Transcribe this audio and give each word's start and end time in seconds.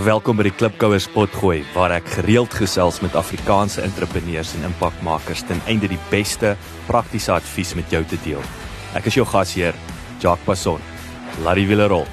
Welkom 0.00 0.38
by 0.38 0.46
die 0.46 0.52
Klipkouers 0.54 1.10
potgooi 1.12 1.58
waar 1.74 1.92
ek 1.92 2.06
gereeld 2.14 2.54
gesels 2.56 3.02
met 3.04 3.16
Afrikaanse 3.18 3.82
entrepreneurs 3.84 4.54
en 4.56 4.62
impakmakers 4.70 5.42
ten 5.44 5.60
einde 5.68 5.90
die 5.92 5.98
beste 6.08 6.54
praktiese 6.86 7.34
advies 7.34 7.74
met 7.76 7.92
jou 7.92 8.00
te 8.08 8.16
deel. 8.24 8.40
Ek 8.96 9.10
is 9.10 9.18
jou 9.18 9.26
gasheer, 9.28 9.76
Jacques 10.22 10.46
Passon. 10.46 10.80
Laat 11.44 11.60
die 11.60 11.66
wiele 11.68 11.90
rol. 11.92 12.08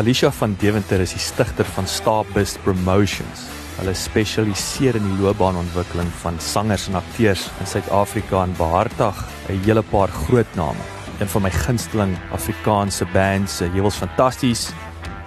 Alicia 0.00 0.32
van 0.40 0.56
Deventer 0.62 1.04
is 1.04 1.12
die 1.18 1.24
stigter 1.26 1.68
van 1.76 1.84
Starbus 1.84 2.56
Promotions. 2.64 3.44
Hulle 3.76 3.92
spesialiseer 3.92 4.96
in 4.96 5.04
die 5.10 5.20
loopbaanontwikkeling 5.20 6.08
van 6.24 6.40
sangers 6.40 6.88
en 6.88 7.02
akteurs 7.04 7.50
in 7.60 7.74
Suid-Afrika 7.76 8.46
en 8.48 8.56
behartig 8.56 9.24
'n 9.50 9.64
hele 9.68 9.84
paar 9.84 10.08
groot 10.08 10.54
name 10.56 10.95
een 11.20 11.28
van 11.28 11.42
my 11.42 11.50
gunsteling 11.50 12.16
Afrikaanse 12.32 13.06
bands. 13.12 13.60
Jy 13.60 13.80
was 13.80 13.96
fantasties. 13.96 14.70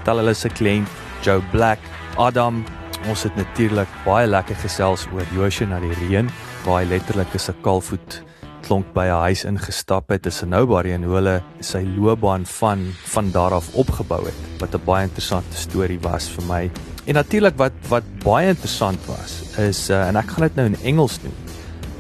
Tel 0.06 0.22
hulle 0.22 0.34
se 0.34 0.50
kliënt 0.50 0.88
Joe 1.26 1.42
Black, 1.52 1.80
Adam. 2.18 2.64
Ons 3.10 3.24
het 3.24 3.36
natuurlik 3.36 3.90
baie 4.06 4.28
lekker 4.28 4.56
gesels 4.60 5.08
oor 5.14 5.26
Joshua 5.34 5.68
na 5.68 5.80
die 5.80 5.96
reën, 6.02 6.30
hy 6.66 6.84
letterlik 6.86 7.34
as 7.36 7.50
'n 7.50 7.62
kalfvoet 7.64 8.24
klonk 8.62 8.94
by 8.94 9.06
'n 9.08 9.24
huis 9.26 9.44
ingestap 9.46 10.10
het. 10.10 10.26
Is 10.26 10.44
'n 10.44 10.50
noubare 10.50 10.94
en 10.94 11.04
hoe 11.04 11.16
hulle 11.16 11.42
sy 11.60 11.84
loopbaan 11.98 12.46
van 12.46 12.94
van 13.06 13.32
daar 13.32 13.54
af 13.54 13.74
opgebou 13.74 14.26
het. 14.26 14.40
Wat 14.60 14.76
'n 14.76 14.86
baie 14.86 15.04
interessante 15.04 15.58
storie 15.58 16.00
was 16.00 16.30
vir 16.30 16.44
my. 16.44 16.72
En 17.06 17.14
natuurlik 17.14 17.58
wat 17.58 17.74
wat 17.88 18.04
baie 18.24 18.48
interessant 18.48 19.00
was 19.06 19.58
is 19.58 19.90
uh, 19.90 20.08
en 20.08 20.16
ek 20.16 20.30
gaan 20.30 20.44
dit 20.44 20.56
nou 20.56 20.66
in 20.68 20.78
Engels 20.84 21.20
doen. 21.22 21.34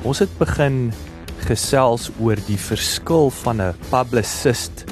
Ons 0.02 0.20
het 0.20 0.38
begin 0.38 0.94
gesels 1.48 2.10
oor 2.20 2.38
die 2.48 2.58
verskil 2.58 3.30
van 3.44 3.62
'n 3.62 3.74
publicist 3.90 4.86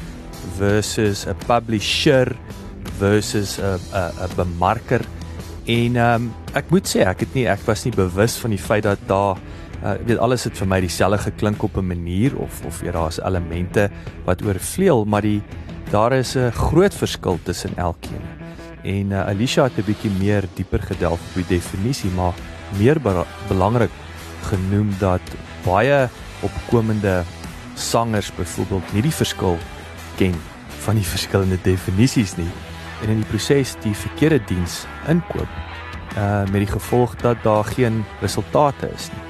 versus 0.57 1.25
'n 1.25 1.35
publisher 1.47 2.35
versus 2.99 3.59
'n 3.59 3.79
'n 3.93 4.11
'n 4.23 4.35
bemarker. 4.35 5.01
En 5.65 5.95
ehm 5.95 6.15
um, 6.15 6.33
ek 6.53 6.69
moet 6.69 6.87
sê 6.87 7.05
ek 7.05 7.19
het 7.19 7.33
nie 7.33 7.47
ek 7.47 7.59
was 7.65 7.83
nie 7.83 7.95
bewus 7.95 8.37
van 8.37 8.49
die 8.49 8.61
feit 8.61 8.83
dat 8.83 8.99
daar 9.07 9.37
uh, 9.83 9.93
weet 10.05 10.17
alles 10.17 10.43
het 10.43 10.57
vir 10.57 10.67
my 10.67 10.79
dieselfde 10.81 11.17
geklink 11.17 11.63
op 11.63 11.77
'n 11.77 11.87
manier 11.87 12.37
of 12.37 12.65
of 12.65 12.81
jy 12.81 12.91
daar's 12.91 13.19
elemente 13.19 13.89
wat 14.25 14.41
oorvleuel, 14.41 15.05
maar 15.05 15.21
die 15.21 15.41
daar 15.91 16.13
is 16.13 16.35
'n 16.35 16.51
groot 16.51 16.93
verskil 16.93 17.39
tussen 17.43 17.77
elkeen. 17.77 18.23
En 18.83 19.11
uh, 19.11 19.27
Alicia 19.27 19.63
het 19.63 19.77
'n 19.77 19.85
bietjie 19.85 20.11
meer 20.19 20.43
dieper 20.53 20.81
gedelf 20.81 21.19
op 21.19 21.33
die 21.33 21.57
definisie, 21.57 22.09
maar 22.09 22.33
meer 22.77 22.97
belangrik 23.47 23.91
genoem 24.41 24.95
dat 24.99 25.21
baie 25.65 26.09
opkomende 26.41 27.23
sangers 27.75 28.31
byvoorbeeld 28.35 28.93
nie 28.93 29.01
die 29.01 29.13
verskil 29.13 29.57
ken 30.17 30.35
van 30.85 30.95
die 30.95 31.05
verskillende 31.05 31.57
definisies 31.63 32.35
nie 32.37 32.49
en 33.03 33.09
in 33.09 33.21
die 33.21 33.29
proses 33.29 33.75
die 33.83 33.95
verkeerde 33.95 34.39
diens 34.49 34.85
inkoop 35.07 35.49
uh 36.17 36.45
met 36.49 36.63
die 36.65 36.73
gevolg 36.73 37.15
dat 37.21 37.43
daar 37.43 37.63
geen 37.63 38.03
resultate 38.21 38.89
is 38.89 39.09
nie. 39.13 39.27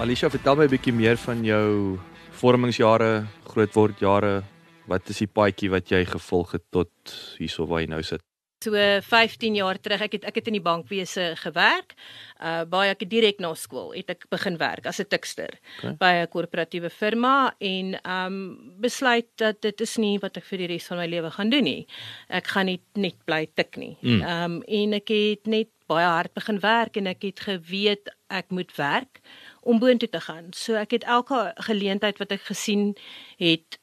Alicia, 0.00 0.30
vertel 0.30 0.56
my 0.56 0.64
'n 0.64 0.70
bietjie 0.70 0.92
meer 0.92 1.16
van 1.16 1.44
jou 1.44 1.98
vormingsjare, 2.30 3.26
grootwordjare. 3.44 4.42
Wat 4.86 5.08
is 5.08 5.18
die 5.18 5.30
paadjie 5.30 5.70
wat 5.70 5.88
jy 5.88 6.04
gevolg 6.04 6.52
het 6.52 6.64
tot 6.70 6.90
hierso 7.38 7.66
waar 7.66 7.80
jy 7.80 7.86
nou 7.86 8.02
sit? 8.02 8.31
So 8.62 8.70
15 9.02 9.56
jaar 9.58 9.80
terug, 9.82 10.04
ek 10.06 10.12
het 10.18 10.24
ek 10.30 10.38
het 10.38 10.50
in 10.50 10.56
die 10.58 10.62
bankwese 10.62 11.32
gewerk. 11.40 11.96
Uh 12.38 12.62
baie 12.70 12.92
ek 12.94 13.02
direk 13.10 13.40
na 13.42 13.52
skool 13.58 13.90
het 13.96 14.10
ek 14.14 14.28
begin 14.30 14.58
werk 14.60 14.86
as 14.86 15.00
'n 15.00 15.08
tikster 15.10 15.50
okay. 15.78 15.94
by 15.98 16.12
'n 16.22 16.30
korporatiewe 16.30 16.90
firma 16.90 17.54
en 17.58 17.98
um 18.06 18.36
besluit 18.78 19.26
dat 19.36 19.60
dit 19.62 19.80
is 19.80 19.96
nie 19.98 20.18
wat 20.18 20.36
ek 20.36 20.44
vir 20.44 20.58
die 20.58 20.70
res 20.74 20.86
van 20.86 20.98
my 20.98 21.06
lewe 21.06 21.30
gaan 21.30 21.50
doen 21.50 21.64
nie. 21.64 21.86
Ek 22.28 22.46
gaan 22.46 22.66
nie 22.66 22.80
net 22.94 23.18
bly 23.26 23.46
tik 23.54 23.76
nie. 23.76 23.96
Mm. 24.00 24.22
Um 24.22 24.62
en 24.66 24.92
ek 24.94 25.08
het 25.08 25.46
net 25.46 25.68
baie 25.86 26.06
hard 26.06 26.32
begin 26.34 26.60
werk 26.60 26.96
en 26.96 27.06
ek 27.06 27.22
het 27.22 27.40
geweet 27.40 28.10
ek 28.30 28.50
moet 28.50 28.70
werk 28.76 29.20
om 29.62 29.78
boontoe 29.78 30.08
te 30.08 30.20
gaan. 30.20 30.52
So 30.54 30.74
ek 30.74 30.90
het 30.96 31.04
elke 31.04 31.52
geleentheid 31.68 32.18
wat 32.18 32.32
ek 32.32 32.46
gesien 32.50 32.94
het 33.38 33.78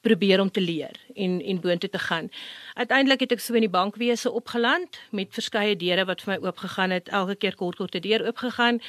probeer 0.00 0.40
om 0.40 0.50
te 0.50 0.60
leer 0.60 0.96
en 1.14 1.42
en 1.42 1.60
boontoe 1.60 1.90
te 1.90 1.98
gaan. 1.98 2.30
Uiteindelik 2.74 3.20
het 3.20 3.32
ek 3.32 3.40
so 3.40 3.54
in 3.54 3.66
die 3.66 3.72
bankwese 3.72 4.30
opgeland 4.30 4.98
met 5.10 5.34
verskeie 5.34 5.76
deure 5.76 6.04
wat 6.08 6.22
vir 6.24 6.34
my 6.34 6.38
oopgegaan 6.46 6.94
het, 6.94 7.08
elke 7.08 7.36
keer 7.36 7.56
kort 7.56 7.76
kort 7.76 7.94
'n 7.94 8.04
deur 8.04 8.26
oopgegaan. 8.26 8.80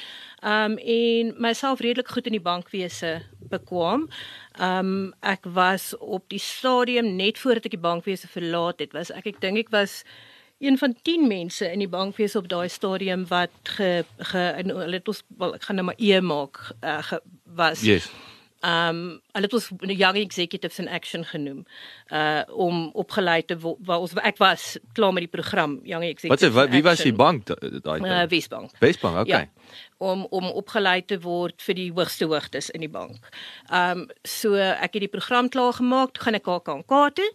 Um 0.42 0.78
en 0.78 1.34
myself 1.38 1.80
redelik 1.80 2.08
goed 2.08 2.26
in 2.26 2.36
die 2.38 2.46
bankwese 2.50 3.22
bekwam. 3.48 4.08
Um 4.60 5.14
ek 5.22 5.44
was 5.44 5.96
op 5.98 6.28
die 6.28 6.38
stadium 6.38 7.16
net 7.16 7.38
voordat 7.38 7.64
ek 7.64 7.76
die 7.78 7.86
bankwese 7.88 8.28
verlaat 8.28 8.78
het, 8.78 8.92
was 8.92 9.10
ek 9.10 9.26
ek 9.26 9.40
dink 9.40 9.58
ek 9.58 9.70
was 9.70 10.04
een 10.58 10.78
van 10.78 10.94
10 11.02 11.26
mense 11.26 11.72
in 11.72 11.78
die 11.78 11.88
bankwese 11.88 12.38
op 12.38 12.48
daai 12.48 12.68
stadium 12.68 13.26
wat 13.28 13.50
ge, 13.62 14.04
ge 14.18 14.38
hulle 14.56 14.92
het 14.92 15.08
ons 15.08 15.22
wel 15.38 15.54
ek 15.54 15.62
gaan 15.62 15.76
nou 15.76 15.86
maar 15.86 15.98
e 15.98 16.20
maak 16.20 16.72
uh, 16.82 17.02
ge, 17.02 17.20
was. 17.44 17.82
Yes 17.82 18.08
um 18.64 19.00
hulle 19.34 19.48
het 19.48 19.56
ons 19.58 19.68
young 19.92 20.16
executives 20.16 20.78
in 20.78 20.88
action 20.88 21.24
genoem 21.24 21.64
uh 22.12 22.42
om 22.48 22.90
opgelei 22.92 23.42
te 23.44 23.56
waar 23.60 24.00
ons 24.00 24.14
ek 24.22 24.38
was 24.40 24.76
klaar 24.96 25.12
met 25.12 25.26
die 25.26 25.32
program 25.32 25.80
young 25.84 26.04
executives 26.08 26.54
Wat 26.54 26.70
wie 26.72 26.82
was 26.82 27.02
die 27.04 27.12
bank 27.12 27.50
daai 27.50 28.00
uh, 28.00 28.22
Wesbank. 28.30 28.72
Wesbank 28.80 29.24
okay 29.24 29.48
ja, 29.48 29.74
om 29.98 30.26
om 30.30 30.48
opgelei 30.50 31.02
te 31.04 31.20
word 31.20 31.62
vir 31.66 31.78
die 31.80 31.90
hoogste 31.92 32.28
hoogtes 32.30 32.70
in 32.70 32.84
die 32.84 32.92
bank. 32.92 33.28
Um 33.72 34.06
so 34.22 34.54
ek 34.56 34.96
het 34.96 35.04
die 35.06 35.12
program 35.12 35.48
klaar 35.48 35.76
gemaak, 35.80 36.14
toe 36.14 36.24
gaan 36.24 36.40
ek 36.40 36.48
KAK 36.48 37.14
toe 37.20 37.30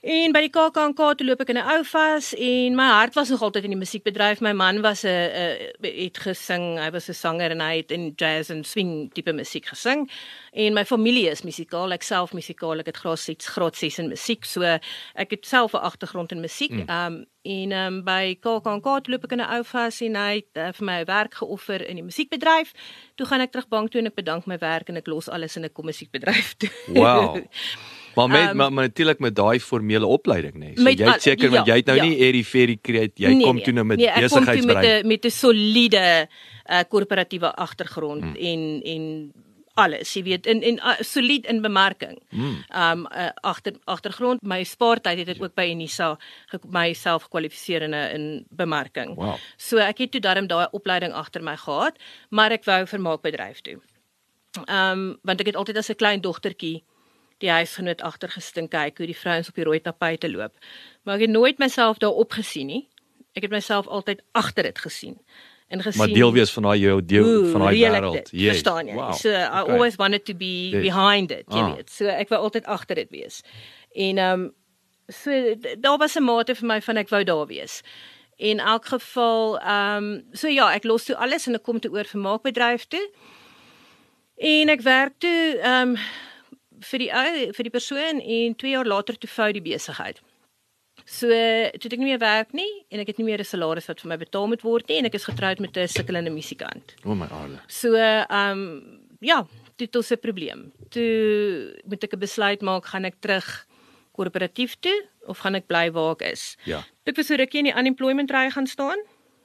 En 0.00 0.32
by 0.32 0.40
die 0.46 0.48
KAKNK 0.48 1.00
toe 1.20 1.26
loop 1.28 1.42
ek 1.44 1.50
in 1.52 1.58
'n 1.60 1.68
ou 1.76 1.82
vas 1.84 2.32
en 2.32 2.74
my 2.74 2.86
hart 2.88 3.14
was 3.14 3.28
nog 3.28 3.42
altyd 3.42 3.64
in 3.64 3.76
die 3.76 3.84
musiekbedryf. 3.84 4.40
My 4.40 4.52
man 4.52 4.80
was 4.80 5.04
'n 5.04 5.76
het 5.82 6.18
gesing, 6.18 6.78
hy 6.78 6.90
was 6.90 7.08
'n 7.10 7.12
sanger 7.12 7.50
en 7.50 7.60
hy 7.60 7.76
het 7.76 7.90
in 7.90 8.12
jazz 8.16 8.50
en 8.50 8.64
swing 8.64 9.12
tipe 9.12 9.32
musiek 9.32 9.66
gesing. 9.66 10.10
En 10.52 10.72
my 10.72 10.84
familie 10.86 11.28
is 11.28 11.42
musikaal, 11.42 11.92
ek 11.92 12.02
self 12.02 12.32
musikaal. 12.32 12.78
Ek 12.78 12.86
het 12.86 12.96
graad 12.96 13.18
6 13.18 13.46
graad 13.46 13.76
6 13.76 13.98
in 13.98 14.08
musiek. 14.08 14.44
So 14.44 14.62
ek 14.62 15.30
het 15.30 15.46
self 15.46 15.74
'n 15.74 15.84
agtergrond 15.84 16.32
in 16.32 16.40
musiek. 16.40 16.70
Mm. 16.70 16.88
Um 16.88 17.26
en 17.42 17.72
um, 17.72 18.04
by 18.04 18.38
KAKNK 18.40 19.06
loop 19.06 19.24
ek 19.24 19.32
in 19.32 19.40
'n 19.40 19.52
ou 19.52 19.64
vas 19.64 20.00
en 20.00 20.14
hy 20.14 20.34
het 20.34 20.56
uh, 20.56 20.72
vir 20.72 20.84
my 20.84 21.04
werk 21.04 21.34
geoffer 21.34 21.86
in 21.86 21.96
die 21.96 22.04
musiekbedryf. 22.04 22.72
Toe 23.16 23.26
gaan 23.26 23.40
ek 23.40 23.50
terug 23.50 23.68
bank 23.68 23.90
toe 23.90 24.00
en 24.00 24.06
ek 24.06 24.14
bedank 24.14 24.46
my 24.46 24.58
werk 24.58 24.88
en 24.88 24.96
ek 24.96 25.06
los 25.06 25.28
alles 25.28 25.56
en 25.56 25.64
ek 25.64 25.74
kom 25.74 25.84
musiekbedryf 25.84 26.56
toe. 26.56 26.70
Wow. 26.88 27.36
Maar 28.14 28.28
met 28.28 28.50
um, 28.50 28.56
maar, 28.56 28.72
maar 28.72 28.84
natuurlik 28.84 29.18
met 29.18 29.34
daai 29.34 29.60
formele 29.60 30.06
opleiding 30.06 30.54
nê. 30.54 30.72
Nee. 30.74 30.76
So 30.76 30.90
jy 30.90 31.10
het 31.10 31.22
seker 31.22 31.50
ja, 31.50 31.50
want 31.50 31.66
jy 31.66 31.76
het 31.80 31.86
nou 31.86 31.98
ja. 31.98 32.04
nie 32.04 32.44
Ferry 32.44 32.78
kreet 32.82 33.18
jy 33.18 33.34
nee, 33.34 33.44
kom 33.44 33.54
nee, 33.54 33.64
toe 33.64 33.72
nou 33.72 33.84
met 33.84 33.98
nee, 33.98 34.12
besigheidsbrein. 34.20 35.06
met 35.06 35.24
'n 35.24 35.30
soliede 35.30 36.28
uh 36.70 36.82
korporatiewe 36.88 37.54
agtergrond 37.54 38.22
hmm. 38.22 38.36
en 38.36 38.82
en 38.82 39.32
alles, 39.80 40.12
jy 40.14 40.22
weet, 40.26 40.46
in 40.50 40.62
en 40.66 40.80
uh, 40.82 40.96
solied 41.00 41.46
in 41.46 41.62
bemarking. 41.62 42.18
Hmm. 42.30 42.58
Um 42.74 43.06
uh, 43.06 43.30
agter 43.46 43.76
agtergrond 43.84 44.42
my 44.42 44.62
spaartyd 44.64 45.22
het 45.22 45.28
ek 45.36 45.42
ook 45.42 45.54
by 45.54 45.68
Unisa 45.70 46.16
myself 46.68 47.28
gekwalifiseer 47.28 47.86
in 47.88 47.94
'n 47.94 48.10
in 48.14 48.46
bemarking. 48.50 49.14
Wow. 49.16 49.38
So 49.56 49.78
ek 49.78 49.98
het 49.98 50.10
toe 50.10 50.20
darm 50.20 50.46
daai 50.46 50.68
opleiding 50.72 51.12
agter 51.12 51.42
my 51.42 51.56
gehad, 51.56 51.98
maar 52.30 52.50
ek 52.52 52.64
wou 52.64 52.86
vermaakbedryf 52.86 53.60
toe. 53.60 53.80
Um 54.68 55.18
want 55.22 55.40
ek 55.40 55.46
het 55.46 55.56
altyd 55.56 55.76
as 55.76 55.90
'n 55.90 55.96
klein 55.96 56.20
dogtertjie 56.20 56.84
die 57.40 57.50
huisgenoot 57.50 58.02
agter 58.04 58.30
gestink 58.32 58.70
kyk 58.70 58.98
hoe 58.98 59.06
die 59.08 59.16
vrouens 59.16 59.48
op 59.48 59.54
die 59.58 59.64
rooi 59.64 59.80
tapijte 59.80 60.30
loop. 60.30 60.54
Maar 61.02 61.14
ek 61.18 61.26
het 61.28 61.30
nooit 61.30 61.58
myself 61.58 61.98
daarop 62.02 62.32
gesien 62.36 62.66
nie. 62.66 62.82
Ek 63.38 63.46
het 63.46 63.54
myself 63.54 63.86
altyd 63.86 64.22
agter 64.32 64.68
dit 64.68 64.78
gesien. 64.78 65.16
En 65.70 65.82
gesien 65.82 66.02
Maar 66.02 66.14
deel 66.14 66.32
wees 66.32 66.50
van 66.50 66.62
daai 66.62 66.78
jou 66.78 67.04
deel 67.04 67.24
ooh, 67.24 67.50
van 67.50 67.60
daai 67.60 67.76
wêreld. 67.78 68.30
Yes. 68.30 68.48
Verstaan 68.48 68.86
jy? 68.86 68.94
Wow. 68.94 69.12
So 69.14 69.30
I 69.30 69.62
okay. 69.62 69.72
always 69.72 69.96
wanted 69.96 70.24
to 70.24 70.34
be 70.34 70.70
yes. 70.70 70.82
behind 70.82 71.30
it, 71.30 71.44
jy 71.48 71.60
ah. 71.62 71.74
weet. 71.74 71.90
So 71.90 72.10
ek 72.10 72.32
wou 72.32 72.40
altyd 72.48 72.66
agter 72.66 72.98
dit 72.98 73.10
wees. 73.14 73.42
En 73.94 74.18
ehm 74.18 74.40
um, 74.40 74.48
so 75.10 75.54
daar 75.78 75.98
was 75.98 76.16
'n 76.18 76.22
mate 76.22 76.54
vir 76.54 76.66
my 76.66 76.80
van 76.80 76.96
ek 76.96 77.08
wou 77.08 77.22
daar 77.24 77.46
wees. 77.46 77.82
In 78.36 78.58
elk 78.58 78.86
geval 78.86 79.60
ehm 79.60 79.96
um, 79.96 80.24
so 80.32 80.48
ja, 80.48 80.72
ek 80.74 80.84
los 80.84 81.04
toe 81.04 81.16
alles 81.16 81.46
en 81.46 81.54
ek 81.54 81.62
kom 81.62 81.80
toe 81.80 81.90
oor 81.90 82.04
vir 82.04 82.20
maakbedryf 82.20 82.86
toe. 82.86 83.06
En 84.36 84.68
ek 84.68 84.82
werk 84.82 85.14
toe 85.18 85.58
ehm 85.62 85.88
um, 85.88 85.96
vir 86.80 86.98
die 87.04 87.10
ou 87.12 87.52
vir 87.56 87.66
die 87.68 87.72
persoon 87.72 88.20
en 88.20 88.56
2 88.56 88.74
jaar 88.74 88.88
later 88.88 89.18
toe 89.18 89.30
vou 89.30 89.52
die 89.52 89.64
besigheid. 89.64 90.20
So 91.08 91.28
toe 91.28 91.90
ek 91.90 91.98
nie 92.00 92.10
meer 92.12 92.20
werk 92.20 92.52
nie 92.56 92.68
en 92.92 93.00
ek 93.02 93.12
het 93.12 93.18
nie 93.18 93.26
meer 93.28 93.40
'n 93.40 93.48
salaris 93.48 93.88
wat 93.88 94.00
vir 94.00 94.08
my 94.08 94.16
betaal 94.16 94.46
moet 94.48 94.62
word 94.62 94.88
nie 94.88 94.98
en 94.98 95.06
ek 95.06 95.14
is 95.14 95.24
getroud 95.24 95.60
met 95.60 95.76
'n 95.76 95.88
sukkelende 95.88 96.30
musikant. 96.30 96.94
O 97.04 97.10
oh 97.10 97.14
my 97.14 97.26
aarde. 97.26 97.60
So 97.68 97.94
ehm 97.94 98.28
um, 98.28 99.00
ja, 99.20 99.46
dit 99.76 99.94
is 99.94 100.12
'n 100.12 100.18
probleem. 100.18 100.72
Toe 100.90 101.80
moet 101.84 102.04
ek 102.04 102.14
'n 102.14 102.18
besluit 102.18 102.60
maak, 102.62 102.86
gaan 102.86 103.04
ek 103.04 103.20
terug 103.20 103.66
korporatief 104.12 104.76
toe 104.80 105.08
of 105.26 105.38
gaan 105.38 105.54
ek 105.54 105.66
bly 105.66 105.90
waar 105.90 106.12
ek 106.12 106.32
is? 106.32 106.56
Ja. 106.64 106.84
Ek 107.04 107.16
was 107.16 107.26
so 107.26 107.34
rukkie 107.34 107.58
in 107.58 107.64
die 107.64 107.78
unemployment 107.78 108.30
ry 108.30 108.50
gaan 108.50 108.66
staan. 108.66 108.98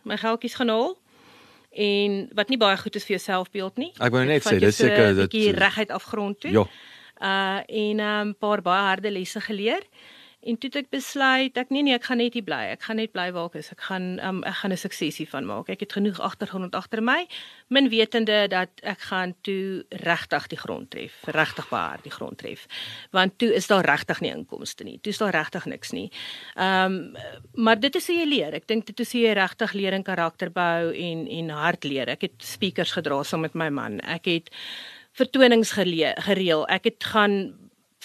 My 0.03 0.17
geldjies 0.17 0.55
gaan 0.55 0.69
haal 0.69 0.97
en 1.71 2.29
wat 2.33 2.49
nie 2.49 2.57
baie 2.57 2.77
goed 2.77 2.95
is 2.95 3.03
vir 3.03 3.17
jou 3.17 3.23
selfbeeld 3.23 3.77
nie. 3.77 3.91
Ek 3.99 4.11
wou 4.11 4.23
net 4.25 4.43
sê 4.43 4.59
dis 4.59 4.75
seker 4.75 5.15
dat 5.15 5.31
jy 5.31 5.51
reguit 5.51 5.91
afgrond 5.91 6.39
toe. 6.39 6.51
Ja 6.51 6.67
Uh 7.21 7.61
en 7.67 7.95
'n 7.95 7.99
um, 7.99 8.35
paar 8.35 8.61
baie 8.61 8.87
harde 8.87 9.11
lesse 9.11 9.41
geleer. 9.41 9.83
En 10.45 10.57
toe 10.61 10.69
het 10.69 10.75
ek 10.83 10.89
besluit 10.93 11.55
ek 11.57 11.71
nee 11.73 11.81
nee 11.81 11.95
ek 11.97 12.05
gaan 12.05 12.19
net 12.21 12.35
hier 12.37 12.45
bly. 12.45 12.59
Ek 12.75 12.83
gaan 12.85 12.99
net 13.01 13.09
bly 13.15 13.31
waar 13.33 13.47
ek 13.49 13.55
is. 13.63 13.71
Ek 13.73 13.81
gaan 13.87 14.19
um, 14.21 14.43
ek 14.45 14.59
gaan 14.59 14.73
'n 14.75 14.77
sukses 14.77 15.17
hiervan 15.17 15.47
maak. 15.49 15.71
Ek 15.73 15.81
het 15.81 15.95
genoeg 15.97 16.19
agtergrond 16.21 16.75
agter 16.77 17.01
my, 17.01 17.25
min 17.73 17.89
wetende 17.89 18.45
dat 18.47 18.69
ek 18.83 19.01
gaan 19.09 19.33
toe 19.41 19.85
regtig 20.05 20.47
die 20.53 20.59
grond 20.61 20.91
tref, 20.93 21.17
regtig 21.25 21.69
baie 21.69 21.97
die 22.03 22.13
grond 22.13 22.37
tref. 22.37 22.67
Want 23.11 23.39
toe 23.41 23.49
is 23.53 23.67
daar 23.67 23.85
regtig 23.85 24.21
nie 24.21 24.31
inkomste 24.31 24.83
nie. 24.83 24.99
Toe 25.01 25.11
is 25.11 25.17
daar 25.17 25.33
regtig 25.33 25.65
niks 25.65 25.91
nie. 25.91 26.11
Ehm 26.55 26.93
um, 26.93 27.15
maar 27.53 27.79
dit 27.79 27.95
is 27.95 28.07
hoe 28.07 28.15
jy 28.15 28.25
leer. 28.25 28.53
Ek 28.53 28.67
dink 28.67 28.85
dit 28.85 28.99
is 28.99 29.11
hoe 29.11 29.21
jy 29.21 29.33
regtig 29.33 29.73
leer 29.73 29.93
in 29.93 30.03
karakterbou 30.03 30.93
en 30.93 31.27
en 31.27 31.49
hard 31.49 31.83
leer. 31.83 32.09
Ek 32.09 32.21
het 32.21 32.37
speakers 32.37 32.91
gedra 32.91 33.23
saam 33.23 33.41
met 33.41 33.55
my 33.55 33.69
man. 33.69 33.99
Ek 34.01 34.25
het 34.25 34.53
vertonings 35.15 35.71
gereël. 35.75 36.65
Ek 36.67 36.89
het 36.91 37.03
gaan 37.13 37.55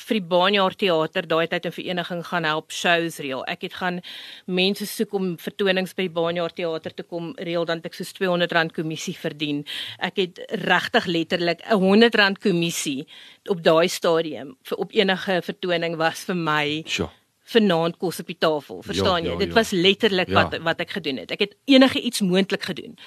vir 0.00 0.16
die 0.16 0.28
Baanjaar 0.30 0.74
teater 0.78 1.26
daai 1.28 1.46
tyd 1.50 1.66
'n 1.66 1.76
vereniging 1.76 2.22
gaan 2.26 2.44
help 2.44 2.72
shows 2.72 3.18
reël. 3.18 3.44
Ek 3.46 3.62
het 3.62 3.74
gaan 3.74 4.00
mense 4.46 4.86
soek 4.86 5.12
om 5.12 5.36
vertonings 5.36 5.94
by 5.94 6.08
die 6.08 6.16
Baanjaar 6.16 6.52
teater 6.54 6.94
te 6.94 7.02
kom 7.02 7.34
reël 7.36 7.64
dan 7.64 7.80
ek 7.84 7.94
soos 7.94 8.12
R200 8.12 8.72
kommissie 8.72 9.16
verdien. 9.16 9.64
Ek 9.98 10.16
het 10.16 10.40
regtig 10.50 11.06
letterlik 11.06 11.60
'n 11.66 11.76
R100 11.76 12.38
kommissie 12.40 13.06
op 13.48 13.62
daai 13.62 13.88
stadium 13.88 14.56
vir 14.62 14.78
op 14.78 14.92
enige 14.92 15.42
vertoning 15.42 15.96
was 15.96 16.24
vir 16.24 16.36
my. 16.36 16.82
Sure 16.86 17.10
vanaand 17.50 17.96
kos 17.98 18.20
op 18.20 18.26
die 18.26 18.38
tafel. 18.38 18.82
Verstaan 18.82 19.24
ja, 19.24 19.30
ja, 19.30 19.32
jy? 19.32 19.38
Dit 19.38 19.48
ja. 19.48 19.54
was 19.54 19.70
letterlik 19.70 20.28
ja. 20.28 20.34
wat 20.34 20.58
wat 20.62 20.80
ek 20.80 20.90
gedoen 20.90 21.16
het. 21.16 21.30
Ek 21.30 21.40
het 21.40 21.56
enige 21.64 22.00
iets 22.00 22.20
moontlik 22.20 22.62
gedoen 22.62 22.98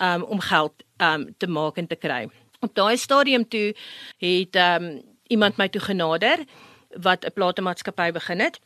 um 0.00 0.22
om 0.22 0.40
geld 0.40 0.84
um 1.02 1.34
te 1.36 1.46
maak 1.46 1.76
en 1.76 1.86
te 1.86 1.96
kry. 1.96 2.28
Op 2.60 2.74
daai 2.74 2.96
stadium 2.96 3.48
toe 3.48 3.74
het 4.18 4.56
um 4.56 5.02
iemand 5.28 5.56
my 5.56 5.68
toe 5.68 5.80
genader 5.80 6.44
wat 6.88 7.24
'n 7.24 7.32
platemaatskappy 7.32 8.10
begin 8.12 8.40
het 8.40 8.60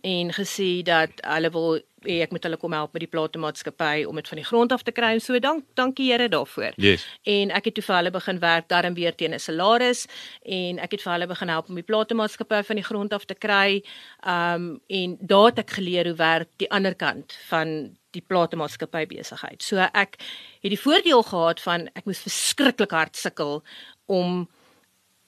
en 0.00 0.32
gesê 0.32 0.82
dat 0.82 1.10
hulle 1.20 1.50
wil 1.50 1.80
hê 2.06 2.20
ek 2.22 2.30
moet 2.30 2.44
hulle 2.46 2.56
kom 2.56 2.72
help 2.72 2.92
met 2.92 3.02
die 3.02 3.10
platemaatskappy 3.10 4.04
om 4.06 4.18
dit 4.20 4.28
van 4.28 4.40
die 4.40 4.46
grond 4.46 4.72
af 4.72 4.82
te 4.82 4.92
kry 4.92 5.12
en 5.16 5.20
so 5.20 5.38
dank 5.38 5.64
dankie 5.74 6.10
Here 6.12 6.28
daarvoor. 6.28 6.72
Yes. 6.76 7.06
En 7.22 7.50
ek 7.50 7.64
het 7.64 7.74
toe 7.74 7.84
vir 7.84 7.96
hulle 7.96 8.10
begin 8.10 8.38
werk 8.38 8.68
daarin 8.68 8.94
weer 8.94 9.14
teen 9.14 9.34
'n 9.34 9.38
salaris 9.38 10.06
en 10.42 10.78
ek 10.78 10.90
het 10.92 11.02
vir 11.02 11.12
hulle 11.12 11.26
begin 11.26 11.48
help 11.48 11.68
om 11.68 11.74
die 11.74 11.84
platemaatskappy 11.90 12.62
van 12.62 12.76
die 12.76 12.84
grond 12.84 13.12
af 13.12 13.24
te 13.24 13.34
kry. 13.34 13.82
Um 14.26 14.80
en 14.86 15.18
daar 15.20 15.46
het 15.46 15.58
ek 15.58 15.70
geleer 15.70 16.06
hoe 16.06 16.16
werk 16.16 16.48
die 16.56 16.70
ander 16.70 16.94
kant 16.94 17.38
van 17.48 17.97
die 18.16 18.24
platemaatskappy 18.24 19.04
besigheid. 19.10 19.62
So 19.62 19.82
ek 19.92 20.16
het 20.62 20.72
die 20.72 20.80
voordeel 20.80 21.22
gehad 21.22 21.60
van 21.60 21.88
ek 21.94 22.06
moes 22.08 22.22
verskriklik 22.24 22.94
hard 22.96 23.16
sukkel 23.16 23.60
om 24.06 24.46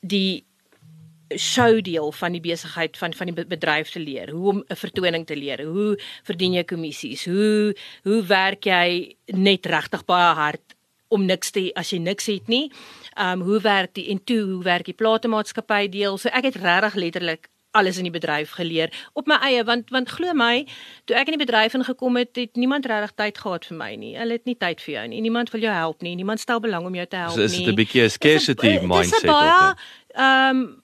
die 0.00 0.44
show 1.36 1.78
deel 1.82 2.10
van 2.12 2.34
die 2.34 2.42
besigheid 2.42 2.96
van 2.98 3.14
van 3.14 3.30
die 3.30 3.44
bedryf 3.46 3.90
te 3.90 4.00
leer, 4.00 4.30
hoe 4.30 4.48
om 4.48 4.64
'n 4.68 4.76
vertoning 4.76 5.26
te 5.26 5.36
leer, 5.36 5.62
hoe 5.64 5.98
verdien 6.24 6.52
jy 6.52 6.64
kommissies, 6.64 7.24
hoe 7.24 7.74
hoe 8.02 8.22
werk 8.26 8.64
jy 8.64 9.16
net 9.26 9.66
regtig 9.66 10.04
baie 10.04 10.34
hard 10.34 10.74
om 11.08 11.26
niks 11.26 11.50
te 11.50 11.70
as 11.74 11.90
jy 11.90 11.98
niks 11.98 12.26
het 12.26 12.48
nie. 12.48 12.70
Um 13.18 13.42
hoe 13.42 13.60
werk 13.60 13.94
die 13.94 14.08
en 14.10 14.24
toe 14.24 14.40
hoe 14.40 14.62
werk 14.62 14.84
die 14.84 14.94
platemaatskappy 14.94 15.88
deel? 15.88 16.18
So 16.18 16.28
ek 16.28 16.44
het 16.44 16.56
regtig 16.56 16.94
letterlik 16.94 17.49
alles 17.70 17.96
in 17.96 18.08
die 18.08 18.14
bedryf 18.14 18.50
geleer 18.58 18.90
op 19.12 19.26
my 19.30 19.38
eie 19.46 19.64
want 19.64 19.90
want 19.94 20.10
glo 20.10 20.34
my 20.34 20.66
toe 21.04 21.16
ek 21.16 21.30
in 21.30 21.38
die 21.38 21.44
bedryf 21.44 21.74
ingekom 21.78 22.16
het 22.20 22.36
het 22.36 22.56
niemand 22.56 22.86
regtig 22.86 23.14
tyd 23.14 23.38
gehad 23.38 23.66
vir 23.70 23.76
my 23.76 23.94
nie. 23.94 24.16
Hulle 24.18 24.38
het 24.38 24.44
nie 24.48 24.56
tyd 24.58 24.82
vir 24.82 24.94
jou 24.94 25.06
nie. 25.08 25.20
Niemand 25.20 25.50
wil 25.54 25.60
jou 25.60 25.74
help 25.74 26.02
nie. 26.02 26.14
Niemand 26.18 26.40
stel 26.40 26.60
belang 26.60 26.86
om 26.86 26.94
jou 26.94 27.06
te 27.06 27.16
help 27.16 27.36
nie 27.36 27.48
so 27.48 27.52
is 27.52 27.58
dit 27.58 27.68
'n 27.68 27.78
bietjie 27.82 28.04
'n 28.04 28.10
scarcity 28.10 28.78
mindset 28.82 29.24
of 29.24 29.30
baie 29.30 29.74
um 30.18 30.82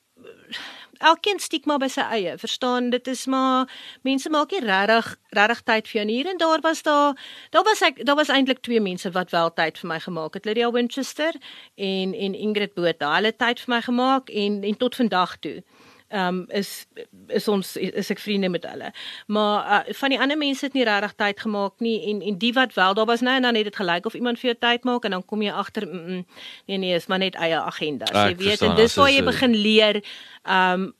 elkeen 0.98 1.38
stigma 1.38 1.76
by 1.78 1.88
sy 1.88 2.00
eie. 2.00 2.38
Verstaan, 2.38 2.90
dit 2.90 3.06
is 3.06 3.26
maar 3.26 3.68
mense 4.02 4.30
maak 4.30 4.50
nie 4.50 4.60
regtig 4.60 5.16
regtig 5.36 5.62
tyd 5.62 5.88
vir 5.88 6.00
jou 6.00 6.06
hier 6.10 6.30
en 6.30 6.38
daar 6.38 6.60
was 6.60 6.82
daar 6.82 7.16
daar 7.50 7.64
was 7.64 7.82
ek 7.82 8.04
daar 8.04 8.16
was 8.16 8.28
eintlik 8.28 8.62
twee 8.62 8.80
mense 8.80 9.10
wat 9.10 9.30
wel 9.30 9.52
tyd 9.52 9.78
vir 9.78 9.88
my 9.88 10.00
gemaak 10.00 10.34
het. 10.34 10.44
Lydia 10.44 10.70
Winchester 10.70 11.34
en 11.74 12.14
en 12.14 12.34
Ingrid 12.34 12.74
Botha. 12.74 13.14
Hulle 13.14 13.26
het 13.26 13.38
tyd 13.38 13.60
vir 13.60 13.74
my 13.74 13.82
gemaak 13.82 14.30
en 14.30 14.62
en 14.62 14.76
tot 14.76 14.94
vandag 14.94 15.36
toe 15.38 15.62
um 16.10 16.44
is 16.48 16.86
is 17.26 17.48
ons 17.48 17.76
is 17.76 18.10
ek 18.10 18.20
vriende 18.22 18.48
met 18.48 18.66
hulle. 18.68 18.92
Maar 19.26 19.86
uh, 19.88 19.94
van 19.98 20.12
die 20.14 20.20
ander 20.20 20.38
mense 20.38 20.64
het 20.64 20.74
nie 20.74 20.84
regtig 20.86 21.14
tyd 21.18 21.40
gemaak 21.40 21.82
nie 21.82 21.96
en 22.10 22.22
en 22.22 22.38
die 22.38 22.52
wat 22.52 22.74
wel 22.74 22.94
daar 22.94 23.06
was 23.06 23.20
nou 23.20 23.36
en 23.36 23.42
dan 23.42 23.58
het 23.58 23.64
dit 23.64 23.76
gelyk 23.76 24.06
of 24.06 24.14
iemand 24.14 24.38
vir 24.38 24.52
jou 24.52 24.58
tyd 24.60 24.84
maak 24.84 25.04
en 25.04 25.10
dan 25.10 25.24
kom 25.24 25.42
jy 25.42 25.50
agter 25.50 25.86
mm, 25.86 26.04
mm, 26.06 26.24
nee 26.66 26.78
nee, 26.78 26.94
is 26.94 27.06
maar 27.06 27.18
net 27.18 27.34
eie 27.34 27.58
agendas. 27.58 28.14
Jy 28.14 28.36
weet 28.36 28.62
en 28.62 28.76
dis 28.76 28.94
waar 28.94 29.10
jy 29.10 29.24
begin 29.24 29.56
leer 29.56 30.02
um 30.44 30.92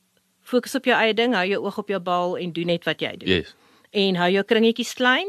fokus 0.47 0.75
op 0.75 0.85
jou 0.87 0.95
eie 0.95 1.13
ding, 1.13 1.35
hou 1.35 1.47
jou 1.47 1.63
oog 1.63 1.77
op 1.77 1.89
jou 1.91 1.99
bal 1.99 2.37
en 2.39 2.51
doen 2.55 2.71
net 2.71 2.85
wat 2.87 3.01
jy 3.03 3.17
doen. 3.19 3.29
Yes. 3.29 3.55
En 3.91 4.15
hou 4.15 4.29
jou 4.31 4.43
kringetjies 4.47 4.93
klein 4.95 5.27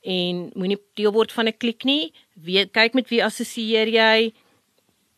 en 0.00 0.46
moenie 0.56 0.80
deel 0.96 1.12
word 1.12 1.32
van 1.32 1.48
'n 1.48 1.56
klik 1.56 1.84
nie. 1.84 2.12
Weet 2.34 2.72
kyk 2.72 2.94
met 2.94 3.08
wie 3.08 3.24
assosieer 3.24 3.88
jy 3.88 4.32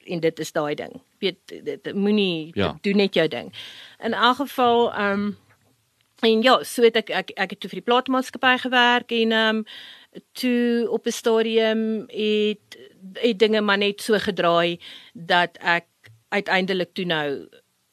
en 0.05 0.21
dit 0.21 0.39
is 0.39 0.53
daai 0.53 0.75
ding. 0.75 1.01
Weet 1.19 1.39
dit 1.65 1.95
moenie 1.95 2.51
ja. 2.55 2.79
doen 2.81 2.97
net 2.97 3.15
jou 3.15 3.29
ding. 3.29 3.53
In 3.99 4.13
elk 4.13 4.37
geval 4.37 4.93
um 4.99 5.37
en 6.23 6.43
ja, 6.43 6.63
so 6.63 6.83
het 6.83 6.97
ek 6.97 7.11
ek 7.11 7.31
ek 7.35 7.51
het 7.51 7.61
toe 7.61 7.71
vir 7.71 7.81
die 7.83 7.89
plaasmaatskappy 7.91 8.57
gewerk 8.63 9.13
en 9.13 9.33
um 9.33 9.65
toe 10.33 10.87
op 10.91 11.07
'n 11.07 11.11
stadium 11.11 12.05
het 12.09 12.79
het 13.13 13.39
dinge 13.39 13.61
maar 13.61 13.79
net 13.79 14.01
so 14.01 14.19
gedraai 14.19 14.79
dat 15.13 15.59
ek 15.61 15.87
uiteindelik 16.29 16.95
toe 16.95 17.05
nou 17.05 17.49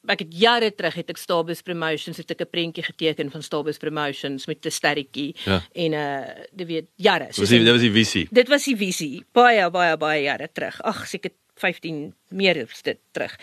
ek 0.07 0.23
het 0.23 0.33
jare 0.41 0.71
terug 0.75 0.95
het 0.99 1.09
ek 1.09 1.17
Stabus 1.17 1.61
Promotions 1.65 2.17
het 2.17 2.31
ek 2.31 2.41
'n 2.41 2.49
prentjie 2.49 2.83
geteken 2.83 3.31
van 3.31 3.43
Stabus 3.43 3.77
Promotions 3.77 4.47
met 4.47 4.65
'n 4.65 4.71
sterretjie 4.71 5.35
ja. 5.45 5.61
en 5.73 5.91
'n 5.91 5.93
uh, 5.93 6.45
jy 6.57 6.65
weet 6.65 6.87
jare. 6.95 7.27
So 7.31 7.45
dit 7.45 7.67
was 7.67 7.81
die 7.81 7.91
visie. 7.91 8.27
Dit 8.31 8.47
was 8.47 8.63
die 8.63 8.77
visie. 8.77 9.25
Baie 9.31 9.69
baie 9.69 9.97
baie 9.97 10.23
jare 10.23 10.49
terug. 10.51 10.81
Ag, 10.81 11.07
seker 11.07 11.31
15 11.59 12.13
meer 12.27 12.55
dit 12.81 12.97
terug. 13.11 13.39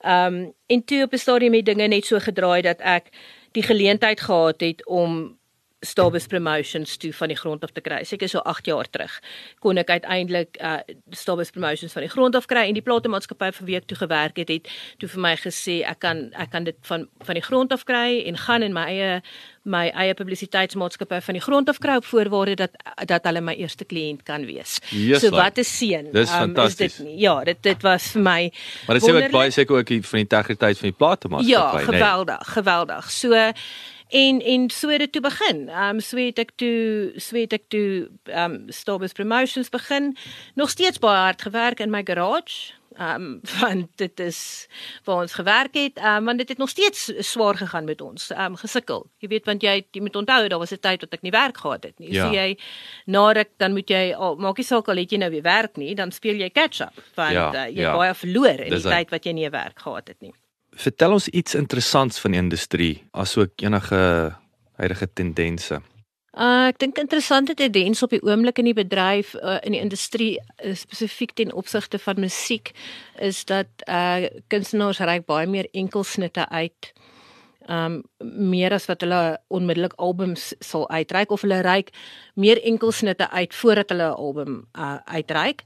Ehm 0.00 0.34
um, 0.34 0.52
en 0.66 0.84
toe 0.84 1.02
op 1.02 1.12
'n 1.12 1.16
stadium 1.16 1.54
het 1.54 1.64
dinge 1.64 1.86
net 1.86 2.06
so 2.06 2.18
gedraai 2.18 2.62
dat 2.62 2.80
ek 2.80 3.04
die 3.52 3.62
geleentheid 3.62 4.20
gehad 4.20 4.60
het 4.60 4.86
om 4.86 5.38
Stabus 5.82 6.26
Promotions 6.26 6.96
toe 6.96 7.12
van 7.12 7.28
die 7.28 7.36
grond 7.36 7.64
af 7.64 7.72
te 7.74 7.80
kry. 7.80 8.02
Seker 8.04 8.28
so 8.28 8.38
8 8.38 8.66
jaar 8.70 8.88
terug 8.90 9.20
kon 9.62 9.78
ek 9.78 9.90
uiteindelik 9.90 10.58
uh 10.62 10.78
Stabus 11.10 11.50
Promotions 11.50 11.92
van 11.92 12.06
die 12.06 12.10
grond 12.12 12.36
af 12.38 12.46
kry 12.46 12.66
en 12.68 12.74
die 12.78 12.84
platemaatskappy 12.84 13.50
vir 13.58 13.66
week 13.66 13.88
toe 13.90 13.98
gewerk 13.98 14.36
het 14.36 14.48
het 14.48 14.68
toe 14.98 15.08
vir 15.08 15.20
my 15.20 15.34
gesê 15.36 15.80
ek 15.88 15.98
kan 16.04 16.30
ek 16.38 16.52
kan 16.54 16.64
dit 16.64 16.78
van 16.88 17.08
van 17.26 17.38
die 17.38 17.44
grond 17.44 17.72
af 17.72 17.84
kry 17.84 18.22
en 18.26 18.38
gaan 18.46 18.62
in 18.62 18.72
my 18.76 18.86
eie 18.90 19.20
my 19.64 19.88
eie 19.94 20.14
publisiteitsmaatskappy 20.18 21.20
van 21.22 21.38
die 21.38 21.42
grond 21.42 21.68
af 21.70 21.78
kry 21.78 21.96
op 22.00 22.06
voorwaarde 22.06 22.56
dat 22.64 22.70
dat 23.06 23.26
hulle 23.28 23.40
my 23.40 23.54
eerste 23.54 23.84
kliënt 23.84 24.24
kan 24.26 24.46
wees. 24.46 24.78
Yes, 24.90 25.22
so 25.22 25.30
wat 25.30 25.58
'n 25.58 25.64
seën. 25.64 26.12
Dis 26.12 26.30
um, 26.30 26.38
fantasties. 26.38 27.02
Ja, 27.16 27.44
dit 27.44 27.62
dit 27.62 27.82
was 27.82 28.12
vir 28.12 28.22
my 28.22 28.52
Maar 28.86 28.98
dit 28.98 29.08
sê 29.08 29.12
wat 29.12 29.30
baie 29.30 29.50
seker 29.50 29.76
ook 29.76 29.88
van 29.88 30.18
die 30.18 30.26
integriteit 30.26 30.78
van 30.78 30.88
die 30.88 30.96
platemaatskappy, 30.96 31.50
Ja, 31.50 31.78
geweldig, 31.78 32.38
nee. 32.38 32.54
geweldig. 32.54 33.10
So 33.10 33.52
en 34.12 34.42
en 34.42 34.70
so 34.70 34.88
het 34.88 34.98
dit 34.98 35.12
toe 35.12 35.22
begin. 35.22 35.68
Ehm 35.68 35.96
um, 35.96 36.00
so 36.00 36.16
het 36.20 36.38
ek 36.38 36.52
toe 36.60 37.12
so 37.16 37.36
het 37.36 37.52
ek 37.52 37.64
toe 37.72 38.10
ehm 38.28 38.52
um, 38.52 38.64
Stobus 38.68 39.12
Promotions 39.16 39.68
begin. 39.72 40.16
Nog 40.54 40.70
steeds 40.70 40.98
baie 40.98 41.18
hard 41.18 41.42
gewerk 41.42 41.80
in 41.80 41.90
my 41.90 42.02
garage. 42.04 42.72
Ehm 42.98 43.22
um, 43.22 43.40
want 43.60 43.88
dit 43.96 44.20
is 44.20 44.68
waar 45.04 45.22
ons 45.22 45.32
gewerk 45.32 45.74
het. 45.74 45.96
Ehm 45.96 46.16
um, 46.16 46.24
want 46.24 46.38
dit 46.38 46.48
het 46.48 46.58
nog 46.58 46.68
steeds 46.68 47.12
swaar 47.18 47.56
gegaan 47.56 47.84
met 47.84 48.00
ons. 48.00 48.30
Ehm 48.30 48.52
um, 48.52 48.56
gesukkel. 48.56 49.06
Jy 49.18 49.28
weet 49.28 49.48
want 49.48 49.62
jy 49.62 49.86
jy 49.90 50.00
moet 50.00 50.16
onthou 50.16 50.48
daar 50.48 50.58
was 50.58 50.72
'n 50.72 50.80
tyd 50.80 51.00
wat 51.00 51.12
ek 51.12 51.22
nie 51.22 51.32
werk 51.32 51.56
gehad 51.56 51.82
het 51.84 51.98
nie. 51.98 52.12
Ja. 52.12 52.26
So 52.26 52.34
jy 52.34 52.58
na 53.06 53.32
ruk 53.32 53.50
dan 53.56 53.72
moet 53.72 53.88
jy 53.88 54.12
al 54.12 54.36
maak 54.36 54.56
nie 54.56 54.66
saak 54.66 54.88
al 54.88 54.96
het 54.96 55.10
jy 55.10 55.18
nou 55.18 55.30
weer 55.30 55.42
werk 55.42 55.76
nie, 55.76 55.94
dan 55.94 56.12
speel 56.12 56.36
jy 56.36 56.50
catch 56.50 56.80
up 56.80 57.02
want 57.14 57.32
ja, 57.32 57.52
uh, 57.54 57.66
jy 57.66 57.80
ja. 57.80 57.96
baie 57.96 58.14
verloor 58.14 58.60
in 58.60 58.70
die 58.70 58.82
tyd 58.82 59.10
wat 59.10 59.24
jy 59.24 59.32
nie 59.32 59.50
werk 59.50 59.78
gehad 59.78 60.08
het 60.08 60.20
nie. 60.20 60.34
Vertel 60.72 61.12
ons 61.12 61.28
iets 61.28 61.54
interessants 61.54 62.20
van 62.20 62.30
die 62.32 62.40
industrie, 62.40 63.04
asook 63.10 63.60
enige 63.60 64.36
huidige 64.80 65.12
tendense. 65.12 65.82
Uh, 66.32 66.70
ek 66.70 66.78
dink 66.80 66.96
interessante 66.96 67.52
tendens 67.52 68.00
op 68.00 68.14
die 68.14 68.22
oomblik 68.24 68.56
in 68.62 68.70
die 68.70 68.76
bedryf 68.76 69.34
uh, 69.36 69.58
in 69.68 69.74
die 69.76 69.82
industrie 69.84 70.30
uh, 70.40 70.72
spesifiek 70.72 71.34
ten 71.36 71.52
opsigte 71.52 71.98
van 72.00 72.22
musiek 72.24 72.70
is 73.20 73.42
dat 73.44 73.68
uh 73.84 74.30
kunstenaars 74.48 75.02
reik 75.04 75.26
baie 75.28 75.46
meer 75.46 75.68
enkelsnitte 75.76 76.48
uit. 76.48 76.92
Um 77.68 78.00
meer 78.24 78.72
as 78.72 78.88
wat 78.88 79.04
hulle 79.04 79.36
onmiddellik 79.52 79.92
albums 80.00 80.54
sal 80.64 80.88
uitreik 80.88 81.36
of 81.36 81.44
hulle 81.44 81.60
reik 81.60 81.92
meer 82.34 82.62
enkelsnitte 82.64 83.28
uit 83.28 83.54
voordat 83.54 83.92
hulle 83.92 84.08
'n 84.08 84.16
album 84.16 84.64
uh, 84.72 84.96
uitreik. 85.04 85.62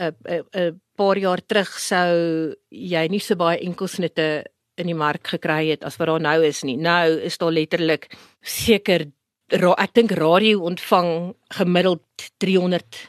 'n 0.00 0.16
uh, 0.24 0.40
'n 0.40 0.44
uh, 0.56 0.64
uh, 0.64 0.72
paar 0.96 1.18
jaar 1.20 1.42
terug 1.44 1.70
sou 1.80 2.54
jy 2.70 3.06
nie 3.12 3.20
so 3.22 3.38
baie 3.38 3.60
enkelsnitte 3.64 4.46
in 4.76 4.90
die 4.90 4.96
mark 4.96 5.28
gekry 5.36 5.70
het 5.70 5.84
as 5.84 5.96
wat 6.00 6.10
daar 6.10 6.24
nou 6.24 6.38
is 6.44 6.62
nie. 6.64 6.76
Nou 6.76 7.16
is 7.24 7.38
daar 7.40 7.54
letterlik 7.54 8.10
seker 8.42 9.08
ek 9.52 9.92
dink 9.94 10.10
radio 10.18 10.64
ontvang 10.66 11.34
gemiddeld 11.54 12.30
300 12.42 13.02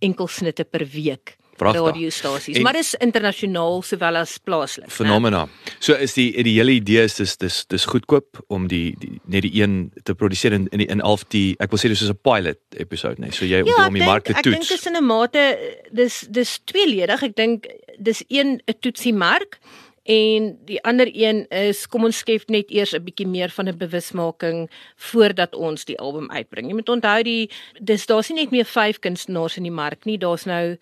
enkelsnitte 0.00 0.64
per 0.64 0.86
week. 0.86 1.36
Radiostasies, 1.64 2.58
maar 2.64 2.72
dis 2.72 2.94
internasionaal 2.94 3.82
sowel 3.82 4.16
as 4.16 4.38
plaaslik. 4.38 4.90
Fenomena. 4.90 5.46
So 5.78 5.94
is 5.94 6.14
die 6.14 6.30
die 6.42 6.56
hele 6.58 6.76
idee 6.78 7.04
is 7.04 7.16
dis 7.20 7.36
dis 7.36 7.64
dis 7.66 7.84
goedkoop 7.84 8.42
om 8.48 8.68
die, 8.68 8.94
die 8.98 9.20
net 9.24 9.46
die 9.46 9.54
een 9.62 9.92
te 10.02 10.14
produseer 10.14 10.52
in 10.52 10.68
in 10.72 10.78
die 10.84 10.88
in 10.88 11.04
half 11.04 11.24
die 11.34 11.54
ek 11.62 11.70
wil 11.70 11.78
sê 11.78 11.92
dis 11.92 12.02
soos 12.02 12.10
'n 12.10 12.20
pilot 12.22 12.60
episode, 12.76 13.20
nee. 13.20 13.32
So 13.32 13.44
jy 13.44 13.62
ja, 13.64 13.86
om 13.86 13.94
die 13.94 14.04
mark 14.04 14.24
te 14.24 14.32
toets. 14.32 14.46
Ek 14.46 14.52
dink 14.52 14.68
dis 14.68 14.86
in 14.86 14.96
'n 14.96 15.04
mate 15.04 15.44
dis 15.92 16.26
dis 16.30 16.58
tweeledig. 16.64 17.22
Ek 17.22 17.36
dink 17.36 17.66
dis 17.98 18.24
een 18.28 18.60
'n 18.66 18.78
toetsie 18.80 19.14
mark 19.14 19.58
En 20.02 20.58
die 20.64 20.82
ander 20.82 21.06
een 21.12 21.48
is 21.48 21.86
kom 21.86 22.04
ons 22.04 22.18
skep 22.24 22.48
net 22.50 22.70
eers 22.70 22.92
'n 22.94 23.04
bietjie 23.04 23.26
meer 23.26 23.50
van 23.50 23.68
'n 23.68 23.76
bewusmaking 23.76 24.70
voordat 24.96 25.54
ons 25.54 25.84
die 25.84 25.98
album 25.98 26.30
uitbring. 26.30 26.66
Jy 26.66 26.74
moet 26.74 26.88
onthou 26.88 27.22
die 27.22 27.50
dis 27.80 28.06
daar's 28.06 28.28
nie 28.28 28.40
net 28.40 28.50
meer 28.50 28.64
5 28.64 28.98
kunstenaars 28.98 29.56
in 29.56 29.62
die 29.62 29.70
mark 29.70 30.04
nie, 30.04 30.18
daar's 30.18 30.44
nou 30.44 30.76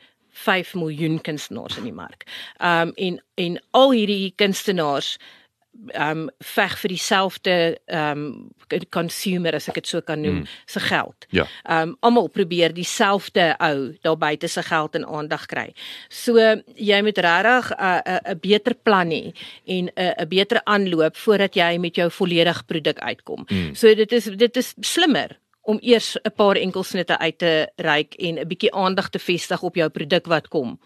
5 0.44 0.74
miljoen 0.74 1.20
kunstenaars 1.20 1.76
in 1.80 1.90
die 1.90 1.96
mark. 1.96 2.26
Um 2.58 2.94
en 2.96 3.20
en 3.40 3.60
al 3.76 3.92
hierdie 3.96 4.32
kunstenaars 4.36 5.18
um 5.94 6.26
veg 6.44 6.74
vir 6.82 6.92
dieselfde 6.92 7.54
um 7.86 8.24
consumer 8.94 9.56
as 9.56 9.68
ek 9.70 9.80
dit 9.80 9.90
so 9.90 10.02
kan 10.04 10.20
noem 10.22 10.42
mm. 10.42 10.56
se 10.70 10.82
geld. 10.84 11.26
Ja. 11.34 11.46
Um 11.64 11.96
almal 12.06 12.28
probeer 12.32 12.74
dieselfde 12.74 13.52
ou 13.58 13.90
daar 14.04 14.18
buite 14.20 14.48
se 14.48 14.62
geld 14.66 14.98
en 14.98 15.06
aandag 15.06 15.46
kry. 15.50 15.68
So 16.08 16.38
jy 16.76 17.00
moet 17.06 17.18
regtig 17.18 17.72
'n 17.72 18.02
'n 18.04 18.20
'n 18.34 18.40
beter 18.40 18.74
plan 18.74 19.10
hê 19.10 19.32
en 19.66 19.90
'n 19.94 20.14
'n 20.18 20.28
beter 20.28 20.60
aanloop 20.64 21.16
voordat 21.16 21.54
jy 21.54 21.78
met 21.78 21.96
jou 21.96 22.10
volledige 22.10 22.64
produk 22.64 22.98
uitkom. 22.98 23.46
Mm. 23.48 23.74
So 23.74 23.94
dit 23.94 24.12
is 24.12 24.24
dit 24.24 24.56
is 24.56 24.74
slimmer 24.80 25.38
om 25.62 25.78
eers 25.80 26.16
'n 26.16 26.32
paar 26.36 26.56
enkelsnitte 26.56 27.18
uit 27.18 27.38
te 27.38 27.72
reik 27.76 28.14
en 28.14 28.38
'n 28.38 28.48
bietjie 28.48 28.74
aandag 28.74 29.10
te 29.10 29.18
vestig 29.18 29.62
op 29.62 29.74
jou 29.74 29.88
produk 29.88 30.26
wat 30.26 30.48
kom 30.48 30.78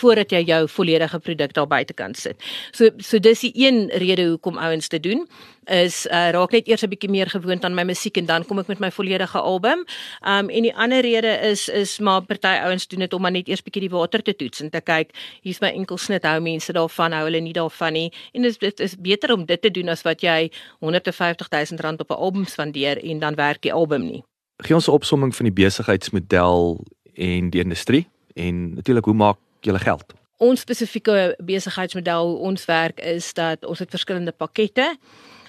voordat 0.00 0.32
jy 0.34 0.42
jou 0.46 0.62
volledige 0.68 1.18
produk 1.18 1.52
daar 1.56 1.66
buite 1.66 1.94
kan 1.96 2.14
sit. 2.14 2.36
So 2.72 2.90
so 2.98 3.18
dis 3.18 3.40
die 3.40 3.52
een 3.54 3.86
rede 3.94 4.28
hoekom 4.28 4.58
ouens 4.58 4.88
te 4.88 5.00
doen 5.00 5.26
is 5.66 6.04
uh, 6.06 6.30
raak 6.30 6.52
net 6.54 6.68
eers 6.68 6.82
'n 6.82 6.88
bietjie 6.88 7.10
meer 7.10 7.26
gewoond 7.26 7.64
aan 7.64 7.74
my 7.74 7.82
musiek 7.82 8.16
en 8.16 8.26
dan 8.26 8.44
kom 8.44 8.58
ek 8.58 8.68
met 8.68 8.78
my 8.78 8.90
volledige 8.90 9.38
album. 9.38 9.84
Um 10.22 10.48
en 10.48 10.62
die 10.62 10.74
ander 10.74 11.00
rede 11.00 11.32
is 11.50 11.68
is 11.68 11.98
maar 11.98 12.22
party 12.22 12.54
ouens 12.62 12.86
doen 12.86 13.00
dit 13.00 13.12
om 13.12 13.22
maar 13.22 13.32
net 13.32 13.48
eers 13.48 13.62
bietjie 13.62 13.88
die 13.88 13.90
water 13.90 14.22
te 14.22 14.36
toets 14.36 14.60
en 14.60 14.70
te 14.70 14.80
kyk 14.80 15.10
hier's 15.42 15.60
my 15.60 15.72
enkel 15.72 15.98
snit 15.98 16.24
hou 16.24 16.40
mense 16.40 16.72
daarvan 16.72 17.12
hou 17.12 17.24
hulle 17.24 17.40
nie 17.40 17.52
daarvan 17.52 17.92
nie 17.92 18.12
en 18.32 18.42
dit 18.42 18.50
is 18.50 18.58
dit 18.58 18.80
is 18.80 18.96
beter 18.96 19.32
om 19.32 19.44
dit 19.44 19.62
te 19.62 19.70
doen 19.70 19.88
as 19.88 20.02
wat 20.02 20.20
jy 20.20 20.50
150 20.80 21.48
000 21.50 21.80
rand 21.80 22.00
op 22.00 22.10
'n 22.10 22.14
album 22.14 22.44
spandeer 22.44 23.02
en 23.02 23.18
dan 23.18 23.34
werk 23.34 23.62
die 23.62 23.72
album 23.72 24.02
nie. 24.02 24.22
Gee 24.62 24.74
ons 24.74 24.88
'n 24.88 24.90
opsomming 24.90 25.36
van 25.36 25.44
die 25.44 25.64
besigheidsmodel 25.64 26.84
en 27.14 27.50
die 27.50 27.62
industrie 27.62 28.06
en 28.34 28.74
natuurlik 28.74 29.04
hoe 29.04 29.14
maak 29.14 29.36
julle 29.66 29.82
geld? 29.82 30.14
Ons 30.36 30.60
spesifieke 30.66 31.34
besigheidsmodel 31.48 32.28
hoe 32.28 32.38
ons 32.50 32.64
werk 32.68 33.00
is 33.00 33.32
dat 33.36 33.64
ons 33.64 33.80
het 33.80 33.90
verskillende 33.90 34.32
pakkette. 34.36 34.96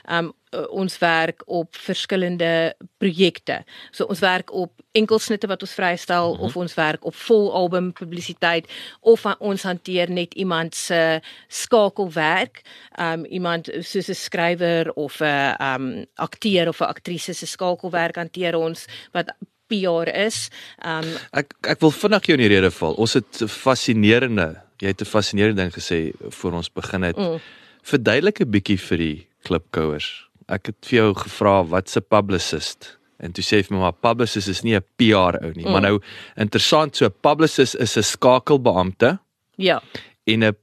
Um 0.07 0.33
ons 0.71 0.93
werk 0.97 1.41
op 1.45 1.75
verskillende 1.75 2.75
projekte. 2.97 3.57
So 3.91 4.07
ons 4.07 4.21
werk 4.23 4.53
op 4.55 4.71
enkelsnitte 4.95 5.49
wat 5.51 5.61
ons 5.61 5.73
vrystel 5.75 6.29
mm 6.29 6.37
-hmm. 6.37 6.45
of 6.45 6.55
ons 6.55 6.73
werk 6.73 7.05
op 7.05 7.15
vol 7.15 7.53
album 7.53 7.91
publisiteit 7.93 8.71
of 8.99 9.25
ons 9.39 9.63
hanteer 9.63 10.09
net 10.11 10.33
iemand 10.33 10.75
se 10.75 11.19
skakelwerk. 11.47 12.61
Um 12.95 13.25
iemand 13.25 13.69
soos 13.79 14.07
'n 14.07 14.13
skrywer 14.13 14.93
of 14.93 15.19
'n 15.19 15.55
um 15.73 16.05
akteur 16.15 16.67
of 16.67 16.79
'n 16.79 16.93
aktrise 16.95 17.33
se 17.33 17.45
skakelwerk 17.45 18.15
hanteer 18.15 18.55
ons 18.55 18.85
wat 19.11 19.35
PR 19.67 20.09
is. 20.25 20.49
Um 20.85 21.05
ek 21.31 21.53
ek 21.61 21.81
wil 21.83 21.91
vinnig 21.91 22.29
jou 22.29 22.37
in 22.37 22.45
die 22.45 22.53
rede 22.55 22.71
val. 22.71 22.97
Ons 22.97 23.13
het 23.13 23.43
fascinerende, 23.47 24.61
jy 24.81 24.87
het 24.87 25.01
'n 25.01 25.05
fascinerende 25.05 25.61
ding 25.61 25.73
gesê 25.73 26.13
voor 26.29 26.53
ons 26.53 26.69
begin 26.69 27.03
het. 27.03 27.17
Mm. 27.17 27.39
Verduidelik 27.83 28.41
'n 28.41 28.51
bietjie 28.51 28.79
vir 28.79 28.97
die 28.97 29.27
klipkouers. 29.43 30.27
Ek 30.47 30.67
het 30.67 30.77
vir 30.81 30.97
jou 30.99 31.13
gevra 31.13 31.63
wat's 31.63 31.97
'n 31.97 32.05
publicist? 32.09 32.97
En 33.19 33.31
toe 33.31 33.43
sê 33.43 33.57
jy 33.57 33.63
vir 33.63 33.77
my 33.77 33.81
maar 33.87 33.93
publicist 33.93 34.47
is 34.47 34.63
nie 34.63 34.75
'n 34.75 34.85
PR 34.95 35.37
ou 35.41 35.51
nie, 35.55 35.65
mm. 35.65 35.71
maar 35.71 35.81
nou 35.81 35.99
interessant, 36.35 36.95
so 36.95 37.05
'n 37.05 37.13
publicist 37.21 37.75
is 37.75 37.97
'n 37.97 38.03
skakelbeampte. 38.03 39.19
Ja. 39.57 39.81
En 40.25 40.43
'n 40.43 40.55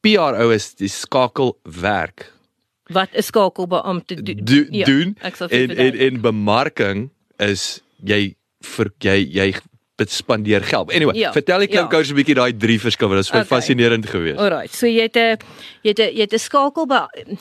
PR 0.00 0.34
ou 0.42 0.52
is 0.54 0.74
die 0.74 0.88
skakelwerk. 0.88 2.32
Wat 2.86 3.08
'n 3.12 3.22
skakelbeampte 3.22 4.22
do 4.22 4.34
do 4.34 4.66
ja, 4.70 4.84
doen 4.84 5.16
en 5.48 5.76
en 5.76 5.94
en 5.94 6.20
bemarking 6.20 7.10
is 7.36 7.82
jy 8.04 8.36
vir 8.62 8.92
jy 9.00 9.16
jy 9.30 9.52
spandeer 10.04 10.60
geld. 10.62 10.92
Anyway, 10.92 11.16
ja, 11.16 11.30
vertel 11.32 11.64
ek 11.64 11.72
jou 11.72 11.86
gou 11.88 12.02
ja. 12.02 12.12
'n 12.12 12.16
bietjie 12.16 12.34
daai 12.36 12.52
drie 12.52 12.78
verskille. 12.80 13.16
Dit 13.16 13.24
was 13.24 13.30
okay. 13.30 13.44
fascinerend 13.44 14.06
geweest. 14.06 14.38
Alright. 14.38 14.74
So 14.74 14.86
jy 14.86 15.08
het 15.08 15.16
'n 15.16 15.38
jy 15.82 15.90
het 15.90 16.00
'n 16.00 16.12
jy 16.12 16.20
het 16.20 16.32
'n 16.32 16.38
skakel 16.38 16.86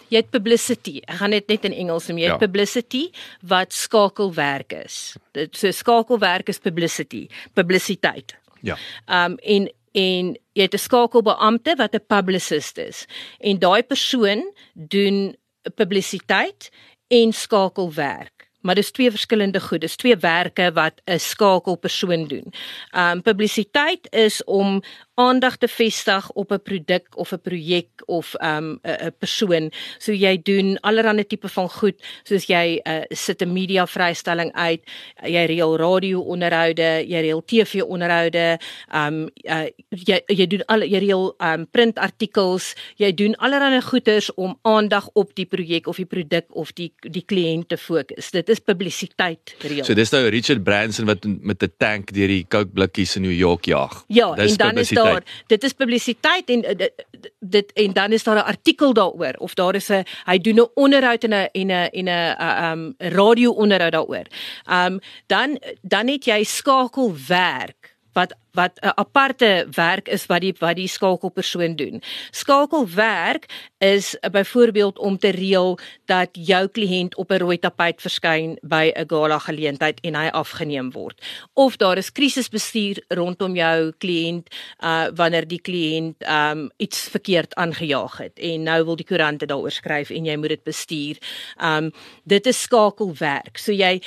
jy 0.09 0.17
het 0.17 0.29
publicity. 0.29 1.01
Ek 1.05 1.17
gaan 1.17 1.31
dit 1.31 1.47
net 1.47 1.65
in 1.65 1.73
Engels 1.73 2.07
noem. 2.07 2.17
Jy 2.17 2.31
het 2.31 2.39
ja. 2.39 2.47
publicity 2.47 3.11
wat 3.41 3.73
skakelwerk 3.73 4.73
is. 4.85 5.17
Dit 5.33 5.57
so 5.57 5.71
skakelwerk 5.71 6.47
is 6.49 6.59
publicity, 6.59 7.27
publisiteit. 7.53 8.35
Ja. 8.61 8.77
Um 9.07 9.37
en 9.43 9.69
en 9.93 10.37
jy 10.53 10.63
het 10.63 10.73
'n 10.73 10.77
skakelbeampte 10.77 11.75
wat 11.75 11.93
'n 11.93 12.05
publicist 12.07 12.77
is. 12.77 13.05
En 13.39 13.59
daai 13.59 13.83
persoon 13.83 14.53
doen 14.73 15.35
publisiteit 15.75 16.71
en 17.07 17.33
skakelwerk 17.33 18.44
maar 18.65 18.75
dis 18.75 18.91
twee 18.91 19.11
verskillende 19.11 19.61
goed. 19.61 19.81
Dis 19.81 19.95
twee 19.95 20.17
werke 20.17 20.71
wat 20.73 21.01
'n 21.05 21.19
skakelpersoon 21.19 22.27
doen. 22.27 22.53
Um 22.97 23.21
publisiteit 23.21 24.07
is 24.09 24.43
om 24.43 24.81
aandag 25.15 25.57
te 25.57 25.67
vestig 25.67 26.31
op 26.31 26.51
'n 26.51 26.61
produk 26.61 27.05
of 27.15 27.31
'n 27.31 27.39
projek 27.41 27.87
of 28.05 28.33
'n 28.33 28.45
um, 28.45 28.79
'n 28.83 29.13
persoon. 29.19 29.71
So 29.97 30.11
jy 30.11 30.41
doen 30.43 30.79
allerlei 30.79 31.25
tipe 31.25 31.47
van 31.47 31.69
goed 31.69 31.95
soos 32.23 32.45
jy 32.45 32.79
uh, 32.83 33.01
sit 33.09 33.41
'n 33.41 33.53
media 33.53 33.85
vrystelling 33.87 34.51
uit, 34.53 34.81
jy 35.23 35.45
reël 35.45 35.77
radio 35.77 36.19
onderhoude, 36.19 37.03
jy 37.07 37.19
reël 37.19 37.43
TV 37.45 37.81
onderhoude, 37.81 38.59
um 38.93 39.29
uh, 39.43 39.67
jy 39.89 40.21
jy 40.27 40.47
doen 40.47 40.65
al 40.65 40.83
jy 40.83 40.99
reël 40.99 41.35
um 41.39 41.67
print 41.71 41.97
artikels, 41.97 42.75
jy 42.95 43.13
doen 43.13 43.35
allerlei 43.35 43.81
goeders 43.81 44.33
om 44.33 44.59
aandag 44.61 45.09
op 45.13 45.35
die 45.35 45.45
projek 45.45 45.87
of 45.87 45.95
die 45.95 46.05
produk 46.05 46.45
of 46.49 46.73
die 46.73 46.93
die 46.99 47.23
kliënt 47.25 47.67
te 47.69 47.77
fokus. 47.77 48.31
Dit 48.31 48.49
is 48.49 48.59
publisiteit 48.59 49.55
reël. 49.59 49.85
So 49.85 49.93
dis 49.93 50.11
nou 50.11 50.27
Richard 50.27 50.63
Branson 50.63 51.05
wat 51.05 51.25
met 51.25 51.63
'n 51.63 51.71
tank 51.77 52.11
deur 52.11 52.27
die 52.27 52.45
Coke 52.47 52.71
blikkies 52.73 53.15
in 53.15 53.21
New 53.21 53.31
York 53.31 53.65
jag. 53.65 54.03
Ja, 54.07 54.33
dis 54.33 54.51
en 54.51 54.57
dan 54.57 54.77
is 54.77 54.89
daar 54.89 55.04
daar 55.05 55.23
dit 55.47 55.63
is 55.63 55.73
publisiteit 55.73 56.49
en 56.49 56.61
dit, 56.61 57.05
dit 57.39 57.73
en 57.73 57.93
dan 57.93 58.11
is 58.11 58.23
daar 58.23 58.35
'n 58.35 58.49
artikel 58.53 58.93
daaroor 58.93 59.33
of 59.37 59.53
daar 59.53 59.75
is 59.75 59.89
'n 59.89 60.03
hy 60.25 60.37
doen 60.37 60.59
'n 60.59 60.69
onderhoud 60.73 61.23
en 61.23 61.33
'n 61.33 61.49
en 61.51 61.67
'n 61.67 61.89
en 61.91 62.07
'n 62.07 62.71
um 62.71 62.95
radio 62.97 63.51
onderhoud 63.51 63.91
daaroor. 63.91 64.25
Um 64.71 64.99
dan 65.27 65.59
dan 65.81 66.07
het 66.07 66.25
jy 66.25 66.43
skakelwerk 66.43 67.95
wat 68.13 68.35
wat 68.55 68.79
'n 68.81 68.91
aparte 68.95 69.67
werk 69.71 70.07
is 70.07 70.25
wat 70.25 70.41
die 70.41 70.55
wat 70.59 70.75
die 70.75 70.87
skakelpersoon 70.87 71.75
doen. 71.75 72.01
Skakelwerk 72.31 73.45
is 73.77 74.17
byvoorbeeld 74.31 74.97
om 74.97 75.17
te 75.17 75.29
reël 75.29 75.79
dat 76.05 76.29
jou 76.31 76.67
kliënt 76.67 77.15
op 77.15 77.31
'n 77.31 77.37
rooi 77.37 77.59
tapuit 77.59 78.01
verskyn 78.01 78.57
by 78.61 78.91
'n 78.95 79.07
gala 79.07 79.39
geleentheid 79.39 79.99
en 80.01 80.15
hy 80.15 80.27
afgeneem 80.27 80.91
word. 80.91 81.21
Of 81.53 81.77
daar 81.77 81.97
is 81.97 82.11
krisisbestuur 82.11 83.03
rondom 83.07 83.55
jou 83.55 83.91
kliënt 83.97 84.47
uh 84.83 85.07
wanneer 85.15 85.47
die 85.47 85.61
kliënt 85.61 86.15
um 86.29 86.69
iets 86.77 87.09
verkeerd 87.09 87.55
aangejaag 87.55 88.17
het 88.17 88.39
en 88.39 88.63
nou 88.63 88.83
wil 88.83 88.95
die 88.95 89.05
koerante 89.05 89.45
daaroor 89.45 89.71
skryf 89.71 90.09
en 90.09 90.25
jy 90.25 90.35
moet 90.35 90.49
dit 90.49 90.63
bestuur. 90.63 91.17
Um 91.63 91.91
dit 92.23 92.45
is 92.45 92.61
skakelwerk. 92.61 93.57
So 93.57 93.71
jy 93.71 94.01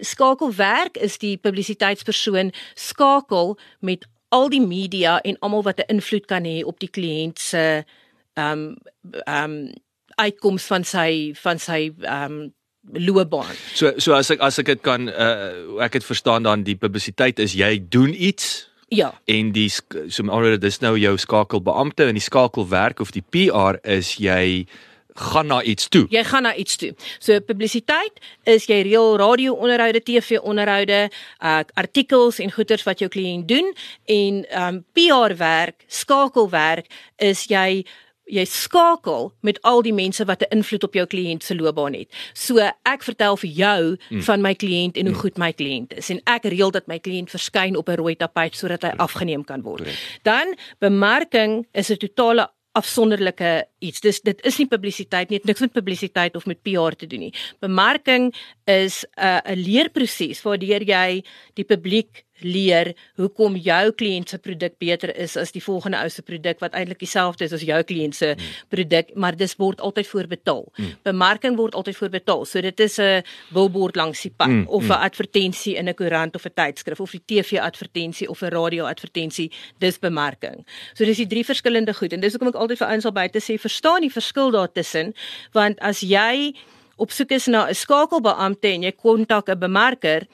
skakelwerk 0.00 0.96
is 0.96 1.18
die 1.18 1.36
publisiteitspersoon 1.36 2.52
skakel 2.74 3.58
met 3.80 3.91
al 4.32 4.48
die 4.52 4.62
media 4.64 5.18
en 5.20 5.38
almal 5.40 5.62
wat 5.62 5.78
'n 5.80 5.92
invloed 5.96 6.26
kan 6.26 6.44
hê 6.44 6.64
op 6.64 6.80
die 6.80 6.90
kliënt 6.90 7.38
se 7.38 7.84
ehm 8.34 8.58
um, 8.58 8.76
ehm 9.26 9.44
um, 9.44 9.72
uitkoms 10.16 10.64
van 10.64 10.84
sy 10.84 11.34
van 11.34 11.58
sy 11.58 11.92
ehm 12.00 12.32
um, 12.32 12.52
loopbaan. 12.92 13.54
So 13.74 13.92
so 13.96 14.12
as 14.12 14.30
ek 14.30 14.40
as 14.40 14.58
ek 14.58 14.66
dit 14.66 14.80
kan 14.80 15.08
uh, 15.08 15.80
ek 15.84 15.92
het 15.92 16.04
verstaan 16.04 16.42
dan 16.42 16.62
die 16.62 16.76
publisiteit 16.76 17.38
is 17.38 17.52
jy 17.52 17.78
doen 17.88 18.14
iets 18.14 18.72
Ja. 18.92 19.14
En 19.24 19.52
die 19.52 19.70
so 19.72 20.26
alreeds 20.28 20.60
dis 20.60 20.78
nou 20.84 20.98
jou 21.00 21.16
skakelbeampte 21.16 22.04
en 22.04 22.18
die 22.18 22.22
skakelwerk 22.24 23.00
of 23.00 23.14
die 23.14 23.24
PR 23.24 23.78
is 23.88 24.18
jy 24.20 24.66
gaan 25.14 25.46
na 25.46 25.62
iets 25.62 25.88
toe. 25.88 26.06
Jy 26.08 26.24
gaan 26.24 26.42
na 26.42 26.54
iets 26.54 26.76
toe. 26.76 26.94
So 27.18 27.40
publisiteit 27.40 28.20
is 28.48 28.66
jy 28.66 28.82
reël 28.82 29.16
radio 29.16 29.54
onderhoude, 29.54 30.02
TV 30.02 30.38
onderhoude, 30.40 31.10
uh 31.40 31.60
artikels 31.74 32.38
en 32.38 32.52
goeders 32.52 32.82
wat 32.82 32.98
jou 32.98 33.10
kliënt 33.10 33.48
doen 33.48 33.74
en 34.04 34.44
um 34.62 34.84
PR 34.92 35.36
werk, 35.36 35.84
skakelwerk 35.88 36.86
is 37.16 37.46
jy 37.48 37.84
jy 38.32 38.44
skakel 38.48 39.32
met 39.44 39.58
al 39.66 39.82
die 39.82 39.92
mense 39.92 40.24
wat 40.24 40.42
'n 40.42 40.56
invloed 40.56 40.84
op 40.84 40.94
jou 40.94 41.06
kliënt 41.06 41.42
se 41.42 41.54
loopbaan 41.54 41.94
het. 41.94 42.08
So 42.32 42.58
ek 42.82 43.02
vertel 43.02 43.36
vir 43.36 43.50
jou 43.50 43.96
mm. 44.10 44.22
van 44.22 44.40
my 44.40 44.54
kliënt 44.54 44.96
en 44.96 45.06
hoe 45.06 45.14
mm. 45.14 45.20
goed 45.20 45.38
my 45.38 45.52
kliënt 45.52 45.92
is 45.96 46.10
en 46.10 46.20
ek 46.24 46.44
reël 46.44 46.70
dat 46.70 46.86
my 46.86 46.98
kliënt 46.98 47.30
verskyn 47.30 47.76
op 47.76 47.88
'n 47.88 47.96
rooi 47.96 48.16
tapuit 48.16 48.56
sodat 48.56 48.82
hy 48.82 48.92
afgeneem 48.96 49.44
kan 49.44 49.62
word. 49.62 49.88
Dan 50.22 50.56
bemarking 50.78 51.66
is 51.72 51.90
'n 51.90 51.96
totale 51.96 52.50
afsonderlike 52.78 53.66
iets. 53.84 54.00
Dis 54.00 54.20
dit 54.24 54.40
is 54.48 54.58
nie 54.58 54.68
publisiteit 54.70 55.30
nie, 55.30 55.40
dit 55.42 55.50
niks 55.50 55.60
met 55.60 55.72
publisiteit 55.72 56.36
of 56.36 56.46
met 56.46 56.62
PR 56.62 56.96
te 56.96 57.06
doen 57.06 57.28
nie. 57.28 57.34
Bemarking 57.60 58.32
is 58.64 59.04
'n 59.16 59.24
uh, 59.24 59.40
'n 59.44 59.58
leerproses 59.58 60.42
waardeur 60.42 60.82
jy 60.82 61.24
die 61.54 61.64
publiek 61.64 62.24
leer 62.44 62.92
hoekom 63.16 63.56
jou 63.56 63.92
kliënt 63.92 64.28
se 64.28 64.38
produk 64.38 64.78
beter 64.78 65.16
is 65.16 65.36
as 65.36 65.52
die 65.52 65.62
volgende 65.62 66.00
ou 66.02 66.08
se 66.08 66.22
produk 66.22 66.60
wat 66.60 66.74
eintlik 66.74 66.98
dieselfde 66.98 67.44
is 67.44 67.52
as 67.52 67.64
jou 67.66 67.82
kliënt 67.82 68.14
se 68.14 68.34
mm. 68.34 68.50
produk, 68.68 69.14
maar 69.14 69.36
dis 69.36 69.56
word 69.56 69.80
altyd 69.80 70.06
voorbetaal. 70.06 70.64
Mm. 70.76 70.92
Bemarking 71.02 71.56
word 71.56 71.74
altyd 71.74 71.96
voorbetaal. 71.96 72.44
So 72.44 72.60
dit 72.60 72.80
is 72.80 72.98
'n 72.98 73.22
billboard 73.52 73.96
langs 73.96 74.22
die 74.22 74.34
pad 74.36 74.48
mm. 74.48 74.66
of 74.68 74.82
'n 74.82 74.86
mm. 74.86 75.04
advertensie 75.08 75.76
in 75.76 75.88
'n 75.88 75.94
koerant 75.94 76.34
of 76.34 76.46
'n 76.46 76.54
tydskrif 76.54 77.00
of 77.00 77.14
'n 77.14 77.22
TV 77.26 77.58
advertensie 77.58 78.28
of 78.28 78.42
'n 78.42 78.50
radio 78.50 78.84
advertensie, 78.84 79.50
dis 79.78 79.98
bemarking. 79.98 80.66
So 80.94 81.04
dis 81.04 81.16
die 81.16 81.26
drie 81.26 81.44
verskillende 81.44 81.94
goed 81.94 82.12
en 82.12 82.20
dis 82.20 82.32
hoekom 82.32 82.48
ek 82.48 82.60
altyd 82.60 82.78
vir 82.78 82.88
ouens 82.88 83.04
al 83.04 83.12
by 83.12 83.28
te 83.28 83.40
sê, 83.40 83.58
verstaan 83.58 84.00
die 84.00 84.12
verskil 84.12 84.50
daartussen, 84.50 85.14
want 85.52 85.78
as 85.80 86.00
jy 86.00 86.54
op 86.96 87.10
soek 87.10 87.30
is 87.30 87.46
na 87.46 87.68
'n 87.68 87.74
skakelbeampte 87.74 88.68
en 88.68 88.82
jy 88.82 88.92
kontak 88.92 89.48
'n 89.48 89.58
bemarker, 89.58 90.26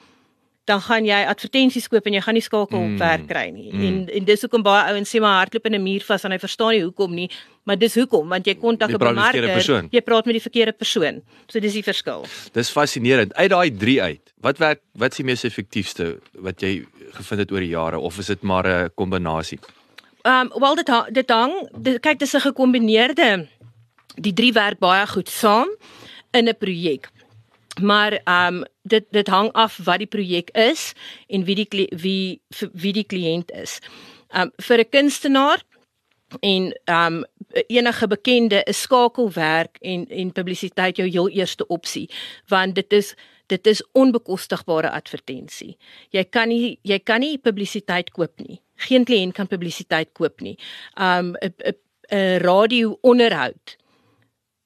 dan 0.69 0.81
gaan 0.85 1.05
jy 1.07 1.19
advertensies 1.31 1.87
koop 1.89 2.05
en 2.05 2.15
jy 2.17 2.21
gaan 2.25 2.37
nie 2.37 2.45
skakel 2.45 2.77
op 2.77 2.85
mm. 2.85 2.97
werk 3.01 3.25
kry 3.29 3.47
nie. 3.53 3.69
Mm. 3.73 3.85
En 3.87 3.95
en 4.19 4.27
dis 4.27 4.45
hoekom 4.45 4.65
baie 4.65 4.93
ouens 4.93 5.13
sê 5.13 5.21
maar 5.23 5.39
hardloop 5.41 5.65
in 5.69 5.75
'n 5.79 5.83
muur 5.83 6.05
vas 6.05 6.25
en 6.25 6.35
hy 6.35 6.39
verstaan 6.39 6.73
nie 6.75 6.83
hoekom 6.83 7.15
nie, 7.15 7.29
maar 7.65 7.77
dis 7.77 7.95
hoekom 7.97 8.29
want 8.29 8.45
jy 8.45 8.55
kontak 8.55 8.93
'n 8.93 9.01
bemarker, 9.01 9.49
jy 9.91 10.01
praat 10.01 10.25
met 10.25 10.37
die 10.37 10.45
verkeerde 10.47 10.73
persoon. 10.73 11.21
So 11.47 11.59
dis 11.59 11.73
die 11.73 11.83
verskil. 11.83 12.25
Dis 12.53 12.69
fascinerend. 12.69 13.33
Uit 13.33 13.49
daai 13.49 13.71
3 13.71 14.01
uit. 14.01 14.33
Wat 14.41 14.57
werk 14.57 14.81
wat 14.93 15.11
is 15.11 15.17
die 15.17 15.25
mees 15.25 15.43
effektiewste 15.43 16.19
wat 16.33 16.61
jy 16.61 16.85
gevind 17.17 17.39
het 17.39 17.51
oor 17.51 17.59
die 17.59 17.73
jare 17.73 17.99
of 17.99 18.17
is 18.17 18.27
dit 18.27 18.41
maar 18.41 18.67
'n 18.67 18.89
kombinasie? 18.95 19.59
Ehm 20.21 20.51
um, 20.53 20.59
wel 20.59 20.75
dit 20.75 20.89
dit 21.11 21.29
hang 21.29 21.53
dit, 21.77 21.99
kyk 21.99 22.19
dis 22.19 22.35
'n 22.35 22.45
gekombineerde 22.51 23.47
die 24.15 24.33
drie 24.33 24.53
werk 24.53 24.79
baie 24.79 25.07
goed 25.07 25.29
saam 25.29 25.67
in 26.31 26.47
'n 26.47 26.57
projek. 26.57 27.09
Maar 27.81 28.13
ehm 28.23 28.55
um, 28.55 28.63
dit 28.81 29.05
dit 29.09 29.27
hang 29.27 29.51
af 29.51 29.77
wat 29.83 29.97
die 29.97 30.07
projek 30.07 30.49
is 30.49 30.93
en 31.27 31.43
wie 31.43 31.55
die 31.55 31.87
wie 31.89 32.41
wie 32.73 32.93
die 32.93 33.05
kliënt 33.05 33.51
is. 33.51 33.79
Ehm 34.27 34.41
um, 34.41 34.51
vir 34.57 34.79
'n 34.79 34.89
kunstenaar 34.89 35.63
en 36.39 36.79
ehm 36.83 37.13
um, 37.13 37.25
enige 37.67 38.07
bekende 38.07 38.63
is 38.63 38.81
skakelwerk 38.81 39.77
en 39.77 40.07
en 40.07 40.31
publisiteit 40.31 40.97
jou 40.97 41.09
heel 41.09 41.29
eerste 41.29 41.67
opsie 41.67 42.09
want 42.47 42.75
dit 42.75 42.93
is 42.93 43.15
dit 43.45 43.67
is 43.67 43.83
onbekostigbare 43.91 44.89
advertensie. 44.89 45.77
Jy 46.09 46.23
kan 46.23 46.47
nie 46.47 46.79
jy 46.81 46.99
kan 46.99 47.19
nie 47.19 47.37
publisiteit 47.37 48.11
koop 48.11 48.39
nie. 48.39 48.61
Geen 48.75 49.05
kliënt 49.05 49.33
kan 49.33 49.47
publisiteit 49.47 50.09
koop 50.13 50.41
nie. 50.41 50.57
Um 50.95 51.35
'n 51.41 51.53
'n 51.65 51.73
'n 52.11 52.39
radio 52.41 52.97
onderhoud 53.01 53.77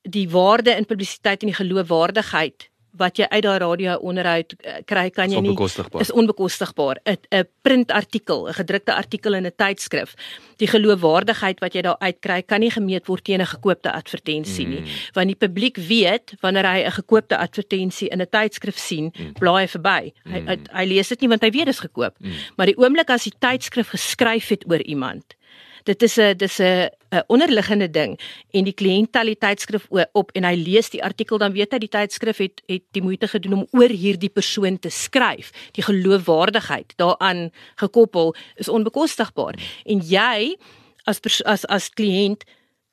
die 0.03 0.29
waarde 0.29 0.75
in 0.75 0.86
publisiteit 0.86 1.41
en 1.41 1.51
die 1.51 1.55
geloofwaardigheid 1.55 2.70
wat 2.97 3.17
jy 3.17 3.25
uit 3.29 3.43
daai 3.43 3.59
radio 3.62 3.95
onderhoud 4.05 4.53
eh, 4.59 4.81
kry 4.85 5.07
kan 5.13 5.31
jy 5.31 5.41
nie 5.41 5.53
is 6.00 6.12
onbekostigbaar 6.12 7.00
'n 7.05 7.17
'n 7.31 7.47
printartikel 7.62 8.47
'n 8.50 8.53
gedrukte 8.53 8.93
artikel 8.93 9.33
in 9.33 9.45
'n 9.45 9.55
tydskrif 9.55 10.15
die 10.57 10.67
geloofwaardigheid 10.67 11.59
wat 11.59 11.73
jy 11.73 11.81
daar 11.81 11.97
uitkry 12.00 12.41
kan 12.41 12.59
nie 12.59 12.71
gemeet 12.71 13.07
word 13.07 13.23
teen 13.23 13.41
'n 13.41 13.45
gekoopte 13.45 13.91
advertensie 13.91 14.67
nie 14.67 14.81
mm. 14.81 14.88
want 15.13 15.27
die 15.27 15.47
publiek 15.47 15.77
weet 15.77 16.35
wanneer 16.41 16.65
hy 16.65 16.79
'n 16.85 16.91
gekoopte 16.91 17.38
advertensie 17.38 18.09
in 18.09 18.21
'n 18.21 18.29
tydskrif 18.29 18.77
sien 18.77 19.12
mm. 19.13 19.33
blaai 19.33 19.67
verby 19.67 20.13
hy, 20.25 20.39
mm. 20.39 20.47
hy 20.47 20.57
hy 20.73 20.85
lees 20.85 21.09
dit 21.09 21.21
nie 21.21 21.29
want 21.29 21.41
hy 21.41 21.50
weet 21.50 21.65
dit 21.65 21.75
is 21.75 21.79
gekoop 21.79 22.13
mm. 22.19 22.31
maar 22.57 22.67
die 22.67 22.77
oomblik 22.77 23.09
as 23.09 23.23
die 23.23 23.38
tydskrif 23.39 23.89
geskryf 23.89 24.50
het 24.50 24.63
oor 24.69 24.81
iemand 24.81 25.35
dit 25.83 26.03
is 26.03 26.17
'n 26.17 26.38
dis 26.38 26.59
'n 26.59 26.89
'n 27.13 27.24
onderliggende 27.27 27.89
ding 27.89 28.19
en 28.52 28.63
die 28.63 28.73
kliënt 28.73 29.12
tel 29.12 29.30
die 29.30 29.38
tydskrif 29.38 29.88
op 30.12 30.32
en 30.34 30.43
hy 30.43 30.56
lees 30.56 30.89
die 30.89 31.04
artikel 31.04 31.38
dan 31.38 31.54
weet 31.54 31.71
hy 31.71 31.80
die 31.86 31.93
tydskrif 31.93 32.38
het 32.38 32.62
het 32.67 32.84
die 32.91 33.02
moeite 33.02 33.28
gedoen 33.28 33.54
om 33.54 33.67
oor 33.71 33.89
hierdie 33.89 34.30
persoon 34.30 34.80
te 34.80 34.89
skryf. 34.89 35.52
Die 35.71 35.84
geloofwaardigheid 35.84 36.93
daaraan 36.97 37.52
gekoppel 37.76 38.36
is 38.56 38.69
onbekostigbaar. 38.69 39.60
En 39.86 39.99
jy 39.99 40.58
as 41.06 41.21
as 41.45 41.65
as 41.65 41.89
kliënt 41.89 42.43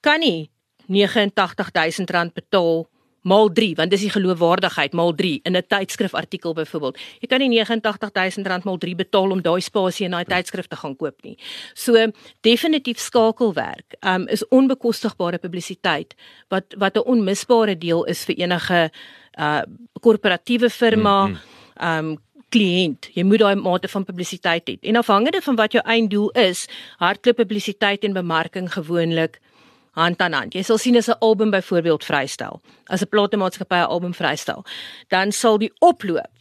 kan 0.00 0.20
nie 0.20 0.50
R89000 0.90 2.34
betaal 2.34 2.88
maal 3.22 3.50
3 3.52 3.74
want 3.76 3.90
dis 3.90 4.04
die 4.06 4.12
geloofwaardigheid 4.12 4.94
maal 4.96 5.14
3 5.14 5.40
in 5.44 5.56
'n 5.56 5.66
tydskrif 5.68 6.14
artikel 6.14 6.54
byvoorbeeld. 6.54 6.98
Jy 7.20 7.28
kan 7.28 7.40
nie 7.40 7.60
R89000 7.60 8.64
maal 8.64 8.78
3 8.78 8.94
betaal 8.94 9.30
om 9.30 9.42
daai 9.42 9.60
spasie 9.60 10.06
in 10.06 10.12
daai 10.12 10.24
tydskrif 10.24 10.66
te 10.66 10.76
gaan 10.76 10.96
koop 10.96 11.22
nie. 11.22 11.36
So 11.74 12.12
definitief 12.40 12.98
skakelwerk 12.98 13.96
um, 14.00 14.28
is 14.28 14.44
onbekostigbare 14.48 15.38
publisiteit 15.38 16.14
wat 16.48 16.74
wat 16.78 16.96
'n 16.96 17.04
onmisbare 17.04 17.78
deel 17.78 18.04
is 18.04 18.24
vir 18.24 18.36
enige 18.36 18.90
uh 19.38 19.62
korporatiewe 20.00 20.70
firma 20.70 21.26
mm 21.26 21.34
-hmm. 21.34 21.98
um 21.98 22.18
kliënt. 22.48 23.10
Jy 23.14 23.22
moet 23.22 23.38
daai 23.38 23.54
mate 23.54 23.88
van 23.88 24.04
publisiteit 24.04 24.68
hê. 24.68 24.76
En 24.80 24.96
afhangende 24.96 25.40
van 25.40 25.56
wat 25.56 25.72
jou 25.72 25.84
einddoel 25.84 26.30
is, 26.30 26.66
hardloop 26.98 27.36
publisiteit 27.36 28.04
en 28.04 28.12
bemarking 28.12 28.72
gewoonlik 28.72 29.40
hand 29.90 30.20
aan 30.20 30.32
hand. 30.32 30.54
Jy 30.54 30.62
sal 30.62 30.78
sien 30.78 30.96
as 30.96 31.08
'n 31.08 31.18
album 31.20 31.50
byvoorbeeld 31.50 32.04
vrystel, 32.04 32.60
as 32.86 33.02
'n 33.02 33.08
platenmaatskappy 33.08 33.74
'n 33.74 33.90
album 33.90 34.14
vrystel, 34.14 34.64
dan 35.08 35.32
sal 35.32 35.58
die 35.58 35.72
oploop 35.78 36.40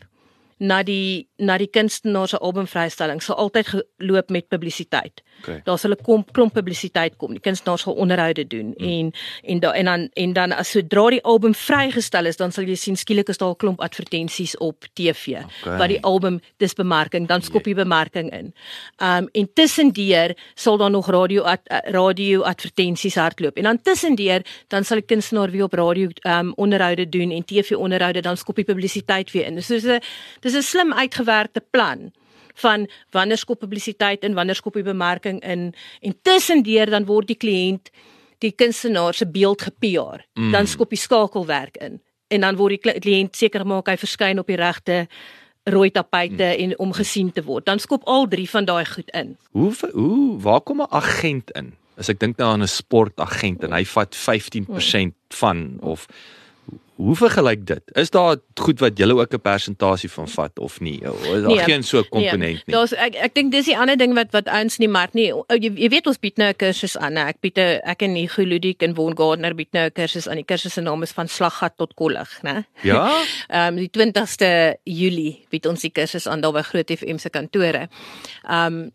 na 0.60 0.84
die 0.84 1.28
na 1.38 1.58
die 1.58 1.70
kunstenaar 1.72 2.28
se 2.28 2.38
album 2.38 2.68
vrystelling 2.68 3.22
sal 3.24 3.36
altyd 3.36 3.68
geloop 3.68 4.30
met 4.30 4.48
publisiteit. 4.48 5.24
Okay. 5.40 5.62
Daar 5.64 5.78
sal 5.78 5.92
'n 5.92 6.04
klomp 6.04 6.32
klomp 6.32 6.54
publisiteit 6.54 7.16
kom. 7.18 7.32
Die 7.32 7.40
kunstenaars 7.40 7.82
sal 7.82 7.94
onderhoude 7.94 8.48
doen 8.48 8.74
mm. 8.78 8.88
en 8.88 9.14
en 9.44 9.60
da, 9.60 9.72
en 9.74 9.86
dan 9.86 10.10
en 10.14 10.34
dan 10.34 10.52
as 10.52 10.72
sodra 10.72 11.10
die 11.10 11.24
album 11.24 11.54
vrygestel 11.56 12.26
is, 12.26 12.38
dan 12.38 12.52
sal 12.52 12.64
jy 12.64 12.76
sien 12.76 12.96
skielik 12.96 13.30
is 13.30 13.38
daar 13.38 13.50
'n 13.50 13.56
klomp 13.56 13.80
advertensies 13.80 14.58
op 14.58 14.86
TV 14.94 15.40
okay. 15.62 15.78
wat 15.78 15.88
die 15.88 16.02
album 16.04 16.40
dis 16.58 16.74
bemarking, 16.74 17.28
dan 17.28 17.42
skop 17.42 17.66
jy 17.66 17.74
bemarking 17.74 18.32
in. 18.32 18.54
Um 18.98 19.30
en 19.32 19.50
tussendeur 19.54 20.36
sal 20.56 20.78
daar 20.78 20.92
nog 20.92 21.08
radio 21.08 21.42
ad, 21.42 21.62
radio 21.86 22.42
advertensies 22.42 23.16
hardloop. 23.16 23.58
En 23.58 23.64
dan 23.64 23.82
tussendeur 23.82 24.42
dan 24.68 24.84
sal 24.84 24.98
die 24.98 25.06
kunstenaar 25.06 25.52
weer 25.52 25.64
op 25.64 25.74
radio 25.74 26.10
um 26.24 26.54
onderhoude 26.56 27.10
doen 27.10 27.32
en 27.32 27.46
TV 27.46 27.72
onderhoude, 27.76 28.22
dan 28.22 28.38
skop 28.38 28.58
jy 28.58 28.64
publisiteit 28.64 29.32
weer 29.32 29.46
in. 29.46 29.62
So 29.62 29.74
dis 29.74 29.86
'n 29.86 30.02
dis 30.40 30.54
'n 30.54 30.62
slim 30.62 30.94
uitgewerkte 30.94 31.62
plan 31.72 32.12
van 32.60 32.88
wanneer 33.16 33.38
skop 33.38 33.60
publisiteit 33.60 34.24
in, 34.24 34.36
wanneer 34.38 34.56
skop 34.56 34.76
jy 34.76 34.84
bemarking 34.84 35.42
in 35.44 35.74
en 36.02 36.16
tussendeur 36.22 36.90
dan 36.90 37.06
word 37.06 37.28
die 37.28 37.40
kliënt 37.40 37.92
die 38.40 38.54
kunstenaar 38.56 39.14
se 39.14 39.28
beeld 39.28 39.62
gePR. 39.62 40.24
Mm. 40.40 40.52
Dan 40.52 40.68
skop 40.68 40.92
jy 40.96 41.02
skakelwerk 41.02 41.78
in 41.84 42.00
en 42.30 42.46
dan 42.46 42.58
word 42.60 42.78
die 42.78 42.94
kliënt 43.02 43.36
seker 43.36 43.66
maak 43.66 43.90
hy 43.90 43.98
verskyn 43.98 44.40
op 44.42 44.50
die 44.52 44.60
regte 44.60 45.08
rooi 45.70 45.90
tapuite 45.94 46.46
mm. 46.46 46.64
en 46.64 46.78
om 46.86 46.94
gesien 46.96 47.32
te 47.34 47.44
word. 47.46 47.66
Dan 47.66 47.82
skop 47.82 48.06
al 48.10 48.28
drie 48.30 48.48
van 48.50 48.66
daai 48.70 48.86
goed 48.86 49.10
in. 49.18 49.36
Hoe 49.52 49.74
hoe 49.94 50.40
waar 50.42 50.62
kom 50.62 50.82
'n 50.82 50.90
agent 50.90 51.52
in? 51.52 51.74
As 51.98 52.10
ek 52.10 52.20
dink 52.20 52.38
nou 52.38 52.50
aan 52.52 52.64
'n 52.64 52.68
sportagent 52.68 53.64
en 53.64 53.74
hy 53.74 53.84
vat 53.86 54.16
15% 54.16 54.68
mm. 54.68 55.14
van 55.30 55.78
of 55.82 56.08
Hoe 57.00 57.16
vergelyk 57.16 57.62
dit? 57.64 57.92
Is 57.96 58.10
daar 58.12 58.36
goed 58.60 58.82
wat 58.84 58.98
julle 59.00 59.16
ook 59.16 59.34
'n 59.34 59.42
persentasie 59.42 60.12
van 60.12 60.28
vat 60.28 60.60
of 60.60 60.80
nie? 60.80 61.00
Is 61.00 61.42
daar 61.42 61.42
nee, 61.42 61.64
geen 61.64 61.84
so 61.84 62.04
komponent 62.04 62.40
nee, 62.40 62.62
nie? 62.66 62.76
Daar's 62.76 62.92
ek 62.92 63.16
ek 63.16 63.34
dink 63.34 63.52
dis 63.52 63.66
die 63.66 63.78
ander 63.78 63.98
ding 63.98 64.14
wat 64.14 64.32
wat 64.32 64.48
ouens 64.48 64.78
nie 64.78 64.88
maar 64.88 65.08
nie. 65.12 65.32
Jy, 65.48 65.72
jy 65.76 65.90
weet 65.90 66.08
ons 66.08 66.20
bied 66.20 66.38
nou 66.38 66.50
'n 66.50 66.56
kursus 66.56 66.98
aan. 66.98 67.18
Ek 67.18 67.40
bied 67.40 67.58
'n 67.58 67.80
ek 67.84 68.02
en 68.02 68.14
Nico 68.14 68.44
Ludik 68.44 68.84
en 68.84 68.96
Von 68.96 69.16
Gardner 69.18 69.56
bied 69.56 69.72
nou 69.72 69.86
'n 69.86 69.92
kursus 69.92 70.28
aan. 70.28 70.36
Die 70.36 70.44
kursus 70.44 70.74
se 70.74 70.82
naam 70.82 71.02
is 71.04 71.12
van 71.12 71.28
slaggat 71.28 71.78
tot 71.78 71.94
kollig, 71.94 72.40
né? 72.44 72.66
Ja. 72.82 73.24
Ehm 73.48 73.68
um, 73.68 73.76
die 73.76 73.90
20ste 73.90 74.76
Julie 74.84 75.46
bied 75.50 75.66
ons 75.66 75.82
die 75.82 75.92
kursus 75.92 76.28
aan 76.28 76.42
daar 76.42 76.54
by 76.54 76.62
Groot 76.62 76.92
FM 76.92 77.18
se 77.18 77.30
kantore. 77.30 77.88
Ehm 78.44 78.74
um, 78.74 78.92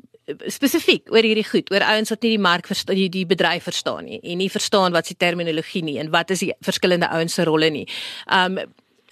spesifiek 0.48 1.10
oor 1.12 1.26
hierdie 1.26 1.44
goed, 1.44 1.68
oor 1.72 1.84
ouens 1.84 2.12
wat 2.12 2.22
nie 2.24 2.37
die 2.37 2.42
mark 2.42 2.68
verstaan, 2.70 2.96
die, 2.96 3.10
die 3.12 3.26
bedryf 3.28 3.66
verstaan 3.68 4.08
nie 4.08 4.20
en 4.22 4.40
nie 4.40 4.50
verstaan 4.52 4.94
wat 4.96 5.06
se 5.06 5.18
terminologie 5.20 5.84
nie 5.84 5.98
en 6.00 6.10
wat 6.14 6.32
is 6.34 6.44
die 6.46 6.52
verskillende 6.64 7.10
ouens 7.12 7.37
se 7.37 7.44
rolle 7.44 7.70
nie. 7.70 7.84
Um 8.32 8.58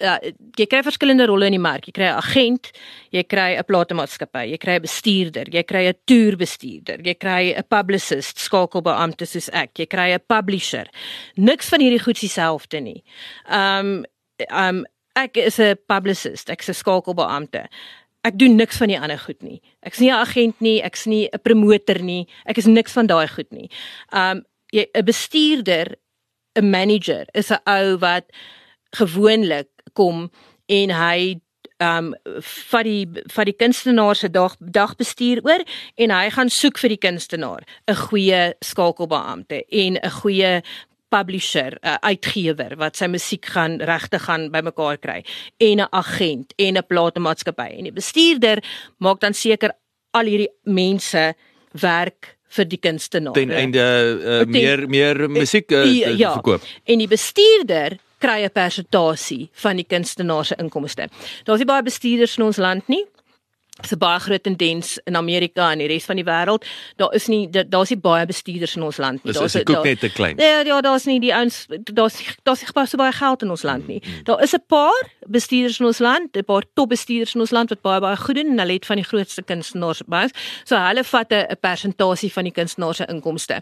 ja, 0.01 0.17
jy 0.57 0.65
kry 0.67 0.81
verskillende 0.83 1.27
rolle 1.29 1.47
in 1.47 1.55
die 1.55 1.61
mark. 1.61 1.85
Jy 1.87 1.93
kry 1.95 2.07
'n 2.09 2.17
agent, 2.17 2.71
jy 3.11 3.23
kry 3.23 3.55
'n 3.55 3.63
platemaatskappy, 3.63 4.51
jy 4.51 4.57
kry 4.57 4.75
'n 4.75 4.81
bestuurder, 4.81 5.47
jy 5.53 5.63
kry 5.63 5.87
'n 5.87 5.95
toerbestuurder, 6.05 6.99
jy 7.05 7.13
kry 7.13 7.53
'n 7.55 7.63
publicist, 7.69 8.39
skakelbeampte 8.39 9.25
soos 9.25 9.49
ek, 9.53 9.79
jy 9.79 9.85
kry 9.85 10.13
'n 10.13 10.19
publisher. 10.27 10.87
Niks 11.37 11.69
van 11.69 11.79
hierdie 11.79 12.03
goed 12.03 12.15
is 12.15 12.21
dieselfde 12.21 12.81
nie. 12.81 13.03
Um 13.47 14.05
um 14.49 14.85
ek 15.15 15.37
is 15.37 15.59
'n 15.59 15.77
publicist, 15.87 16.49
ek 16.49 16.61
is 16.61 16.69
'n 16.69 16.73
skakelbeampte 16.73 17.69
ek 18.23 18.39
doen 18.39 18.55
niks 18.55 18.77
van 18.79 18.87
die 18.87 18.99
ander 18.99 19.19
goed 19.19 19.41
nie. 19.43 19.61
Ek's 19.83 19.99
nie 19.99 20.11
'n 20.11 20.21
agent 20.23 20.61
nie, 20.61 20.81
ek's 20.81 21.05
nie 21.05 21.27
'n 21.27 21.39
promotor 21.43 21.99
nie. 22.01 22.27
Ek 22.45 22.57
is 22.57 22.65
niks 22.65 22.93
van 22.93 23.07
daai 23.07 23.27
goed 23.27 23.51
nie. 23.51 23.69
Um 24.11 24.43
'n 24.73 25.05
bestuurder, 25.05 25.95
'n 26.55 26.69
manager 26.69 27.25
is 27.33 27.51
'n 27.51 27.59
ou 27.65 27.97
wat 27.97 28.25
gewoonlik 28.95 29.69
kom 29.93 30.31
en 30.67 30.89
hy 30.89 31.41
um 31.81 32.13
vat 32.69 32.85
die 32.85 33.07
vat 33.33 33.45
die 33.49 33.57
kunstenaar 33.57 34.15
se 34.15 34.29
dag 34.29 34.55
dagbestuur 34.59 35.41
oor 35.43 35.63
en 35.95 36.11
hy 36.11 36.29
gaan 36.29 36.49
soek 36.49 36.77
vir 36.77 36.89
die 36.89 37.01
kunstenaar 37.07 37.63
'n 37.87 37.95
goeie 37.95 38.53
skakelbeampte 38.61 39.63
en 39.69 39.97
'n 39.97 40.15
goeie 40.21 40.61
publisher, 41.13 41.77
'n 41.81 41.97
uitgewer 42.01 42.77
wat 42.77 42.97
sy 42.97 43.07
musiek 43.07 43.45
gaan 43.45 43.79
regtig 43.81 44.25
gaan 44.25 44.49
bymekaar 44.51 44.97
kry 44.97 45.23
en 45.57 45.79
'n 45.79 45.87
agent 45.91 46.53
en 46.57 46.77
'n 46.77 46.87
platenmaatskappy 46.87 47.69
en 47.77 47.83
die 47.83 47.97
bestuurder 48.01 48.63
maak 48.97 49.19
dan 49.19 49.33
seker 49.33 49.71
al 50.11 50.25
hierdie 50.25 50.53
mense 50.63 51.33
werk 51.71 52.37
vir 52.53 52.65
die 52.69 52.77
kunstenaar. 52.77 53.33
Ten 53.33 53.51
einde 53.51 53.81
uh, 53.81 54.39
ten, 54.39 54.49
meer 54.49 54.89
meer 54.89 55.29
musiek 55.29 55.71
uh, 55.71 55.85
ja, 56.17 56.33
verkoop. 56.37 56.61
En 56.85 57.01
die 57.01 57.09
bestuurder 57.09 57.97
kry 58.23 58.43
'n 58.45 58.53
persentasie 58.53 59.49
van 59.63 59.75
die 59.75 59.87
kunstenaar 59.87 60.45
se 60.45 60.55
inkomste. 60.55 61.09
Daar's 61.43 61.59
nie 61.59 61.67
baie 61.67 61.83
bestuurders 61.83 62.37
in 62.37 62.43
ons 62.43 62.57
land 62.57 62.87
nie. 62.87 63.05
'n 63.73 63.97
baie 63.97 64.19
groot 64.19 64.43
tendens 64.43 64.99
in 65.03 65.15
Amerika 65.15 65.71
en 65.71 65.77
die 65.81 65.87
res 65.87 66.05
van 66.05 66.15
die 66.15 66.25
wêreld. 66.25 66.65
Daar 66.95 67.13
is 67.13 67.27
nie 67.27 67.49
daar's 67.49 67.89
nie 67.89 67.97
baie 67.97 68.25
bestuurders 68.25 68.75
in 68.75 68.83
ons 68.83 68.97
land 68.97 69.23
nie. 69.23 69.33
Daar's 69.33 69.55
ook 69.55 69.83
net 69.83 69.99
te 69.99 70.09
klein. 70.09 70.37
Ja, 70.37 70.59
ja, 70.61 70.81
daar's 70.81 71.05
nie 71.05 71.19
die 71.19 71.33
ouens 71.33 71.65
daar's 71.83 72.21
daar's 72.43 72.61
nie 72.61 72.71
baie 72.73 72.87
so 72.87 72.97
baie 72.97 73.11
geld 73.11 73.41
in 73.41 73.49
ons 73.49 73.63
land 73.63 73.87
nie. 73.87 74.01
Mm, 74.03 74.11
mm. 74.13 74.23
Daar 74.23 74.43
is 74.43 74.53
'n 74.53 74.63
paar 74.67 75.09
bestuurders 75.27 75.79
in 75.79 75.85
ons 75.85 75.99
land, 75.99 76.37
'n 76.37 76.43
paar 76.43 76.63
top 76.73 76.89
bestuurders 76.89 77.33
in 77.33 77.39
ons 77.39 77.51
land 77.51 77.69
wat 77.69 77.81
baie 77.81 77.99
baie 77.99 78.15
goed 78.15 78.35
doen 78.35 78.51
en 78.51 78.59
hulle 78.59 78.73
het 78.73 78.85
van 78.85 78.95
die 78.95 79.05
grootste 79.05 79.41
kunstenaars 79.41 80.01
by. 80.07 80.27
So 80.63 80.75
hulle 80.75 81.03
vat 81.03 81.31
'n 81.31 81.57
persentasie 81.59 82.31
van 82.31 82.43
die 82.43 82.53
kunstenaar 82.53 82.95
se 82.95 83.05
inkomste. 83.05 83.61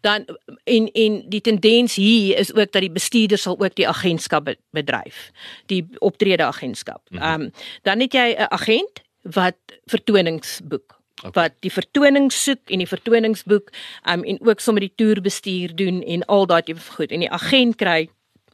Dan 0.00 0.24
en 0.64 0.92
en 0.92 1.24
die 1.28 1.40
tendens 1.40 1.94
hier 1.94 2.38
is 2.38 2.54
ook 2.54 2.72
dat 2.72 2.80
die 2.80 2.90
bestuurders 2.90 3.42
sal 3.42 3.58
ook 3.58 3.74
die 3.74 3.88
agentskap 3.88 4.54
bedryf, 4.70 5.30
die 5.66 5.86
optrede 5.98 6.44
agentskap. 6.44 7.02
Mhm. 7.10 7.22
Ehm 7.22 7.40
um, 7.40 7.52
dan 7.82 8.00
het 8.00 8.12
jy 8.12 8.34
'n 8.38 8.46
agent 8.48 9.06
wat 9.22 9.58
vertonings 9.86 10.60
boek 10.64 10.98
okay. 11.22 11.32
wat 11.34 11.56
die 11.64 11.72
vertonings 11.72 12.44
soek 12.44 12.70
en 12.70 12.78
die 12.78 12.90
vertoningsboek 12.90 13.72
um, 14.10 14.24
en 14.24 14.38
ook 14.40 14.60
sommer 14.60 14.86
die 14.86 14.94
toerbestuur 14.96 15.74
doen 15.76 16.02
en 16.02 16.24
al 16.26 16.46
daai 16.46 16.62
tipe 16.62 16.84
goed 16.98 17.12
en 17.12 17.26
die 17.26 17.32
agent 17.32 17.78
kry 17.80 18.08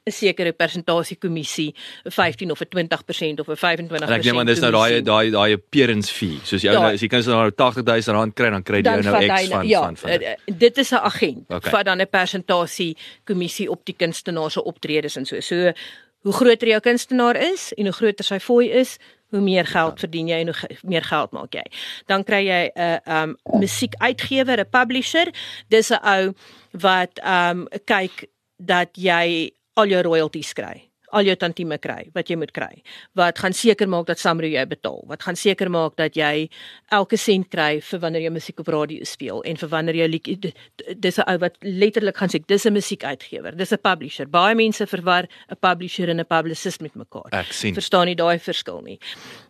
'n 0.05 0.12
sekere 0.12 0.53
persentasie 0.53 1.16
kommissie 1.16 1.74
15 2.05 2.50
of 2.50 2.61
'n 2.61 2.68
20% 2.68 3.40
of 3.40 3.48
'n 3.48 3.57
25%. 3.57 4.11
Ek 4.11 4.24
neem 4.24 4.38
aan 4.38 4.46
dis 4.46 4.61
nou 4.61 4.70
daai 4.70 5.00
daai 5.00 5.31
daai 5.31 5.53
appearance 5.55 6.12
fee. 6.12 6.40
Soos 6.44 6.61
jy 6.61 6.72
ja. 6.72 6.81
nou 6.81 6.92
as 6.92 7.00
jy 7.00 7.09
kan 7.09 7.22
so 7.22 7.31
nou 7.31 7.50
80000 7.50 8.12
rand 8.12 8.35
kry 8.35 8.50
dan 8.50 8.62
kry 8.62 8.83
jy 8.83 9.00
nou 9.00 9.00
X 9.00 9.48
van 9.48 9.66
ja, 9.66 9.81
van 9.81 9.96
van. 9.96 10.20
Ja, 10.20 10.37
dit 10.44 10.79
is 10.79 10.90
'n 10.92 11.00
agent 11.00 11.44
okay. 11.48 11.70
wat 11.70 11.85
dan 11.87 12.00
'n 12.00 12.07
persentasie 12.07 12.96
kommissie 13.24 13.70
op 13.70 13.81
die 13.85 13.96
kunstenaar 13.96 14.50
se 14.50 14.62
optredes 14.62 15.16
en 15.16 15.24
so. 15.24 15.40
So 15.40 15.72
hoe 16.20 16.33
groter 16.33 16.68
jou 16.68 16.81
kunstenaar 16.81 17.37
is 17.37 17.72
en 17.72 17.85
hoe 17.85 17.92
groter 17.92 18.24
sy 18.24 18.38
fooi 18.38 18.70
is, 18.70 18.98
hoe 19.35 19.42
meer 19.42 19.66
geld 19.66 19.99
verdien 20.01 20.31
jy 20.31 20.38
en 20.44 20.53
hoe 20.53 20.79
meer 20.87 21.05
geld 21.05 21.35
maak 21.35 21.57
jy. 21.59 21.64
Dan 22.07 22.25
kry 22.25 22.42
jy 22.47 22.62
'n 22.70 22.81
uh, 22.87 23.23
um 23.23 23.37
musiekuitgewer, 23.59 24.62
'n 24.62 24.70
publisher. 24.70 25.27
Dis 25.68 25.90
'n 25.90 26.01
ou 26.03 26.35
wat 26.70 27.18
um 27.25 27.66
kyk 27.85 28.31
dat 28.57 28.94
jy 28.94 29.51
al 29.75 29.87
jou 29.90 30.03
royalties 30.03 30.53
kry 30.55 30.93
al 31.14 31.29
jou 31.29 31.37
tantieme 31.38 31.79
kry 31.79 32.09
wat 32.16 32.31
jy 32.31 32.37
moet 32.40 32.53
kry. 32.57 32.83
Wat 33.18 33.38
gaan 33.42 33.55
seker 33.57 33.88
maak 33.90 34.09
dat 34.11 34.20
Samro 34.22 34.48
jou 34.50 34.64
betaal. 34.66 35.03
Wat 35.11 35.22
gaan 35.22 35.38
seker 35.38 35.70
maak 35.70 35.96
dat 36.00 36.18
jy 36.18 36.48
elke 36.94 37.18
sent 37.20 37.50
kry 37.53 37.81
vir 37.81 38.03
wanneer 38.03 38.27
jy 38.27 38.33
musiek 38.35 38.61
op 38.61 38.70
radio 38.74 39.07
speel 39.09 39.42
en 39.48 39.61
vir 39.61 39.70
wanneer 39.72 40.00
jy 40.03 40.09
liedjie 40.09 40.53
dis 40.98 41.18
'n 41.18 41.29
ou 41.29 41.38
wat 41.38 41.57
letterlik 41.62 42.16
gaan 42.16 42.29
sê 42.29 42.42
dis 42.46 42.66
'n 42.66 42.72
musiekuitgewer. 42.72 43.57
Dis 43.57 43.72
'n 43.72 43.79
publisher. 43.79 44.27
Baie 44.27 44.55
mense 44.55 44.87
verwar 44.87 45.29
'n 45.50 45.57
publisher 45.61 46.09
en 46.09 46.20
'n 46.20 46.27
publicist 46.27 46.81
met 46.81 46.94
mekaar. 46.94 47.31
Ek 47.33 47.53
sien. 47.53 47.74
Verstaan 47.74 48.07
nie 48.07 48.16
daai 48.16 48.38
verskil 48.38 48.81
nie. 48.83 48.98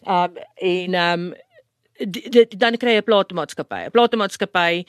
Um 0.06 0.36
en 0.60 0.94
um 0.94 1.34
dan 2.58 2.76
kry 2.76 2.94
jy 2.94 3.00
'n 3.00 3.04
platenmaatskappy. 3.04 3.86
'n 3.86 3.90
Platenmaatskappy 3.90 4.84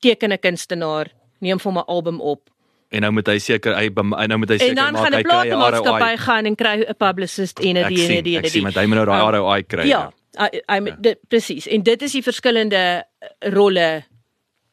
teken 0.00 0.32
'n 0.32 0.38
kunstenaar, 0.38 1.08
neem 1.40 1.58
vir 1.58 1.72
hom 1.72 1.78
'n 1.78 1.86
album 1.86 2.20
op 2.20 2.50
En 2.90 3.04
nou 3.04 3.12
moet 3.14 3.26
hy 3.30 3.38
seker 3.38 3.76
hy 3.78 3.86
nou 3.94 4.38
moet 4.42 4.50
hy 4.50 4.56
seker 4.58 4.74
maak 4.74 4.74
hy 4.74 4.74
kry 4.74 4.74
'n 4.74 4.74
ROI. 4.74 4.74
En 4.74 4.78
dan 4.80 4.96
gaan 4.98 5.14
'n 5.14 5.26
platenmaatskappy 5.28 6.16
gaan 6.16 6.46
en 6.46 6.54
kry 6.54 6.76
'n 6.82 6.96
publicist 6.98 7.58
en 7.58 7.76
'n 7.76 7.88
die 7.88 8.02
en 8.02 8.08
die 8.08 8.16
en 8.16 8.24
die. 8.24 8.38
Ek 8.38 8.46
sien 8.46 8.66
met 8.66 8.74
hy 8.74 8.86
moet 8.86 8.98
nou 8.98 9.06
daai 9.06 9.38
ROI 9.38 9.58
um, 9.58 9.66
kry. 9.66 9.86
Ja. 9.86 10.12
I 10.38 10.62
I 10.66 10.78
ja. 10.84 11.14
presies. 11.28 11.66
En 11.66 11.82
dit 11.82 12.02
is 12.02 12.12
die 12.12 12.22
verskillende 12.22 13.04
eh, 13.04 13.52
rolle 13.54 14.04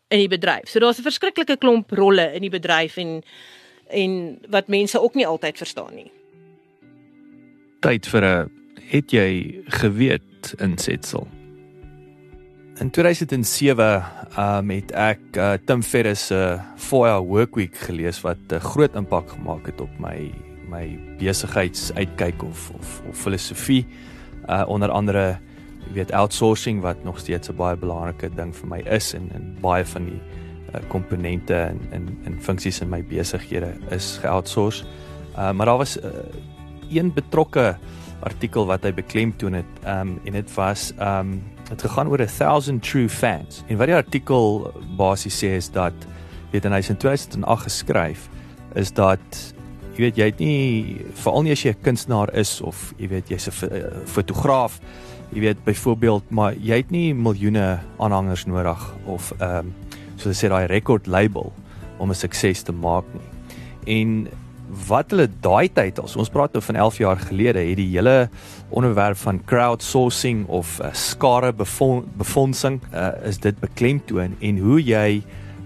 in 0.09 0.19
die 0.19 0.27
bedryf. 0.27 0.69
So 0.69 0.79
daar's 0.79 0.97
'n 0.97 1.03
verskriklike 1.03 1.57
klomp 1.57 1.91
rolle 1.91 2.33
in 2.33 2.41
die 2.41 2.49
bedryf 2.49 2.97
en 2.97 3.23
en 3.89 4.39
wat 4.49 4.67
mense 4.67 5.01
ook 5.01 5.13
nie 5.13 5.27
altyd 5.27 5.57
verstaan 5.57 5.95
nie. 5.95 6.11
Tyd 7.79 8.07
vir 8.07 8.23
'n 8.25 8.51
het 8.89 9.11
jy 9.11 9.61
geweet 9.67 10.55
insetsel. 10.57 11.27
In 12.77 12.91
2007 12.91 14.03
um 14.37 14.69
het 14.69 14.91
ek 14.93 15.37
uh, 15.41 15.55
Tim 15.65 15.81
Ferriss 15.81 16.27
se 16.29 16.37
uh, 16.37 16.59
4-hour 16.77 17.23
workweek 17.25 17.73
gelees 17.87 18.19
wat 18.21 18.37
'n 18.37 18.59
uh, 18.59 18.61
groot 18.61 18.93
impak 18.93 19.33
gemaak 19.33 19.65
het 19.65 19.81
op 19.81 19.89
my 19.97 20.29
my 20.69 20.99
besigheidsuitkyk 21.17 22.43
of 22.43 22.69
of 22.77 23.01
of 23.09 23.17
filosofie. 23.17 23.85
Uh 24.45 24.63
onder 24.67 24.93
andere 24.93 25.39
jy 25.87 25.93
weet 25.93 26.11
outsourcing 26.11 26.81
wat 26.81 27.03
nog 27.03 27.19
steeds 27.19 27.49
'n 27.49 27.55
baie 27.55 27.75
belangrike 27.75 28.29
ding 28.35 28.53
vir 28.55 28.67
my 28.67 28.79
is 28.85 29.13
en 29.13 29.31
en 29.33 29.57
baie 29.61 29.85
van 29.85 30.05
die 30.05 30.21
uh, 30.73 30.81
komponente 30.87 31.55
en 31.55 31.79
en 31.91 32.17
en 32.25 32.41
funksies 32.41 32.81
in 32.81 32.89
my 32.89 33.01
besighede 33.03 33.73
is 33.89 34.19
geoutsource. 34.21 34.85
Uh 35.33 35.51
maar 35.51 35.65
daar 35.65 35.77
was 35.77 35.97
uh, 35.97 36.09
een 36.89 37.13
betrokke 37.13 37.77
artikel 38.19 38.65
wat 38.65 38.83
hy 38.83 38.93
beklemtoon 38.93 39.53
het 39.53 39.73
um 39.85 40.19
en 40.23 40.33
dit 40.33 40.53
was 40.53 40.93
um 40.99 41.41
Dit 41.69 41.81
gegaan 41.81 42.07
oor 42.07 42.17
1000 42.17 42.83
true 42.83 43.09
fans. 43.09 43.63
En 43.67 43.77
wat 43.77 43.87
die 43.87 43.95
artikel 43.95 44.71
basies 44.97 45.35
sê 45.43 45.55
is 45.57 45.69
dat 45.71 45.93
weet 46.51 46.65
en 46.65 46.75
hy's 46.77 46.89
in 46.89 46.97
2008 46.97 47.67
geskryf 47.67 48.29
is 48.79 48.93
dat 48.95 49.41
jy 49.97 50.05
weet 50.05 50.19
jy 50.19 50.27
het 50.29 50.39
nie 50.39 51.05
veral 51.17 51.43
nie 51.43 51.51
as 51.51 51.63
jy 51.65 51.73
'n 51.73 51.83
kunstenaar 51.83 52.33
is 52.33 52.61
of 52.61 52.93
jy 52.97 53.07
weet 53.07 53.29
jy's 53.29 53.47
'n 53.47 53.67
eh, 53.67 53.83
fotograaf, 54.05 54.79
jy 55.33 55.39
weet 55.39 55.63
byvoorbeeld, 55.63 56.29
maar 56.29 56.53
jy 56.53 56.77
het 56.77 56.91
nie 56.91 57.13
miljoene 57.13 57.79
aanhangers 57.99 58.45
nodig 58.45 58.95
of 59.05 59.33
ehm 59.39 59.67
um, 59.67 59.73
soos 60.15 60.23
hulle 60.23 60.35
sê 60.35 60.49
daai 60.49 60.67
record 60.67 61.07
label 61.07 61.53
om 61.97 62.09
'n 62.09 62.15
sukses 62.15 62.63
te 62.63 62.71
maak 62.71 63.05
nie. 63.13 63.29
En 63.85 64.27
wat 64.87 65.11
hulle 65.13 65.27
daai 65.41 65.69
tyd 65.73 65.99
as 66.03 66.15
ons 66.19 66.29
praat 66.29 66.53
nou 66.53 66.61
van 66.63 66.75
11 66.75 66.97
jaar 66.97 67.19
gelede 67.29 67.63
het 67.63 67.79
die 67.79 67.89
hele 67.93 68.29
onderwerp 68.69 69.17
van 69.17 69.41
crowdsourcing 69.45 70.45
of 70.47 70.79
uh, 70.79 70.91
skare 70.93 71.53
befondsing 71.53 72.81
uh, 72.93 73.11
is 73.27 73.39
dit 73.39 73.59
beklemtoon 73.59 74.35
en 74.39 74.57
hoe 74.57 74.81
jy 74.83 75.21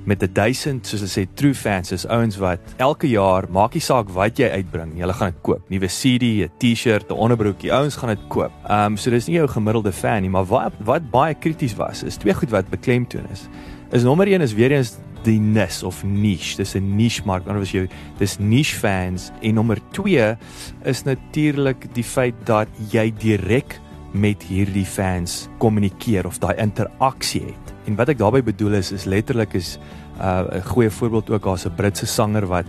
met 0.06 0.24
1000 0.34 0.88
soos 0.88 1.02
hulle 1.04 1.12
sê 1.12 1.26
true 1.38 1.54
fans 1.54 1.92
is 1.94 2.08
ouens 2.10 2.38
wat 2.42 2.74
elke 2.82 3.10
jaar 3.10 3.46
maak 3.54 3.76
nie 3.78 3.84
saak 3.86 4.10
wat 4.16 4.40
jy 4.42 4.50
uitbring 4.50 4.96
hulle 4.98 5.14
gaan 5.18 5.34
dit 5.34 5.44
koop 5.46 5.70
nuwe 5.70 5.90
CD 5.94 6.42
'n 6.46 6.52
T-shirt 6.62 7.12
'n 7.12 7.18
onderbroekie 7.26 7.74
ouens 7.74 7.96
gaan 7.96 8.10
dit 8.10 8.24
koop. 8.28 8.52
Ehm 8.66 8.94
um, 8.94 8.98
so 8.98 9.10
dis 9.10 9.28
nie 9.28 9.38
jou 9.38 9.48
gemiddelde 9.48 9.92
fan 9.92 10.22
nie 10.22 10.30
maar 10.30 10.46
wat 10.46 10.74
wat 10.80 11.12
baie 11.12 11.36
krities 11.36 11.76
was 11.76 12.04
is 12.04 12.18
twee 12.18 12.34
goed 12.34 12.50
wat 12.50 12.70
beklemtoon 12.70 13.26
is. 13.32 13.48
Is 13.92 14.04
nommer 14.04 14.28
1 14.28 14.42
is 14.42 14.54
weer 14.54 14.72
eens 14.72 14.98
die 15.24 15.40
nis 15.40 15.84
of 15.84 16.04
niche. 16.04 16.58
Dis 16.58 16.76
'n 16.76 16.96
niche 16.96 17.22
mark. 17.26 17.48
Anders 17.48 17.72
jy 17.72 17.88
dis 18.18 18.38
niche 18.40 18.76
fans 18.76 19.32
en 19.42 19.54
nommer 19.56 19.78
2 19.92 20.38
is 20.84 21.04
natuurlik 21.04 21.94
die 21.94 22.04
feit 22.04 22.36
dat 22.46 22.68
jy 22.92 23.14
direk 23.20 23.80
met 24.14 24.44
hierdie 24.44 24.86
fans 24.86 25.48
kommunikeer 25.58 26.28
of 26.28 26.40
daai 26.40 26.56
interaksie 26.60 27.42
het. 27.42 27.76
En 27.88 27.96
wat 27.96 28.10
ek 28.10 28.18
daarmee 28.18 28.44
bedoel 28.44 28.74
is 28.82 28.92
is 28.92 29.06
letterlik 29.06 29.54
is 29.54 29.80
'n 30.20 30.24
uh, 30.24 30.66
goeie 30.66 30.90
voorbeeld 30.90 31.30
ook 31.30 31.44
daar's 31.44 31.66
'n 31.66 31.76
Britse 31.76 32.06
sanger 32.06 32.46
wat 32.46 32.66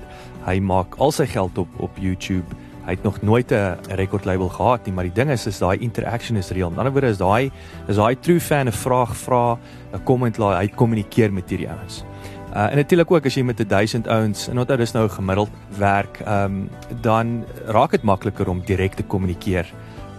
hy 0.46 0.60
maak 0.60 0.94
al 0.98 1.12
sy 1.12 1.26
geld 1.26 1.58
op 1.58 1.68
op 1.78 1.90
YouTube. 2.00 2.46
Hy 2.84 2.90
het 2.90 3.02
nog 3.02 3.22
nooit 3.22 3.52
'n 3.52 3.76
rekordlabel 3.88 4.48
gehad 4.48 4.86
nie, 4.86 4.94
maar 4.94 5.04
die 5.04 5.12
ding 5.12 5.30
is 5.30 5.46
is 5.46 5.58
daai 5.58 5.78
interaction 5.78 6.36
is 6.36 6.50
real. 6.50 6.70
In 6.70 6.78
ander 6.78 6.92
woorde 6.92 7.08
is 7.08 7.18
daai 7.18 7.50
is 7.88 7.96
daai 7.96 8.16
true 8.20 8.40
fan 8.40 8.66
'n 8.66 8.72
vraag 8.72 9.16
vra, 9.16 9.58
'n 9.92 10.02
comment 10.04 10.38
laai, 10.38 10.66
hy 10.66 10.68
kommunikeer 10.68 11.32
met 11.32 11.50
hierdie 11.50 11.68
ouens. 11.68 12.04
Uh, 12.52 12.70
en 12.70 12.76
natuurlik 12.76 13.10
ook 13.10 13.26
as 13.26 13.34
jy 13.34 13.42
met 13.48 13.60
1000 13.68 14.08
ouens 14.12 14.48
en 14.48 14.58
onthou 14.60 14.76
dis 14.76 14.92
nou 14.92 15.06
gemiddeld 15.08 15.50
werk, 15.78 16.18
ehm 16.20 16.44
um, 16.44 16.68
dan 17.00 17.44
raak 17.66 17.90
dit 17.90 18.02
makliker 18.02 18.48
om 18.48 18.60
direk 18.66 18.94
te 18.94 19.02
kommunikeer 19.02 19.70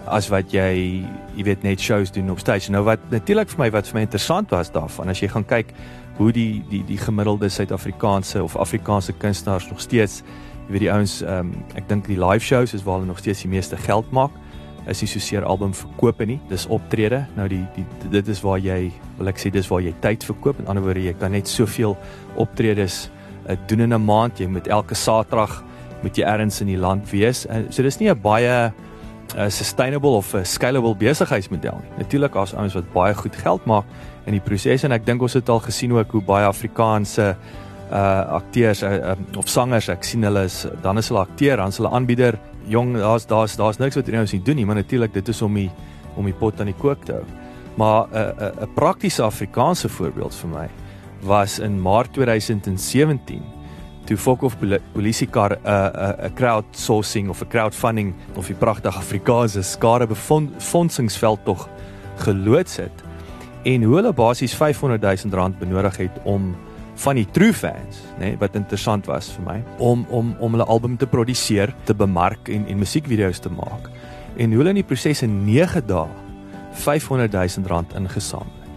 as 0.06 0.28
wat 0.34 0.52
jy 0.52 1.04
jy 1.36 1.43
weet 1.46 1.63
net 1.63 1.80
shows 1.80 2.12
doen 2.12 2.32
op 2.32 2.39
stage. 2.39 2.72
Nou 2.72 2.84
wat 2.84 3.00
natuurlik 3.10 3.50
vir 3.50 3.60
my 3.60 3.69
wat 3.72 3.88
vir 3.88 4.00
my 4.00 4.02
interessant 4.08 4.50
was 4.50 4.72
daarvan 4.74 5.13
as 5.13 5.22
jy 5.22 5.30
gaan 5.30 5.46
kyk 5.46 5.76
hoe 6.17 6.32
die 6.32 6.63
die 6.69 6.82
die 6.88 6.98
gemiddelde 6.98 7.50
Suid-Afrikaanse 7.50 8.43
of 8.43 8.58
Afrikaanse 8.58 9.13
kunstenaars 9.13 9.69
nog 9.69 9.82
steeds 9.82 10.24
jy 10.65 10.72
weet 10.72 10.86
die 10.88 10.91
ouens 10.91 11.22
ehm 11.22 11.54
um, 11.54 11.54
ek 11.76 11.88
dink 11.89 12.08
die 12.08 12.17
live 12.17 12.46
shows 12.46 12.74
is 12.74 12.84
waar 12.84 12.98
hulle 12.98 13.12
nog 13.13 13.22
steeds 13.22 13.46
die 13.46 13.52
meeste 13.52 13.78
geld 13.78 14.12
maak 14.12 14.32
is 14.88 15.02
nie 15.02 15.08
so 15.08 15.19
seer 15.24 15.46
album 15.48 15.74
verkope 15.74 16.26
nie. 16.28 16.39
Dis 16.50 16.65
optrede. 16.67 17.24
Nou 17.38 17.48
die 17.52 17.63
die 17.76 17.86
dit 18.12 18.28
is 18.28 18.41
waar 18.43 18.60
jy 18.60 18.91
wil 19.17 19.32
ek 19.32 19.39
sê 19.39 19.52
dis 19.54 19.69
waar 19.72 19.82
jy 19.82 19.93
tyd 20.04 20.24
verkoop. 20.24 20.60
In 20.60 20.67
ander 20.72 20.84
woorde 20.84 21.04
jy 21.04 21.13
kan 21.19 21.32
net 21.32 21.48
soveel 21.48 21.98
optredes 22.36 23.10
uh, 23.48 23.56
doen 23.67 23.88
in 23.88 23.93
'n 23.93 24.06
maand. 24.06 24.39
Jy 24.39 24.48
moet 24.48 24.67
elke 24.67 24.96
Saterdag 24.96 25.63
moet 26.04 26.17
jy 26.17 26.24
ergens 26.24 26.62
in 26.62 26.67
die 26.67 26.78
land 26.78 27.10
wees. 27.12 27.46
Uh, 27.46 27.63
so 27.69 27.84
dis 27.84 28.00
nie 28.00 28.10
'n 28.10 28.22
baie 28.22 28.72
uh, 29.38 29.50
sustainable 29.50 30.17
of 30.19 30.34
'n 30.34 30.46
scalable 30.46 30.96
besigheidsmodel 30.96 31.80
nie. 31.82 31.91
Natuurlik 31.98 32.36
as 32.36 32.54
ouens 32.54 32.74
wat 32.74 32.93
baie 32.93 33.13
goed 33.13 33.36
geld 33.36 33.65
maak 33.65 33.86
in 34.26 34.34
die 34.34 34.41
proses 34.41 34.84
en 34.84 34.91
ek 34.91 35.06
dink 35.06 35.22
ons 35.22 35.34
het 35.34 35.50
al 35.50 35.60
gesien 35.60 35.93
ook 35.93 36.12
hoe 36.12 36.22
baie 36.22 36.46
Afrikaanse 36.46 37.36
uh 37.93 38.36
akteurs 38.39 38.82
uh, 38.82 38.89
uh, 38.89 39.38
of 39.38 39.50
sangers 39.50 39.89
ek 39.89 40.04
sien 40.04 40.24
hulle 40.24 40.46
is 40.48 40.65
dan 40.82 40.98
is 40.98 41.10
hulle 41.12 41.19
akteur 41.19 41.58
dan 41.58 41.67
is 41.69 41.78
hulle 41.78 41.91
aanbieder 41.93 42.39
jong 42.67 42.97
daar's 42.97 43.26
daar's 43.26 43.56
daar's 43.56 43.78
niks 43.78 43.95
wat 43.95 44.06
hulle 44.06 44.17
nou 44.17 44.28
sien 44.28 44.43
doen 44.43 44.56
nie 44.56 44.65
maar 44.65 44.76
natuurlik 44.76 45.13
dit 45.13 45.28
is 45.28 45.41
om 45.41 45.54
die 45.54 45.69
om 46.15 46.26
die 46.26 46.36
pot 46.38 46.60
aan 46.60 46.69
die 46.69 46.78
kook 46.78 47.06
te 47.06 47.13
hou. 47.13 47.26
Maar 47.76 48.08
'n 48.08 48.15
uh, 48.15 48.19
'n 48.19 48.43
uh, 48.43 48.63
'n 48.63 48.73
praktiese 48.73 49.23
Afrikaanse 49.23 49.89
voorbeeld 49.89 50.36
vir 50.36 50.49
my 50.49 50.69
was 51.21 51.60
in 51.60 51.82
Maart 51.82 52.13
2017 52.13 53.41
toe 54.06 54.17
Fok 54.17 54.41
of 54.41 54.58
polisiekar 54.93 55.52
'n 55.52 55.60
uh, 55.65 55.71
'n 55.71 55.99
uh, 55.99 56.26
'n 56.26 56.34
crowdsourcing 56.34 57.30
of 57.30 57.41
'n 57.41 57.47
crowdfunding 57.47 58.13
of 58.36 58.47
die 58.47 58.56
pragtige 58.56 58.97
Afrikaanse 58.97 59.62
skare 59.62 60.08
befondsingsveld 60.08 61.39
tog 61.45 61.69
geloods 62.15 62.76
het 62.76 63.04
en 63.63 63.84
hoe 63.84 63.95
hulle 63.95 64.13
basies 64.13 64.54
500 64.54 65.02
000 65.02 65.36
rand 65.36 65.60
benodig 65.60 65.97
het 65.97 66.12
om 66.23 66.56
van 66.96 67.16
die 67.16 67.28
true 67.32 67.54
fans, 67.54 68.02
nê, 68.20 68.34
nee, 68.34 68.38
wat 68.42 68.56
interessant 68.56 69.08
was 69.10 69.32
vir 69.38 69.46
my 69.48 69.60
om 69.80 70.06
om 70.10 70.36
om 70.40 70.58
hulle 70.58 70.68
album 70.70 70.98
te 70.98 71.08
produseer, 71.10 71.74
te 71.86 71.94
bemark 71.94 72.50
en 72.50 72.68
en 72.68 72.78
musiekvideo's 72.78 73.42
te 73.42 73.50
maak. 73.50 73.90
En 74.38 74.50
hoe 74.50 74.62
hulle 74.62 74.74
in 74.76 74.82
die 74.82 74.88
proses 74.88 75.24
in 75.26 75.44
9 75.46 75.86
dae 75.88 76.08
500 76.74 77.32
000 77.34 77.68
rand 77.70 77.94
ingesamel 77.94 78.62
het. 78.62 78.70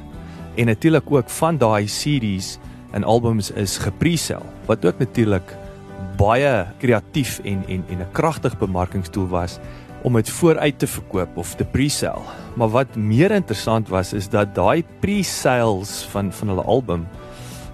En 0.61 0.67
natuurlik 0.67 1.11
ook 1.11 1.31
van 1.31 1.59
daai 1.59 1.85
CD's 1.85 2.59
en 2.93 3.05
albums 3.05 3.51
is 3.51 3.79
gepresel, 3.79 4.43
wat 4.67 4.85
ook 4.85 4.99
natuurlik 4.99 5.57
baie 6.17 6.67
kreatief 6.79 7.41
en 7.45 7.65
en 7.69 7.85
en 7.89 7.99
'n 8.01 8.13
kragtig 8.13 8.59
bemarkingstool 8.59 9.29
was 9.29 9.59
om 10.03 10.15
dit 10.15 10.31
vooruit 10.31 10.79
te 10.79 10.87
verkoop 10.87 11.37
of 11.37 11.55
te 11.55 11.65
presel. 11.65 12.23
Maar 12.55 12.69
wat 12.69 12.97
meer 12.97 13.31
interessant 13.31 13.89
was 13.89 14.13
is 14.13 14.29
dat 14.29 14.55
daai 14.55 14.85
presales 15.01 16.07
van 16.11 16.33
van 16.33 16.49
hulle 16.49 16.63
album 16.63 17.07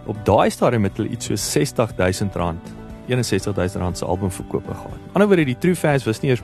op 0.06 0.24
daai 0.24 0.50
stadium 0.50 0.84
het 0.84 0.96
hulle 0.96 1.08
iets 1.08 1.26
so 1.26 1.36
60000 1.36 2.34
rand 2.34 2.72
61000 3.06 3.82
rand 3.82 3.98
se 3.98 4.04
album 4.04 4.30
verkoop 4.30 4.66
gehad. 4.66 4.98
Anderswoorde 5.12 5.44
die 5.44 5.58
true 5.58 5.76
fans 5.76 6.04
was 6.04 6.20
nie 6.20 6.30
eers 6.30 6.42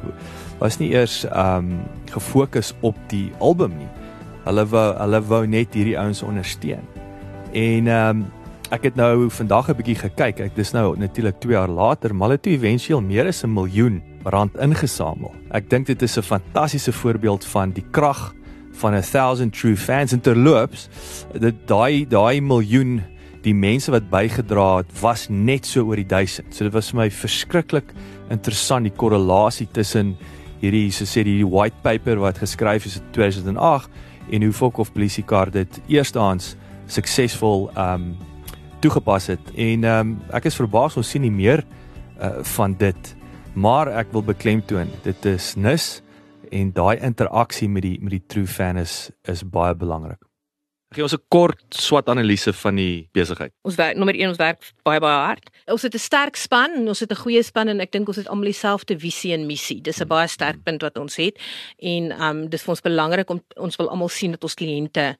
was 0.59 0.79
nie 0.79 0.91
eers 0.91 1.25
ehm 1.25 1.57
um, 1.57 1.79
gefokus 2.11 2.75
op 2.81 2.97
die 3.09 3.33
album 3.39 3.77
nie. 3.79 3.89
Hulle 4.45 4.67
wou 4.67 4.89
hulle 4.99 5.23
wou 5.23 5.47
net 5.47 5.75
hierdie 5.75 5.99
ouens 5.99 6.23
ondersteun. 6.23 6.85
En 7.53 7.87
ehm 7.87 8.09
um, 8.09 8.27
ek 8.71 8.83
het 8.83 8.97
nou 8.97 9.31
vandag 9.31 9.71
'n 9.71 9.77
bietjie 9.77 9.97
gekyk. 9.97 10.41
Ek 10.41 10.57
dis 10.57 10.73
nou 10.73 10.97
natuurlik 10.99 11.41
2 11.41 11.53
jaar 11.53 11.69
later, 11.69 12.15
maar 12.15 12.29
hulle 12.29 12.41
het 12.43 12.47
éventueel 12.47 13.01
meer 13.01 13.27
as 13.27 13.45
'n 13.45 13.53
miljoen 13.53 14.03
rand 14.25 14.57
ingesamel. 14.59 15.33
Ek 15.51 15.71
dink 15.71 15.87
dit 15.87 16.03
is 16.03 16.19
'n 16.19 16.23
fantastiese 16.23 16.93
voorbeeld 16.93 17.45
van 17.45 17.71
die 17.71 17.85
krag 17.91 18.35
van 18.73 18.95
'n 18.95 19.03
1000 19.03 19.53
true 19.53 19.77
fans 19.77 20.13
en 20.13 20.21
terloops 20.21 20.89
dit 21.39 21.55
daai 21.67 22.07
daai 22.07 22.41
miljoen 22.41 23.03
die 23.45 23.55
mense 23.55 23.93
wat 23.95 24.09
bygedra 24.11 24.81
het 24.81 24.93
was 25.01 25.29
net 25.31 25.67
so 25.67 25.87
oor 25.87 26.01
die 26.01 26.09
1000. 26.09 26.55
So 26.55 26.67
dit 26.67 26.75
was 26.75 26.91
vir 26.93 27.03
my 27.03 27.09
verskriklik 27.11 27.93
interessant 28.33 28.89
die 28.89 28.95
korrelasie 28.95 29.69
tussen 29.73 30.17
hierdie 30.63 30.91
so 30.95 31.07
sê 31.07 31.23
die 31.27 31.47
white 31.47 31.79
paper 31.85 32.19
wat 32.23 32.41
geskryf 32.43 32.89
is 32.89 32.99
in 32.99 33.13
2008 33.15 33.91
en 34.33 34.43
hoe 34.45 34.53
Fok 34.53 34.81
of 34.83 34.93
polisiekar 34.93 35.53
dit 35.55 35.81
eerstehands 35.89 36.57
suksesvol 36.89 37.69
um 37.77 38.11
toegepas 38.83 39.31
het. 39.33 39.53
En 39.57 39.85
um 39.85 40.17
ek 40.35 40.51
is 40.51 40.59
verbaas 40.59 40.99
ons 40.99 41.09
sien 41.09 41.25
nie 41.25 41.35
meer 41.35 41.65
uh, 42.19 42.39
van 42.57 42.77
dit. 42.79 43.15
Maar 43.59 43.91
ek 44.03 44.13
wil 44.15 44.23
beklemtoon, 44.23 44.93
dit 45.03 45.27
is 45.27 45.55
nis 45.59 45.99
en 46.55 46.71
daai 46.73 47.01
interaksie 47.05 47.69
met 47.69 47.85
die 47.85 47.99
met 48.01 48.15
die 48.19 48.25
true 48.27 48.47
fan 48.47 48.79
is 48.81 49.11
is 49.29 49.45
baie 49.45 49.75
belangrik. 49.75 50.28
Gee 50.95 51.05
ons 51.05 51.13
'n 51.13 51.21
kort 51.29 51.61
SWOT 51.69 52.09
analise 52.09 52.53
van 52.53 52.75
die 52.75 53.09
besigheid. 53.13 53.53
Ons 53.63 53.75
werk 53.77 53.97
nommer 53.97 54.15
1 54.15 54.29
ons 54.29 54.39
werk 54.39 54.73
baie 54.83 55.01
baie 55.01 55.27
hard. 55.27 55.51
Ons 55.67 55.83
het 55.83 55.95
'n 55.95 55.99
sterk 55.99 56.37
span 56.37 56.71
en 56.71 56.89
ons 56.89 57.01
het 57.01 57.11
'n 57.13 57.23
goeie 57.25 57.43
span 57.43 57.69
en 57.69 57.81
ek 57.81 57.93
dink 57.93 58.09
ons 58.09 58.17
het 58.17 58.29
almal 58.29 58.45
dieselfde 58.45 58.99
visie 58.99 59.33
en 59.33 59.47
missie. 59.47 59.83
Dis 59.83 60.01
'n 60.01 60.09
baie 60.09 60.27
sterk 60.29 60.63
punt 60.65 60.81
wat 60.81 60.97
ons 60.97 61.17
het. 61.17 61.39
En 61.79 62.23
um 62.23 62.49
dis 62.49 62.63
vir 62.63 62.71
ons 62.71 62.81
belangrik 62.81 63.31
om 63.31 63.45
ons 63.57 63.77
wil 63.77 63.91
almal 63.91 64.09
sien 64.09 64.31
dat 64.31 64.43
ons 64.43 64.55
kliënte 64.55 65.19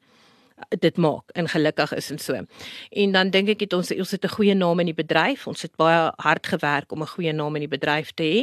dit 0.79 0.97
maak 0.97 1.31
en 1.33 1.47
gelukkig 1.47 1.93
is 1.93 2.09
en 2.11 2.19
so. 2.19 2.45
En 2.89 3.11
dan 3.11 3.29
dink 3.29 3.49
ek 3.49 3.65
het 3.65 3.73
ons 3.73 3.91
ons 3.91 4.11
het 4.11 4.23
'n 4.25 4.35
goeie 4.35 4.55
naam 4.55 4.79
in 4.79 4.85
die 4.85 4.99
bedryf. 5.03 5.47
Ons 5.47 5.61
het 5.61 5.75
baie 5.75 6.11
hard 6.17 6.47
gewerk 6.47 6.91
om 6.91 7.01
'n 7.01 7.13
goeie 7.15 7.33
naam 7.33 7.55
in 7.55 7.67
die 7.67 7.77
bedryf 7.77 8.11
te 8.11 8.23
hê. 8.23 8.41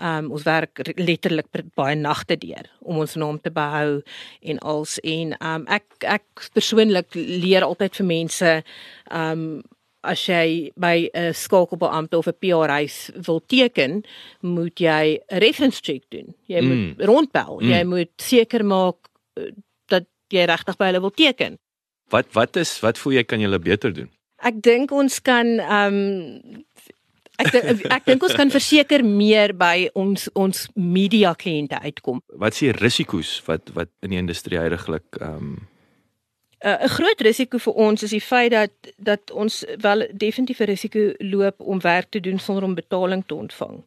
Um 0.00 0.30
ons 0.30 0.42
werk 0.42 0.92
letterlik 0.96 1.46
baie 1.74 1.96
nagte 1.96 2.36
deur 2.36 2.70
om 2.80 2.98
ons 2.98 3.14
naam 3.14 3.40
te 3.40 3.50
behou 3.50 4.02
en 4.40 4.58
als 4.58 4.98
en 4.98 5.34
um 5.40 5.66
ek 5.66 5.84
ek 6.00 6.24
persoonlik 6.52 7.14
leer 7.14 7.62
altyd 7.62 7.96
vir 7.96 8.06
mense 8.06 8.64
um 9.10 9.62
as 10.02 10.26
jy 10.26 10.72
by 10.76 11.08
'n 11.14 11.32
skakelbeampte 11.32 12.18
of 12.18 12.26
'n 12.26 12.38
PR-huis 12.38 13.10
wil 13.26 13.40
teken, 13.46 14.04
moet 14.40 14.78
jy 14.78 15.20
'n 15.30 15.38
reference 15.38 15.80
check 15.80 16.02
doen. 16.08 16.34
Jy 16.46 16.60
mm. 16.60 16.68
moet 16.68 17.06
rondbel. 17.06 17.60
Mm. 17.60 17.68
Jy 17.68 17.84
moet 17.84 18.10
seker 18.16 18.64
maak 18.64 18.96
jy 20.32 20.46
regtig 20.50 20.78
by 20.80 20.90
hulle 20.90 21.00
wil 21.04 21.14
teken. 21.14 21.58
Wat 22.12 22.28
wat 22.36 22.56
is 22.60 22.74
wat 22.84 22.98
voel 23.00 23.20
jy 23.20 23.24
kan 23.24 23.40
jy 23.40 23.58
beter 23.58 23.94
doen? 23.94 24.10
Ek 24.42 24.58
dink 24.62 24.92
ons 24.92 25.20
kan 25.22 25.58
ehm 25.60 25.98
um, 25.98 26.64
ek 27.42 27.54
ek 27.90 28.06
dink 28.06 28.22
ons 28.22 28.36
kan 28.36 28.50
verseker 28.52 29.04
meer 29.06 29.54
by 29.56 29.88
ons 29.98 30.28
ons 30.38 30.68
media 30.74 31.34
kliënte 31.34 31.78
uitkom. 31.82 32.22
Wat 32.42 32.54
s'ie 32.54 32.72
risiko's 32.76 33.40
wat 33.46 33.72
wat 33.76 33.90
in 34.02 34.14
die 34.14 34.22
industrie 34.22 34.60
heidaglik 34.60 35.20
ehm 35.20 35.36
um... 35.36 35.52
'n 36.62 36.78
uh, 36.78 36.86
groot 36.86 37.20
risiko 37.26 37.58
vir 37.58 37.74
ons 37.74 38.02
is 38.06 38.12
die 38.14 38.22
feit 38.22 38.52
dat 38.52 38.72
dat 38.96 39.30
ons 39.30 39.64
wel 39.82 40.06
definitief 40.14 40.60
'n 40.60 40.70
risiko 40.70 41.00
loop 41.18 41.60
om 41.60 41.80
werk 41.80 42.10
te 42.10 42.20
doen 42.20 42.38
sonder 42.38 42.64
om 42.64 42.74
betaling 42.74 43.24
te 43.26 43.34
ontvang 43.34 43.82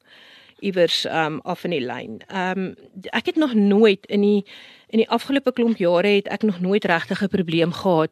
iewers 0.59 1.05
um 1.05 1.39
af 1.43 1.63
in 1.63 1.75
die 1.75 1.83
lyn. 1.83 2.21
Um 2.31 2.73
ek 3.11 3.25
het 3.31 3.35
nog 3.35 3.53
nooit 3.53 4.05
in 4.05 4.21
die 4.21 4.45
in 4.93 5.01
die 5.01 5.09
afgelope 5.09 5.51
klomp 5.51 5.77
jare 5.81 6.17
het 6.19 6.27
ek 6.31 6.45
nog 6.47 6.59
nooit 6.59 6.85
regtig 6.85 7.21
'n 7.23 7.27
probleem 7.27 7.71
gehad 7.71 8.11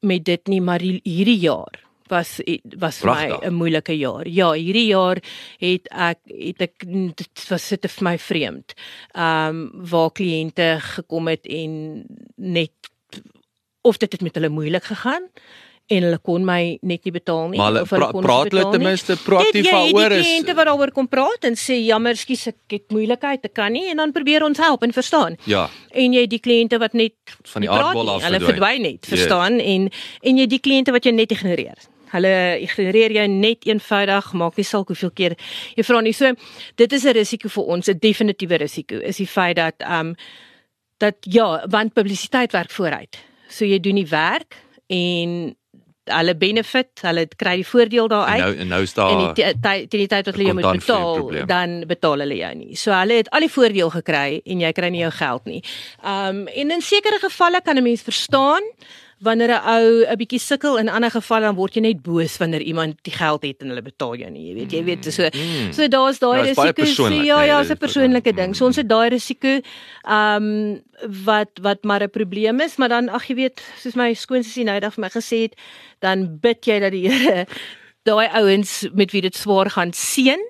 met 0.00 0.24
dit 0.24 0.46
nie, 0.46 0.60
maar 0.60 0.78
die, 0.78 1.00
hierdie 1.02 1.38
jaar 1.38 1.74
was 2.08 2.40
was 2.78 2.98
vir 2.98 3.14
my 3.14 3.46
'n 3.46 3.54
moeilike 3.54 3.96
jaar. 3.96 4.28
Ja, 4.28 4.52
hierdie 4.52 4.86
jaar 4.86 5.18
het 5.58 5.88
ek 5.90 6.18
het 6.26 6.60
ek 6.60 6.74
dit 7.16 7.48
was 7.48 7.66
sit 7.66 7.90
vir 7.90 8.04
my 8.04 8.18
vreemd. 8.18 8.74
Um 9.14 9.70
waar 9.74 10.12
kliënte 10.12 10.78
gekom 10.80 11.28
het 11.28 11.46
en 11.46 12.04
net 12.36 12.72
of 13.82 13.96
dit 13.96 14.12
het 14.12 14.22
met 14.22 14.34
hulle 14.34 14.48
moeilik 14.48 14.84
gegaan 14.84 15.28
en 15.88 16.04
hulle 16.04 16.18
kon 16.24 16.44
my 16.44 16.62
net 16.86 17.06
nie 17.06 17.12
betaal 17.14 17.48
nie. 17.52 17.58
Maar 17.60 17.80
hulle 17.80 18.08
kon 18.12 18.24
praat 18.24 18.50
hulle 18.52 18.64
ten 18.72 18.84
minste 18.84 19.16
proaktief 19.24 19.68
daaroor 19.68 20.14
is 20.18 20.22
die 20.22 20.26
kliënte 20.26 20.56
wat 20.58 20.68
daaroor 20.68 20.92
kom 20.96 21.08
praat 21.08 21.46
en 21.48 21.56
sê 21.56 21.78
jammer 21.80 22.18
skus 22.20 22.48
ek 22.52 22.74
het 22.76 22.86
moeilikheid 22.94 23.46
ek 23.48 23.54
kan 23.56 23.72
nie. 23.72 23.86
En 23.92 24.02
dan 24.02 24.12
probeer 24.12 24.44
ons 24.44 24.60
help 24.60 24.84
en 24.84 24.92
verstaan. 24.92 25.38
Ja. 25.48 25.66
En 25.90 26.16
jy 26.16 26.26
die 26.28 26.40
kliënte 26.44 26.80
wat 26.82 26.96
net 26.98 27.16
van 27.52 27.64
die 27.64 27.70
aardbol 27.72 28.12
af 28.16 28.26
hulle 28.26 28.40
verdwyn 28.44 28.84
net 28.84 29.08
verstaan? 29.08 29.60
Yes. 29.60 29.68
en 29.68 29.88
en 30.32 30.42
jy 30.42 30.48
die 30.50 30.60
kliënte 30.64 30.92
wat 30.92 31.08
jy 31.08 31.14
net 31.16 31.32
ignoreer. 31.32 31.88
Hulle 32.12 32.34
ignoreer 32.64 33.12
jou 33.12 33.26
net 33.28 33.66
eenvoudig, 33.68 34.32
maak 34.40 34.56
nie 34.56 34.64
saak 34.64 34.92
hoeveel 34.92 35.12
keer 35.16 35.36
jy 35.76 35.84
vra 35.84 36.02
nie. 36.04 36.12
So 36.16 36.32
dit 36.76 36.92
is 36.92 37.04
'n 37.04 37.16
risiko 37.16 37.48
vir 37.48 37.64
ons, 37.64 37.88
'n 37.88 37.98
definitiewe 37.98 38.60
risiko 38.60 39.00
is 39.00 39.16
die 39.16 39.26
feit 39.26 39.56
dat 39.56 39.80
um 39.88 40.14
dat 40.98 41.16
ja, 41.20 41.64
want 41.70 41.94
publisiteit 41.94 42.52
werk 42.52 42.70
vooruit. 42.70 43.18
So 43.48 43.64
jy 43.64 43.80
doen 43.80 43.94
die 43.94 44.08
werk 44.10 44.56
en 44.86 45.56
hulle 46.10 46.34
benefit, 46.38 46.92
hulle 47.06 47.26
kry 47.36 47.56
die 47.60 47.66
voordeel 47.66 48.08
daar 48.08 48.26
uit. 48.26 48.42
Nou 48.42 48.52
en 48.56 48.72
nou 48.74 48.82
is 48.82 48.94
daar 48.94 49.10
en 49.10 49.24
die 49.24 49.50
tyd 49.62 49.90
die 49.90 50.06
tyd 50.06 50.30
wat 50.30 50.34
hulle 50.34 50.48
jou 50.50 50.56
moet 50.58 50.80
betaal, 50.80 51.46
dan 51.46 51.80
betaal 51.86 52.24
hulle 52.24 52.38
jou 52.38 52.54
nie. 52.54 52.76
So 52.76 52.94
hulle 52.96 53.20
het 53.22 53.30
al 53.30 53.46
die 53.46 53.52
voordeel 53.52 53.92
gekry 53.98 54.40
en 54.44 54.64
jy 54.66 54.72
kry 54.72 54.92
nie 54.94 55.04
jou 55.04 55.12
geld 55.18 55.44
nie. 55.44 55.62
Um 56.04 56.46
en 56.48 56.78
in 56.78 56.82
sekere 56.84 57.20
gevalle 57.22 57.62
kan 57.64 57.76
'n 57.76 57.82
mens 57.82 58.02
verstaan 58.02 58.62
wanneer 59.20 59.50
'n 59.50 59.62
ou 59.74 60.04
'n 60.06 60.16
bietjie 60.16 60.38
sukkel 60.38 60.78
in 60.78 60.88
ander 60.88 61.10
gevalle 61.10 61.46
dan 61.46 61.56
word 61.56 61.74
jy 61.74 61.82
net 61.82 62.02
boos 62.02 62.36
wanneer 62.38 62.62
iemand 62.62 62.96
die 63.02 63.12
geld 63.12 63.42
het 63.42 63.62
en 63.62 63.68
hulle 63.68 63.82
betaal 63.82 64.14
jou 64.14 64.30
nie 64.30 64.48
jy 64.48 64.54
weet 64.54 64.72
jy 64.72 64.82
weet 64.84 65.04
so 65.12 65.22
mm. 65.22 65.72
so 65.72 65.88
daar's 65.88 66.18
daai 66.18 66.38
ja, 66.38 66.44
risiko 66.50 66.84
so, 66.84 67.08
ja 67.08 67.42
ja 67.42 67.60
is 67.60 67.70
'n 67.70 67.76
persoonlike 67.76 68.32
ding. 68.32 68.54
So 68.56 68.66
ons 68.66 68.76
het 68.76 68.88
daai 68.88 69.08
risiko 69.10 69.48
ehm 69.48 70.42
um, 70.42 70.82
wat 71.24 71.50
wat 71.60 71.84
maar 71.84 72.02
'n 72.02 72.10
probleem 72.10 72.60
is 72.60 72.76
maar 72.76 72.88
dan 72.88 73.08
ag 73.08 73.26
jy 73.28 73.34
weet 73.34 73.62
soos 73.82 73.94
my 73.94 74.14
skoonsussie 74.14 74.64
nou 74.64 74.74
eendag 74.74 74.94
vir 74.94 75.02
my 75.02 75.10
gesê 75.10 75.42
het 75.42 75.54
dan 76.00 76.38
bid 76.40 76.64
jy 76.66 76.80
dat 76.80 76.92
die 76.92 77.08
Here 77.08 77.46
daai 78.04 78.28
ouens 78.32 78.88
met 78.94 79.10
wie 79.12 79.22
dit 79.22 79.34
swaar 79.34 79.70
gaan 79.70 79.92
seën 79.92 80.40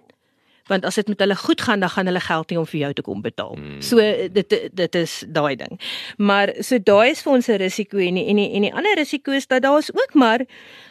want 0.68 0.85
as 0.85 0.94
dit 1.00 1.09
met 1.09 1.20
hulle 1.24 1.37
goed 1.37 1.61
gaan 1.61 1.81
dan 1.81 1.90
gaan 1.90 2.07
hulle 2.11 2.20
geld 2.20 2.50
nie 2.50 2.59
om 2.59 2.66
vir 2.66 2.81
jou 2.81 2.92
te 2.92 3.02
kom 3.02 3.22
betaal. 3.22 3.57
Mm. 3.57 3.83
So 3.83 3.96
dit 4.33 4.57
dit 4.72 4.94
is 4.94 5.24
daai 5.28 5.57
ding. 5.57 5.81
Maar 6.16 6.54
so 6.61 6.78
daai 6.78 7.11
is 7.11 7.22
vir 7.22 7.33
ons 7.33 7.48
'n 7.48 7.61
risiko 7.61 7.98
en 7.98 8.14
die, 8.14 8.26
en 8.26 8.37
die, 8.37 8.50
en 8.52 8.62
die 8.62 8.74
ander 8.74 8.94
risiko 8.96 9.33
is 9.33 9.46
dat 9.46 9.62
daar 9.62 9.78
is 9.78 9.92
ook 9.92 10.14
maar 10.14 10.46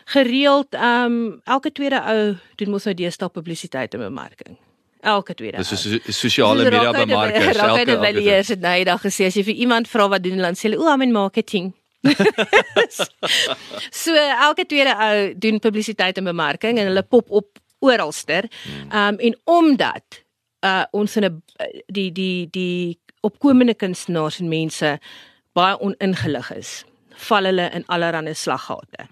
gereeld 0.06 0.74
ehm 0.74 1.12
um, 1.12 1.42
elke 1.44 1.72
tweede 1.72 2.02
ou 2.02 2.38
doen 2.56 2.70
mos 2.70 2.84
nou 2.84 2.96
deesdae 2.96 3.30
publisiteit 3.30 3.94
en 3.94 4.00
bemarking 4.00 4.58
elke 5.08 5.34
tweede. 5.34 5.58
Dis 5.58 5.82
so, 5.82 6.00
sosiale 6.12 6.64
media 6.64 6.92
bemarkers. 6.92 7.58
Elke 7.72 8.00
welieers 8.00 8.48
het 8.48 8.64
nou 8.64 8.74
eendag 8.76 9.04
gesê 9.06 9.30
as 9.30 9.38
jy 9.38 9.44
vir 9.48 9.62
iemand 9.66 9.90
vra 9.92 10.08
wat 10.12 10.24
doen 10.26 10.42
dan 10.42 10.58
sê 10.58 10.68
hulle 10.68 10.82
o, 10.82 10.90
I'm 10.92 11.06
in 11.06 11.14
marketing. 11.16 11.72
so 14.04 14.14
elke 14.16 14.66
tweede 14.70 14.94
ou 14.94 15.16
doen 15.46 15.60
publisiteit 15.60 16.20
en 16.20 16.30
bemarking 16.30 16.80
en 16.80 16.92
hulle 16.92 17.04
pop 17.04 17.32
op 17.32 17.60
oralster. 17.80 18.50
Hmm. 18.64 18.92
Ehm 18.92 19.14
um, 19.14 19.20
en 19.20 19.38
omdat 19.44 20.24
uh 20.66 20.84
ons 20.92 21.16
in 21.16 21.26
'n 21.26 21.44
die 21.88 22.12
die 22.12 22.48
die 22.52 23.00
opkomende 23.22 23.74
kunstenaars 23.74 24.40
en 24.40 24.50
mense 24.50 25.00
baie 25.54 25.80
oningelig 25.80 26.52
is 26.52 26.86
val 27.18 27.44
hulle 27.50 27.70
in 27.74 27.84
allerlei 27.88 28.34
slaggate. 28.34 29.08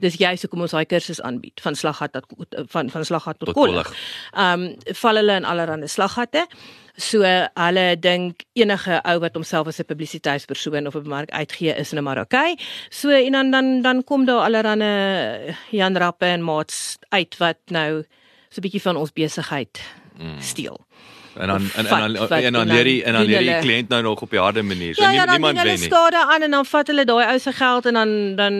Dis 0.00 0.16
juist 0.20 0.46
hoekom 0.46 0.64
ons 0.64 0.74
daai 0.76 0.86
kursus 0.88 1.20
aanbied 1.20 1.60
van 1.64 1.76
slaggat 1.76 2.12
tot 2.16 2.56
van 2.72 2.90
van 2.90 3.04
slaggat 3.04 3.38
tot 3.38 3.52
kollig. 3.56 3.90
Ehm 4.32 4.68
um, 4.68 4.94
val 5.02 5.20
hulle 5.20 5.36
in 5.42 5.44
allerlei 5.44 5.88
slaggate. 5.88 6.46
So 7.00 7.24
hulle 7.24 7.86
dink 7.96 8.44
enige 8.52 9.00
ou 9.08 9.16
wat 9.22 9.38
homself 9.38 9.70
as 9.72 9.80
'n 9.80 9.88
publisiteitspersoon 9.88 10.86
of 10.86 10.94
'n 10.94 11.08
mark 11.08 11.30
uitgee 11.30 11.74
is 11.74 11.92
nou 11.92 12.02
maar 12.02 12.20
okay. 12.20 12.58
So 12.90 13.08
en 13.08 13.32
dan 13.32 13.50
dan 13.50 13.82
dan 13.82 14.04
kom 14.04 14.24
daar 14.24 14.44
allerlei 14.44 15.56
Jan 15.70 15.96
Rappe 15.96 16.26
en 16.26 16.44
maats 16.44 16.98
uit 17.08 17.36
wat 17.38 17.58
nou 17.66 18.04
so 18.50 18.60
'n 18.60 18.60
bietjie 18.60 18.82
van 18.82 18.96
ons 18.96 19.12
besigheid 19.12 19.80
mm. 20.18 20.40
steel. 20.40 20.86
En 21.34 21.46
dan 21.46 21.60
en, 21.76 21.86
en, 21.86 22.16
en, 22.16 22.44
en 22.44 22.52
dan 22.52 22.66
leer 22.66 22.86
jy 22.86 23.02
en 23.02 23.12
dan 23.12 23.24
leer 23.24 23.42
jy 23.42 23.58
kliënt 23.60 23.88
nou 23.88 24.02
nog 24.02 24.20
op 24.20 24.32
'n 24.32 24.36
harde 24.36 24.62
manier. 24.62 24.94
So 24.94 25.02
ja, 25.02 25.10
ja, 25.10 25.24
niemand 25.24 25.56
wen 25.56 25.66
nie. 25.66 25.72
Hulle 25.72 25.84
skade 25.84 26.26
aan 26.26 26.42
en 26.42 26.50
dan 26.50 26.66
vat 26.66 26.86
hulle 26.86 27.04
daai 27.04 27.26
ou 27.26 27.38
se 27.38 27.52
geld 27.52 27.86
en 27.86 27.94
dan 27.94 28.36
dan 28.36 28.54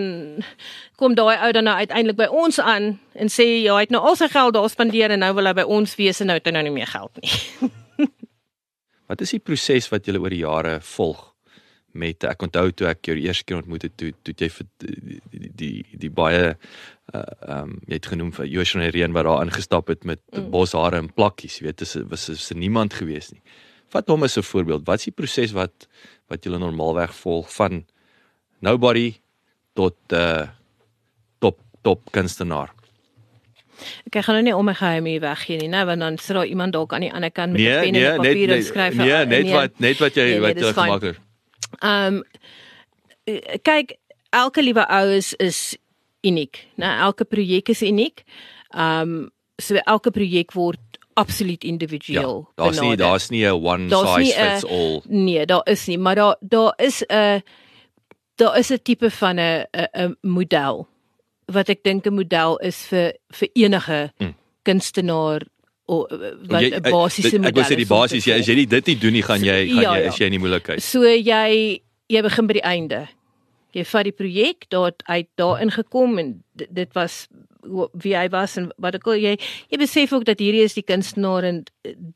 kom 0.96 1.14
daai 1.14 1.36
ou 1.42 1.52
dan 1.52 1.64
nou 1.64 1.76
uiteindelik 1.76 2.16
by 2.16 2.28
ons 2.30 2.60
aan 2.60 3.00
en 3.12 3.28
sê 3.28 3.62
ja, 3.62 3.74
hy 3.74 3.80
het 3.80 3.90
nou 3.90 4.02
al 4.02 4.16
sy 4.16 4.28
geld 4.28 4.54
daar 4.54 4.68
spandeer 4.68 5.10
en 5.10 5.18
nou 5.18 5.34
wil 5.34 5.46
hy 5.46 5.52
by 5.52 5.62
ons 5.62 5.94
wees 5.94 6.20
en 6.20 6.26
nou 6.26 6.36
het 6.36 6.46
hy 6.46 6.52
nou 6.52 6.62
nie 6.62 6.72
meer 6.72 6.86
geld 6.86 7.10
nie. 7.20 7.32
Wat 9.10 9.24
is 9.24 9.34
die 9.34 9.42
proses 9.42 9.90
wat 9.90 10.06
jy 10.06 10.14
oor 10.14 10.30
die 10.30 10.44
jare 10.44 10.78
volg 10.86 11.26
met 11.98 12.22
ek 12.28 12.44
onthou 12.46 12.68
toe 12.70 12.86
ek 12.90 13.08
jou 13.08 13.16
die 13.18 13.26
eerste 13.26 13.46
keer 13.48 13.58
ontmoet 13.58 13.88
het 13.88 13.96
toe 13.98 14.12
toe 14.22 14.34
jy 14.38 14.48
vir 14.54 14.66
die 14.84 15.18
die 15.32 15.50
die, 15.58 15.72
die 16.04 16.10
baie 16.14 16.52
uh 17.10 17.22
um 17.56 17.72
jy 17.88 17.96
het 17.96 18.06
genoem 18.12 18.30
vir 18.36 18.46
Joshua 18.46 18.90
Reen 18.94 19.16
wat 19.16 19.26
daar 19.26 19.42
ingestap 19.42 19.90
het 19.90 20.06
met 20.06 20.22
mm. 20.30 20.50
boshare 20.54 21.00
en 21.02 21.10
plakkies, 21.10 21.58
jy 21.58 21.66
weet, 21.66 21.82
dit 21.82 22.10
was 22.12 22.28
was 22.30 22.46
se 22.46 22.54
niemand 22.54 22.94
gewees 22.94 23.32
nie. 23.34 23.42
Vat 23.90 24.06
hom 24.08 24.22
as 24.22 24.38
'n 24.38 24.46
voorbeeld. 24.46 24.86
Wat 24.86 25.02
is 25.02 25.10
die 25.10 25.18
proses 25.18 25.52
wat 25.52 25.88
wat 26.30 26.46
jy 26.46 26.54
normaalweg 26.54 27.14
volg 27.24 27.50
van 27.50 27.84
nobody 28.62 29.18
tot 29.74 29.98
uh 30.12 30.46
top 31.40 31.58
top 31.82 32.12
kunstenaar? 32.12 32.70
Ek 34.10 34.24
gaan 34.24 34.34
nou 34.34 34.44
nie 34.44 34.56
om 34.56 34.64
my 34.64 34.74
geheim 34.74 35.04
hier 35.04 35.20
weggee 35.20 35.58
nie, 35.58 35.68
nou 35.68 35.84
want 35.86 36.00
dan 36.00 36.18
sit 36.18 36.36
daar 36.36 36.46
iemand 36.46 36.72
dalk 36.72 36.92
aan 36.92 37.00
die 37.00 37.12
ander 37.12 37.30
kant 37.30 37.52
met 37.52 37.60
'n 37.60 37.64
nee, 37.64 37.80
pen 37.80 37.92
nee, 37.92 38.06
en 38.06 38.14
'n 38.14 38.16
papier 38.16 38.50
en 38.50 38.62
skryf. 38.62 38.94
Nee, 38.94 39.06
nee, 39.06 39.26
net 39.26 39.52
wat 39.52 39.78
net 39.78 39.98
wat 39.98 40.14
jy 40.14 40.22
nee, 40.22 40.30
nee, 40.30 40.40
wat 40.40 40.58
jy 40.58 40.72
gemaak 40.72 41.02
het. 41.02 41.18
Ehm 41.78 42.14
um, 42.14 42.24
kyk, 43.62 43.96
elke 44.30 44.62
liewe 44.62 44.86
ou 44.88 45.10
is 45.14 45.34
is 45.34 45.76
uniek, 46.20 46.66
né? 46.76 46.86
Nou, 46.86 47.00
elke 47.10 47.24
projek 47.24 47.68
is 47.68 47.82
uniek. 47.82 48.24
Ehm 48.70 49.00
um, 49.00 49.30
so 49.56 49.74
elke 49.74 50.10
projek 50.10 50.52
word 50.52 50.80
absoluut 51.12 51.64
individueel. 51.64 52.48
Ja, 52.48 52.64
daar's 52.64 52.80
nie 52.80 52.96
daar's 52.96 53.28
nie 53.28 53.44
'n 53.46 53.52
one 53.52 53.88
daar's 53.88 54.14
size 54.14 54.38
fits 54.38 54.64
all. 54.64 55.02
Nee, 55.08 55.46
daar 55.46 55.64
is 55.64 55.86
nie, 55.86 55.98
maar 55.98 56.14
daar 56.14 56.36
daar 56.40 56.72
is 56.76 57.04
'n 57.06 57.42
daar 58.34 58.58
is 58.58 58.70
'n 58.70 58.82
tipe 58.82 59.10
van 59.10 59.38
'n 59.38 59.66
'n 59.72 60.16
model 60.20 60.88
wat 61.52 61.68
ek 61.72 61.82
dink 61.84 62.06
'n 62.06 62.14
model 62.14 62.58
is 62.62 62.86
vir 62.90 63.12
vir 63.32 63.48
enige 63.54 64.00
mm. 64.18 64.34
kunstenaar 64.64 65.46
of 65.90 66.06
wat 66.46 66.62
'n 66.62 66.82
basiese 66.82 67.38
model. 67.38 67.50
Ek 67.50 67.54
wou 67.54 67.64
sê 67.64 67.76
die 67.76 67.86
basis 67.86 68.26
jy 68.26 68.38
as 68.38 68.46
jy 68.46 68.66
dit 68.66 68.86
nie 68.86 68.98
doen 68.98 69.12
nie 69.12 69.26
gaan 69.26 69.42
jy 69.44 69.58
gaan 69.68 69.82
ja, 69.82 69.94
jy 69.98 70.08
is 70.08 70.18
jy 70.18 70.26
in 70.26 70.36
die 70.38 70.42
moeilikheid. 70.42 70.82
So 70.82 71.02
jy 71.04 71.80
jy 72.10 72.22
begin 72.22 72.46
by 72.46 72.58
die 72.58 72.68
einde. 72.74 73.08
Jy 73.74 73.84
vat 73.86 74.04
die 74.04 74.16
projek 74.16 74.66
daar 74.70 74.92
uit 75.06 75.28
daarin 75.38 75.70
gekom 75.70 76.18
en 76.18 76.42
dit, 76.54 76.68
dit 76.74 76.94
was 76.94 77.28
wie 77.92 78.14
hy 78.16 78.28
was 78.32 78.56
en 78.56 78.70
wat 78.80 78.96
ek 78.96 79.06
al 79.10 79.20
jy 79.20 79.34
jy 79.70 79.78
besef 79.80 80.12
ook 80.16 80.24
dat 80.24 80.40
hierdie 80.40 80.64
is 80.64 80.76
die 80.78 80.86
kunstenaar 80.86 81.44
en 81.44 81.62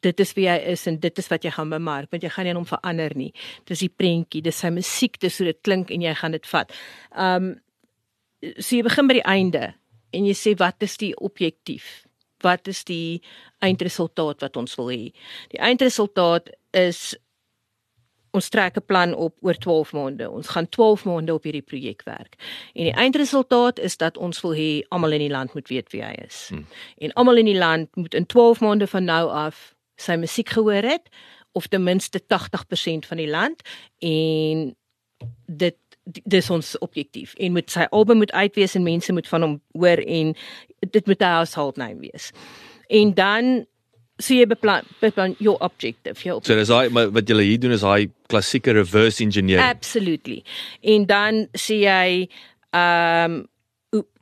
dit 0.03 0.21
is 0.21 0.33
wie 0.39 0.49
hy 0.49 0.57
is 0.73 0.87
en 0.91 0.99
dit 1.01 1.19
is 1.21 1.29
wat 1.31 1.45
jy 1.45 1.53
gaan 1.55 1.71
bemark 1.71 2.11
want 2.13 2.25
jy 2.25 2.31
gaan 2.33 2.49
nie 2.49 2.57
hom 2.57 2.67
verander 2.69 3.15
nie. 3.19 3.33
Dis 3.69 3.85
die 3.85 3.93
prentjie, 3.93 4.43
dis 4.43 4.57
sy 4.57 4.71
musiek, 4.75 5.19
dis 5.21 5.39
hoe 5.39 5.51
dit 5.53 5.61
klink 5.63 5.91
en 5.91 6.03
jy 6.03 6.15
gaan 6.15 6.37
dit 6.37 6.47
vat. 6.53 6.73
Um 7.13 7.55
so 8.59 8.77
jy 8.77 8.83
begin 8.87 9.11
by 9.11 9.19
die 9.19 9.29
einde 9.29 9.75
en 10.15 10.27
jy 10.29 10.35
sê 10.39 10.55
wat 10.61 10.83
is 10.87 10.97
die 11.01 11.13
objektief? 11.17 12.05
Wat 12.45 12.69
is 12.69 12.85
die 12.85 13.23
eindresultaat 13.65 14.45
wat 14.45 14.57
ons 14.61 14.77
wil 14.79 14.91
hê? 14.93 15.13
Die 15.55 15.61
eindresultaat 15.63 16.51
is 16.77 17.15
ons 18.35 18.51
trek 18.51 18.77
'n 18.77 18.87
plan 18.87 19.15
op 19.15 19.37
oor 19.41 19.55
12 19.55 19.93
maande. 19.93 20.31
Ons 20.31 20.49
gaan 20.49 20.69
12 20.69 21.05
maande 21.05 21.35
op 21.35 21.43
hierdie 21.43 21.63
projek 21.63 22.03
werk. 22.03 22.35
En 22.75 22.85
die 22.85 22.93
eindresultaat 22.93 23.79
is 23.79 23.97
dat 23.97 24.17
ons 24.17 24.41
wil 24.41 24.55
hê 24.55 24.83
almal 24.89 25.13
in 25.13 25.21
die 25.27 25.31
land 25.31 25.55
moet 25.55 25.69
weet 25.69 25.93
wie 25.93 26.03
hy 26.03 26.15
is. 26.27 26.49
Hmm. 26.49 26.67
En 26.99 27.13
almal 27.13 27.37
in 27.37 27.47
die 27.47 27.59
land 27.59 27.97
moet 27.97 28.15
in 28.15 28.27
12 28.27 28.61
maande 28.61 28.87
van 28.87 29.05
nou 29.05 29.31
af 29.31 29.75
sy 29.97 30.17
musiek 30.17 30.49
gehoor 30.49 30.83
het 30.83 31.09
of 31.53 31.67
ten 31.67 31.83
minste 31.83 32.21
80% 32.21 33.07
van 33.07 33.17
die 33.17 33.31
land 33.31 33.63
en 33.99 34.75
dit 35.47 35.77
dis 36.05 36.51
ons 36.51 36.79
objektief 36.85 37.35
en 37.41 37.53
moet 37.53 37.71
sy 37.71 37.87
album 37.91 38.21
moet 38.21 38.33
uitwees 38.33 38.75
en 38.75 38.85
mense 38.85 39.13
moet 39.13 39.29
van 39.29 39.47
hom 39.47 39.55
hoor 39.73 40.03
en 40.05 40.35
dit 40.81 41.07
moet 41.07 41.21
'n 41.21 41.37
household 41.39 41.77
name 41.77 42.01
wees. 42.01 42.33
En 42.89 43.15
dan 43.15 43.67
so 44.19 44.35
jy 44.35 44.47
beplan 44.47 44.85
beplan 45.01 45.35
jou 45.39 45.57
objective 45.61 46.23
jou 46.23 46.39
So 46.43 46.55
dis 46.55 46.69
hy 46.69 46.89
wat 46.93 47.29
jy 47.29 47.43
hier 47.43 47.59
doen 47.59 47.73
is 47.73 47.83
hy 47.83 48.11
klassieke 48.31 48.73
reverse 48.73 49.23
engineering. 49.25 49.67
Absolutely. 49.67 50.45
En 50.81 51.07
dan 51.07 51.49
sê 51.53 51.81
jy 51.83 52.29
ehm 52.75 53.41
um, 53.41 53.45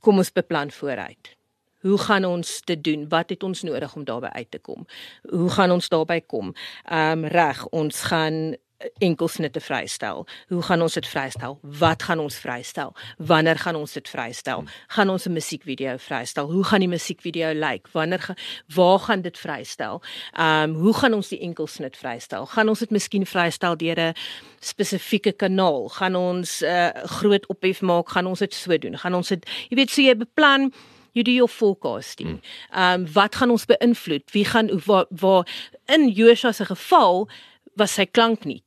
kom 0.02 0.18
ons 0.18 0.32
beplan 0.34 0.70
vooruit. 0.70 1.36
Hoe 1.82 1.98
gaan 1.98 2.24
ons 2.24 2.48
dit 2.66 2.84
doen? 2.84 3.08
Wat 3.08 3.30
het 3.30 3.42
ons 3.42 3.62
nodig 3.62 3.94
om 3.94 4.04
daarby 4.04 4.30
uit 4.34 4.50
te 4.50 4.58
kom? 4.58 4.86
Hoe 5.30 5.50
gaan 5.50 5.70
ons 5.70 5.88
daarby 5.88 6.20
kom? 6.26 6.54
Ehm 6.84 7.24
um, 7.24 7.30
reg, 7.30 7.66
ons 7.70 8.02
gaan 8.10 8.54
enkelsnitte 8.98 9.60
vrystel. 9.60 10.26
Hoe 10.48 10.62
gaan 10.62 10.82
ons 10.82 10.94
dit 10.94 11.06
vrystel? 11.06 11.58
Wat 11.62 12.02
gaan 12.02 12.18
ons 12.18 12.36
vrystel? 12.36 12.94
Wanneer 13.16 13.58
gaan 13.58 13.76
ons 13.76 13.92
dit 13.92 14.08
vrystel? 14.08 14.64
Gaan 14.86 15.10
ons 15.10 15.26
'n 15.26 15.32
musiekvideo 15.32 15.96
vrystel? 15.96 16.50
Hoe 16.50 16.64
gaan 16.64 16.80
die 16.80 16.88
musiekvideo 16.88 17.52
lyk? 17.52 17.88
Wanneer 17.92 18.20
ga, 18.20 18.34
waar 18.74 18.98
gaan 18.98 19.20
dit 19.20 19.38
vrystel? 19.38 20.02
Ehm 20.32 20.70
um, 20.70 20.74
hoe 20.74 20.94
gaan 20.94 21.14
ons 21.14 21.28
die 21.28 21.40
enkelsnit 21.40 21.96
vrystel? 21.96 22.46
Gaan 22.46 22.68
ons 22.68 22.78
dit 22.78 22.90
miskien 22.90 23.26
vrystel 23.26 23.76
deur 23.76 23.98
'n 24.00 24.14
spesifieke 24.60 25.32
kanaal? 25.32 25.88
Gaan 25.88 26.16
ons 26.16 26.60
'n 26.60 26.64
uh, 26.64 27.04
groot 27.04 27.46
ophef 27.46 27.80
maak? 27.80 28.08
Gaan 28.08 28.26
ons 28.26 28.38
dit 28.38 28.54
so 28.54 28.78
doen? 28.78 28.98
Gaan 28.98 29.14
ons 29.14 29.28
dit 29.28 29.48
jy 29.68 29.76
weet 29.76 29.90
so 29.90 30.02
jy 30.02 30.16
beplan 30.16 30.72
jy 31.12 31.22
doen 31.22 31.34
jou 31.42 31.48
forecasting. 31.48 32.40
Ehm 32.70 33.00
um, 33.00 33.12
wat 33.12 33.34
gaan 33.34 33.50
ons 33.50 33.66
beïnvloed? 33.68 34.30
Wie 34.32 34.44
gaan 34.44 34.70
waar, 34.86 35.06
waar 35.08 35.46
in 35.86 36.08
Joshua 36.08 36.52
se 36.52 36.64
geval 36.64 37.28
was 37.76 37.94
sy 37.94 38.06
klank 38.06 38.44
nie. 38.44 38.62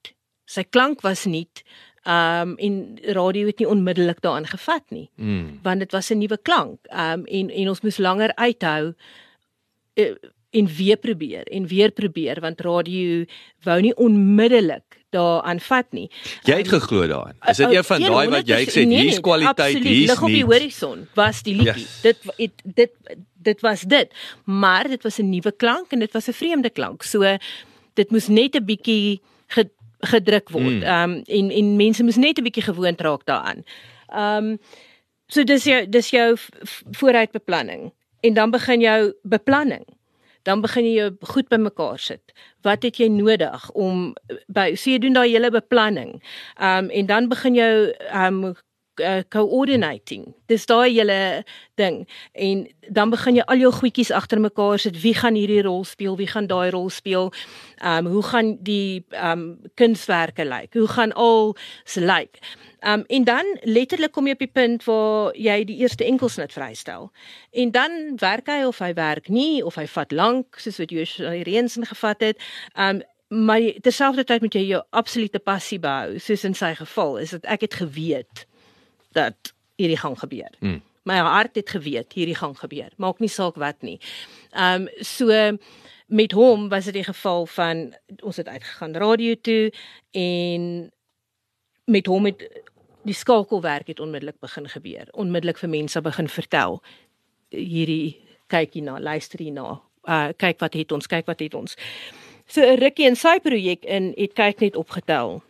Sy 0.45 0.63
klank 0.63 1.01
was 1.01 1.25
nie 1.25 1.47
ehm 2.05 2.49
um, 2.49 2.57
en 2.57 2.97
radio 3.13 3.47
het 3.47 3.59
nie 3.59 3.67
onmiddellik 3.67 4.21
daaraan 4.21 4.45
gevat 4.47 4.83
nie. 4.89 5.09
Mm. 5.15 5.59
Want 5.63 5.79
dit 5.79 5.91
was 5.91 6.09
'n 6.09 6.17
nuwe 6.17 6.37
klank. 6.41 6.77
Ehm 6.83 7.19
um, 7.19 7.25
en 7.25 7.49
en 7.49 7.69
ons 7.69 7.81
moes 7.81 7.97
langer 7.97 8.35
uithou 8.35 8.93
uh, 9.93 10.13
en 10.49 10.67
weer 10.67 10.97
probeer 10.97 11.43
en 11.43 11.67
weer 11.67 11.91
probeer 11.91 12.39
want 12.39 12.61
radio 12.61 13.25
wou 13.63 13.81
nie 13.81 13.95
onmiddellik 13.95 14.83
daaraan 15.09 15.59
vat 15.59 15.85
nie. 15.89 16.11
Jy 16.43 16.57
het 16.57 16.71
um, 16.71 16.79
geglo 16.79 17.07
daarin. 17.07 17.35
Is 17.47 17.57
dit 17.57 17.69
uh, 17.69 17.75
een 17.75 17.83
van 17.83 18.01
daai 18.01 18.29
wat 18.29 18.47
jy 18.47 18.65
gesê 18.65 18.85
nee, 18.85 19.01
hier's 19.01 19.19
kwaliteit 19.19 19.73
hier's 19.73 19.85
nie. 19.85 20.07
Lig 20.07 20.21
op 20.21 20.27
die 20.27 20.45
horison 20.45 21.07
was 21.13 21.41
die 21.41 21.55
liedjie. 21.55 21.87
Yes. 21.87 22.01
Dit 22.01 22.17
het, 22.37 22.61
dit 22.63 22.91
dit 23.45 23.61
was 23.61 23.81
dit. 23.81 24.13
Maar 24.43 24.87
dit 24.87 25.03
was 25.03 25.17
'n 25.17 25.29
nuwe 25.29 25.51
klank 25.51 25.91
en 25.91 25.99
dit 25.99 26.11
was 26.11 26.27
'n 26.27 26.33
vreemde 26.33 26.69
klank. 26.69 27.03
So 27.03 27.37
dit 27.95 28.12
moes 28.12 28.27
net 28.27 28.55
'n 28.55 28.65
bietjie 28.65 29.22
gedruk 30.05 30.49
word. 30.49 30.82
Hmm. 30.82 30.84
Ehm 30.84 31.11
um, 31.11 31.22
en 31.26 31.51
en 31.51 31.76
mense 31.76 32.03
moes 32.03 32.19
net 32.22 32.38
'n 32.38 32.43
bietjie 32.43 32.63
gewoond 32.63 33.01
raak 33.01 33.26
daaraan. 33.26 33.63
Ehm 34.07 34.45
um, 34.45 34.57
so 35.28 35.43
dis 35.43 35.63
jou 35.63 35.89
dis 35.89 36.09
jou 36.09 36.38
vooruitbeplanning 36.91 37.93
en 38.22 38.34
dan 38.34 38.51
begin 38.51 38.82
jou 38.82 39.13
beplanning. 39.24 39.86
Dan 40.43 40.61
begin 40.61 40.86
jy 40.86 40.93
jou 40.93 41.11
goed 41.22 41.47
bymekaar 41.47 41.99
sit. 41.99 42.34
Wat 42.61 42.84
het 42.84 42.97
jy 42.97 43.07
nodig 43.07 43.72
om 43.72 44.13
by 44.47 44.76
so 44.76 44.89
jy 44.89 44.99
doen 44.99 45.13
daai 45.13 45.32
hele 45.32 45.51
beplanning. 45.51 46.22
Ehm 46.59 46.86
um, 46.86 46.89
en 46.89 47.05
dan 47.05 47.28
begin 47.28 47.55
jou 47.55 47.91
ehm 48.11 48.43
um, 48.43 48.55
uh, 48.99 49.23
coordinating. 49.29 50.33
Dis 50.45 50.65
daai 50.65 50.93
hele 50.93 51.43
ding 51.75 52.03
en 52.33 52.65
dan 52.89 53.09
begin 53.09 53.39
jy 53.39 53.45
al 53.49 53.63
jou 53.63 53.71
goedjies 53.73 54.11
agter 54.11 54.39
mekaar 54.39 54.79
sit. 54.79 54.99
Wie 55.01 55.13
gaan 55.17 55.35
hierdie 55.35 55.63
rol 55.65 55.83
speel? 55.83 56.17
Wie 56.17 56.29
gaan 56.29 56.47
daai 56.47 56.69
rol 56.69 56.89
speel? 56.89 57.31
Ehm 57.81 58.05
um, 58.05 58.11
hoe 58.13 58.23
gaan 58.23 58.57
die 58.61 59.05
ehm 59.09 59.31
um, 59.31 59.71
kunswerke 59.75 60.45
lyk? 60.45 60.73
Hoe 60.73 60.87
gaan 60.87 61.13
al 61.13 61.55
se 61.83 62.01
lyk? 62.01 62.39
Ehm 62.79 62.99
um, 62.99 63.03
en 63.07 63.23
dan 63.23 63.57
letterlik 63.63 64.11
kom 64.11 64.27
jy 64.27 64.37
op 64.37 64.45
die 64.45 64.51
punt 64.51 64.83
waar 64.83 65.33
jy 65.33 65.63
die 65.65 65.77
eerste 65.81 66.05
enkelsnit 66.05 66.53
vrystel. 66.53 67.11
En 67.51 67.71
dan 67.71 68.15
werk 68.21 68.47
hy 68.47 68.63
of 68.65 68.79
hy 68.79 68.93
werk 68.93 69.27
nie 69.29 69.65
of 69.65 69.75
hy 69.75 69.87
vat 69.87 70.11
lank 70.11 70.59
soos 70.59 70.77
wat 70.77 70.91
jy 70.91 71.05
reeds 71.43 71.77
ingevat 71.77 72.21
het. 72.21 72.41
Ehm 72.75 72.95
um, 72.95 73.03
maar 73.27 73.61
terselfdertyd 73.81 74.41
moet 74.41 74.53
jy 74.53 74.61
jou 74.69 74.81
absolute 74.89 75.39
passie 75.39 75.79
behou 75.81 76.19
soos 76.21 76.43
in 76.45 76.53
sy 76.53 76.75
geval 76.77 77.17
is 77.17 77.33
dit 77.33 77.47
ek 77.49 77.65
het 77.65 77.77
geweet 77.81 78.45
dat 79.16 79.53
hierdie 79.80 79.99
gaan 79.99 80.18
gebeur. 80.20 80.51
Mm. 80.59 80.82
My 81.05 81.18
hart 81.22 81.55
het 81.55 81.70
geweet 81.70 82.13
hierdie 82.18 82.36
gaan 82.36 82.55
gebeur. 82.57 82.89
Maak 82.97 83.20
nie 83.22 83.32
saak 83.32 83.59
wat 83.61 83.82
nie. 83.86 83.99
Ehm 84.51 84.88
um, 84.88 85.03
so 85.03 85.57
met 86.05 86.32
hom 86.38 86.70
was 86.70 86.86
dit 86.86 86.93
die 86.93 87.03
geval 87.03 87.45
van 87.49 87.95
ons 88.22 88.38
het 88.38 88.47
uitgegaan 88.47 88.93
radio 88.93 89.36
toe 89.41 89.74
en 90.11 90.91
met 91.86 92.05
hom 92.05 92.26
het 92.26 92.45
die 93.05 93.13
skakelwerk 93.13 93.88
het 93.88 93.99
onmiddellik 93.99 94.39
begin 94.39 94.70
gebeur. 94.70 95.07
Onmiddellik 95.11 95.57
vir 95.57 95.70
mense 95.70 96.01
begin 96.01 96.30
vertel 96.30 96.82
hierdie 97.49 98.22
kyk 98.47 98.74
hier 98.74 98.86
na, 98.86 98.99
luister 98.99 99.41
hier 99.41 99.53
na. 99.53 99.80
Uh 100.05 100.30
kyk 100.38 100.61
wat 100.61 100.74
het 100.74 100.91
ons, 100.91 101.07
kyk 101.09 101.26
wat 101.26 101.41
het 101.41 101.53
ons. 101.53 101.78
So 102.45 102.61
'n 102.61 102.78
rukkie 102.78 103.05
in 103.05 103.16
sy 103.16 103.39
projek 103.39 103.86
in 103.86 104.13
het 104.18 104.34
kyk 104.34 104.59
net 104.59 104.76
opgetel 104.76 105.41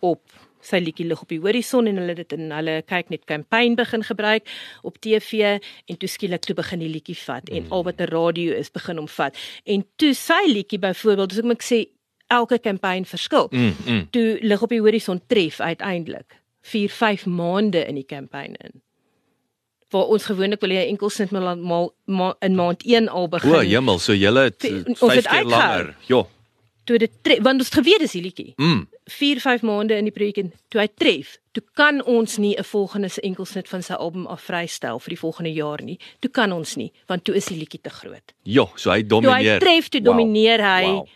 op 0.00 0.20
sy 0.62 0.80
liedjie 0.82 1.06
lig 1.06 1.22
op 1.22 1.32
die 1.32 1.40
horison 1.42 1.88
en 1.90 1.98
hulle 2.00 2.14
dit 2.18 2.34
in 2.36 2.52
hulle 2.54 2.76
kyk 2.88 3.10
net 3.12 3.24
kampanje 3.30 3.78
begin 3.82 4.04
gebruik 4.06 4.50
op 4.82 4.98
TV 5.02 5.58
en 5.90 5.98
toe 5.98 6.10
skielik 6.10 6.44
toe 6.46 6.56
begin 6.58 6.82
die 6.84 6.90
liedjie 6.92 7.18
vat 7.24 7.48
en 7.50 7.66
mm. 7.66 7.72
al 7.72 7.84
wat 7.88 8.00
'n 8.00 8.10
radio 8.12 8.54
is 8.58 8.70
begin 8.70 8.98
om 8.98 9.08
vat 9.08 9.36
en 9.64 9.84
toe 9.96 10.14
sy 10.14 10.42
liedjie 10.46 10.78
byvoorbeeld 10.78 11.32
as 11.32 11.38
ek 11.38 11.50
moet 11.50 11.64
sê 11.64 11.80
elke 12.28 12.58
kampanje 12.58 13.04
verskil 13.04 13.48
mm, 13.50 13.74
mm. 13.86 14.06
toe 14.10 14.38
lig 14.40 14.62
op 14.62 14.70
die 14.70 14.80
horison 14.80 15.20
tref 15.26 15.60
uiteindelik 15.60 16.38
4 16.62 16.88
5 16.88 17.26
maande 17.26 17.86
in 17.86 17.94
die 17.94 18.06
kampanje 18.06 18.56
in 18.60 18.82
waar 19.92 20.08
ons 20.08 20.24
gewoonlik 20.24 20.60
wil 20.60 20.70
jy 20.72 20.86
enkel 20.88 21.10
sint 21.10 21.30
mal, 21.30 21.56
mal, 21.56 21.92
mal 22.06 22.36
in 22.40 22.54
maand 22.56 22.82
1 22.82 23.08
al 23.08 23.28
begin 23.28 23.54
o 23.54 23.60
hemel 23.60 23.98
so 23.98 24.14
julle 24.14 24.48
het 24.48 24.62
5 24.62 25.26
keer 25.26 25.44
langer 25.44 25.96
ja 26.08 26.24
toe 26.84 26.98
dit 26.98 27.38
want 27.42 27.62
ons 27.62 27.70
geweet 27.70 28.02
is 28.06 28.16
die 28.16 28.22
liedjie. 28.22 28.52
Mm. 28.56 28.86
4 29.04 29.40
5 29.40 29.62
maande 29.62 29.96
in 29.98 30.06
die 30.06 30.14
projek 30.14 30.38
en 30.38 30.52
toe 30.70 30.80
hy 30.80 30.88
tref, 30.94 31.36
toe 31.52 31.62
kan 31.78 32.02
ons 32.08 32.36
nie 32.38 32.54
'n 32.56 32.64
volgende 32.64 33.08
se 33.08 33.20
enkelsnit 33.20 33.68
van 33.68 33.82
sy 33.82 33.92
album 33.92 34.26
af 34.26 34.42
vrystel 34.42 34.98
vir 34.98 35.08
die 35.08 35.18
volgende 35.18 35.52
jaar 35.52 35.82
nie. 35.82 35.98
Toe 36.20 36.30
kan 36.30 36.52
ons 36.52 36.76
nie 36.76 36.92
want 37.06 37.24
toe 37.24 37.34
is 37.34 37.46
die 37.46 37.56
liedjie 37.56 37.80
te 37.80 37.90
groot. 37.90 38.32
Ja, 38.42 38.66
so 38.76 38.90
hy 38.90 39.02
domineer. 39.02 39.42
Toe 39.42 39.52
hy 39.52 39.58
tref, 39.58 39.88
toe 39.88 40.00
wow. 40.00 40.10
domineer 40.10 40.60
hy. 40.60 40.84
Wow. 40.84 41.08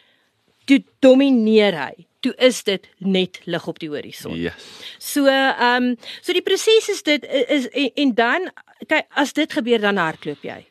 Toe 0.64 0.84
domineer 1.01 1.74
hy. 1.74 2.07
Toe 2.20 2.34
is 2.39 2.62
dit 2.62 2.89
net 2.99 3.41
lig 3.45 3.66
op 3.66 3.78
die 3.78 3.89
horison. 3.89 4.34
Yes. 4.34 4.55
So 4.99 5.26
ehm 5.26 5.82
um, 5.82 5.97
so 6.20 6.32
die 6.32 6.43
proses 6.43 6.89
is 6.89 7.03
dit 7.03 7.24
is 7.49 7.68
en, 7.68 7.91
en 7.95 8.14
dan 8.14 8.51
kyk 8.87 9.07
as 9.11 9.32
dit 9.32 9.53
gebeur 9.53 9.80
dan 9.80 9.97
hardloop 9.97 10.43
jy. 10.43 10.66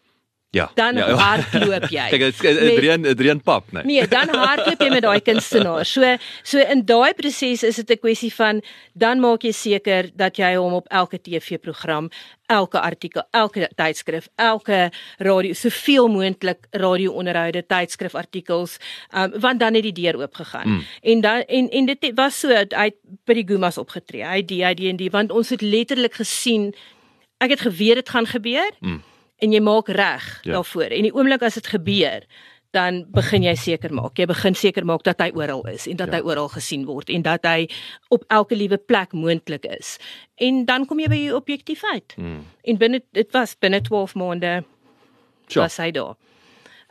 Ja. 0.56 0.72
Dan 0.74 0.96
ja, 0.96 1.08
ja. 1.08 1.16
hardloop 1.16 1.90
jy. 1.92 2.06
Kyk, 2.14 2.22
dit 2.24 2.44
is 2.48 2.60
Adrian 2.64 3.06
Adrian 3.06 3.42
pap, 3.44 3.72
nee. 3.76 3.84
Nee, 3.84 4.08
dan 4.08 4.32
hardloop 4.32 4.80
jy 4.80 4.88
met 4.94 5.04
daai 5.04 5.20
kunstenaar. 5.20 5.84
So 5.88 6.16
so 6.48 6.64
in 6.64 6.86
daai 6.88 7.12
proses 7.18 7.64
is 7.68 7.80
dit 7.82 7.92
'n 7.92 8.00
kwessie 8.00 8.32
van 8.34 8.62
dan 8.94 9.20
maak 9.20 9.44
jy 9.44 9.52
seker 9.52 10.08
dat 10.16 10.38
jy 10.40 10.54
hom 10.56 10.78
op 10.80 10.88
elke 10.88 11.20
TV-program, 11.20 12.08
elke 12.48 12.80
artikel, 12.80 13.24
elke 13.32 13.68
tydskrif, 13.76 14.30
elke 14.36 14.92
radio, 15.18 15.54
soveel 15.54 16.08
moontlik 16.08 16.68
radio-onderhoude, 16.72 17.66
tydskrif-artikels, 17.68 18.78
um, 19.12 19.34
want 19.40 19.60
dan 19.60 19.74
het 19.74 19.84
die 19.84 19.98
deur 20.04 20.22
oop 20.22 20.36
gegaan. 20.36 20.70
Mm. 20.70 20.84
En 21.02 21.22
dan 21.22 21.42
en 21.48 21.70
en 21.70 21.86
dit 21.86 22.12
was 22.16 22.40
so 22.40 22.48
uit 22.54 22.96
by 23.26 23.34
die 23.34 23.48
Gumas 23.48 23.78
opgetree. 23.78 24.24
Hy 24.24 24.40
die 24.46 24.64
hy 24.64 24.74
die 24.74 24.90
en 24.90 24.96
die 24.96 25.12
want 25.12 25.32
ons 25.32 25.50
het 25.50 25.62
letterlik 25.62 26.14
gesien 26.14 26.72
ek 27.44 27.50
het 27.50 27.60
geweet 27.68 27.96
dit 27.96 28.10
gaan 28.10 28.26
gebeur. 28.26 28.72
Mm 28.80 29.04
en 29.44 29.56
jy 29.56 29.62
maak 29.64 29.90
reg 29.92 30.28
ja. 30.44 30.52
daarvoor. 30.58 30.92
En 30.96 31.08
die 31.08 31.14
oomblik 31.16 31.44
as 31.44 31.58
dit 31.60 31.68
gebeur, 31.68 32.28
dan 32.76 33.06
begin 33.16 33.46
jy 33.48 33.56
seker 33.56 33.94
maak. 33.96 34.20
Jy 34.20 34.28
begin 34.30 34.58
seker 34.58 34.86
maak 34.88 35.06
dat 35.08 35.22
hy 35.24 35.30
oral 35.38 35.64
is 35.72 35.88
en 35.88 36.00
dat 36.00 36.12
ja. 36.12 36.20
hy 36.20 36.28
oral 36.28 36.50
gesien 36.52 36.84
word 36.90 37.12
en 37.14 37.24
dat 37.26 37.48
hy 37.48 37.70
op 38.14 38.26
elke 38.34 38.58
liewe 38.58 38.78
plek 38.78 39.16
moontlik 39.16 39.68
is. 39.78 39.96
En 40.44 40.66
dan 40.68 40.88
kom 40.90 41.00
jy 41.00 41.10
by 41.12 41.22
jou 41.24 41.40
objektiefheid. 41.40 42.18
Hmm. 42.20 42.44
En 42.68 42.80
binne 42.82 43.02
dit 43.16 43.32
was 43.36 43.56
binne 43.60 43.82
12 43.86 44.16
maande 44.20 44.58
was 45.56 45.80
hy 45.80 45.92
daar. 45.96 46.16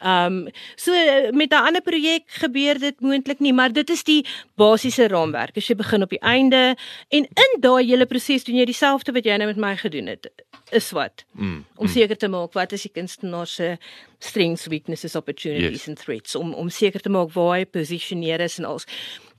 Ehm 0.04 0.36
um, 0.36 0.48
so 0.76 0.92
met 1.32 1.50
'n 1.52 1.64
ander 1.66 1.82
projek 1.82 2.24
gebeur 2.26 2.78
dit 2.78 3.00
moontlik 3.00 3.38
nie, 3.38 3.52
maar 3.52 3.72
dit 3.72 3.90
is 3.90 4.04
die 4.04 4.26
basiese 4.54 5.08
raamwerk. 5.08 5.56
As 5.56 5.66
jy 5.66 5.74
begin 5.74 6.02
op 6.02 6.10
die 6.10 6.20
einde 6.20 6.76
en 7.08 7.24
in 7.24 7.60
daai 7.60 7.86
hele 7.86 8.06
proses 8.06 8.44
doen 8.44 8.56
jy 8.56 8.64
dieselfde 8.64 9.12
wat 9.12 9.24
jy 9.24 9.36
nou 9.36 9.46
met 9.46 9.56
my 9.56 9.76
gedoen 9.76 10.06
het. 10.06 10.28
Is 10.70 10.90
wat 10.90 11.24
mm, 11.32 11.64
om 11.76 11.86
mm. 11.86 11.92
seker 11.92 12.16
te 12.16 12.28
maak 12.28 12.52
wat 12.52 12.72
is 12.72 12.82
die 12.82 12.90
kunstenaar 12.92 13.46
se 13.46 13.78
strengths, 14.18 14.66
weaknesses, 14.66 15.16
opportunities 15.16 15.70
yes. 15.70 15.88
and 15.88 15.98
threats 15.98 16.34
om 16.34 16.52
om 16.54 16.68
seker 16.68 17.00
te 17.00 17.08
maak 17.08 17.32
waar 17.32 17.56
hy 17.56 17.64
posisioneer 17.64 18.40
is 18.40 18.58
en 18.58 18.64
alles. 18.64 18.84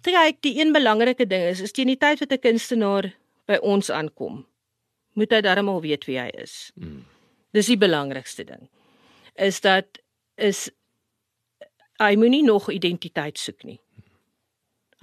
Kyk, 0.02 0.42
die 0.42 0.60
een 0.62 0.74
belangrike 0.74 1.28
ding 1.28 1.44
is 1.44 1.62
is 1.62 1.72
teen 1.72 1.88
die 1.88 1.98
tyd 1.98 2.20
wat 2.20 2.32
'n 2.32 2.40
kunstenaar 2.40 3.14
by 3.46 3.58
ons 3.62 3.90
aankom, 3.90 4.46
moet 5.14 5.32
hy 5.32 5.42
darmal 5.42 5.82
weet 5.82 6.06
wie 6.06 6.18
hy 6.20 6.30
is. 6.42 6.72
Mm. 6.74 7.06
Dis 7.54 7.68
die 7.68 7.78
belangrikste 7.78 8.44
ding. 8.44 8.70
Is 9.36 9.62
dat 9.62 9.86
is 10.36 10.70
hy 12.02 12.16
moenie 12.20 12.44
nog 12.44 12.70
identiteit 12.72 13.40
soek 13.40 13.64
nie. 13.64 13.80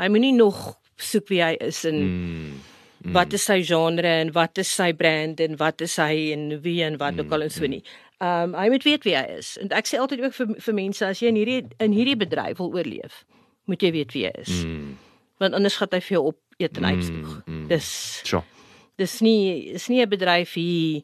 Hy 0.01 0.09
moenie 0.13 0.35
nog 0.37 0.75
soek 1.01 1.31
wie 1.33 1.41
hy 1.43 1.55
is 1.65 1.83
en 1.89 1.99
mm, 1.99 2.53
mm. 3.03 3.13
wat 3.17 3.33
is 3.37 3.45
sy 3.49 3.61
genre 3.67 4.15
en 4.23 4.33
wat 4.37 4.61
is 4.63 4.71
sy 4.71 4.93
brand 4.97 5.41
en 5.41 5.57
wat 5.61 5.85
is 5.85 5.97
hy 6.01 6.33
en 6.35 6.51
wie 6.65 6.81
en 6.85 6.99
wat 7.01 7.17
mm, 7.17 7.25
ook 7.25 7.37
al 7.37 7.47
en 7.47 7.55
so 7.55 7.65
mm. 7.65 7.77
nie. 7.77 7.83
Um 8.23 8.57
hy 8.59 8.69
moet 8.73 8.87
weet 8.87 9.07
wie 9.09 9.17
hy 9.19 9.25
is. 9.39 9.57
En 9.63 9.73
ek 9.75 9.89
sê 9.91 10.01
altyd 10.01 10.27
ook 10.27 10.37
vir 10.37 10.55
vir 10.67 10.79
mense 10.79 11.07
as 11.07 11.23
jy 11.23 11.33
in 11.33 11.41
hierdie 11.41 11.63
in 11.83 11.97
hierdie 11.97 12.19
bedryf 12.19 12.61
wil 12.61 12.75
oorleef, 12.77 13.23
moet 13.71 13.83
jy 13.83 13.93
weet 13.97 14.17
wie 14.17 14.27
jy 14.29 14.35
is. 14.45 14.63
Mm. 14.67 14.97
Want 15.43 15.59
anders 15.59 15.79
gaan 15.81 15.97
hy 15.97 16.03
vir 16.05 16.19
jou 16.19 16.27
op 16.35 16.41
eet 16.63 16.79
en 16.79 16.91
uitspoeg. 16.93 17.33
Mm, 17.47 17.55
mm. 17.57 17.69
Dis 17.73 17.89
Sure. 18.23 18.45
Dis 19.01 19.21
nie 19.25 19.73
is 19.75 19.89
nie 19.89 20.03
'n 20.05 20.09
bedryf 20.09 20.55
hier 20.55 21.03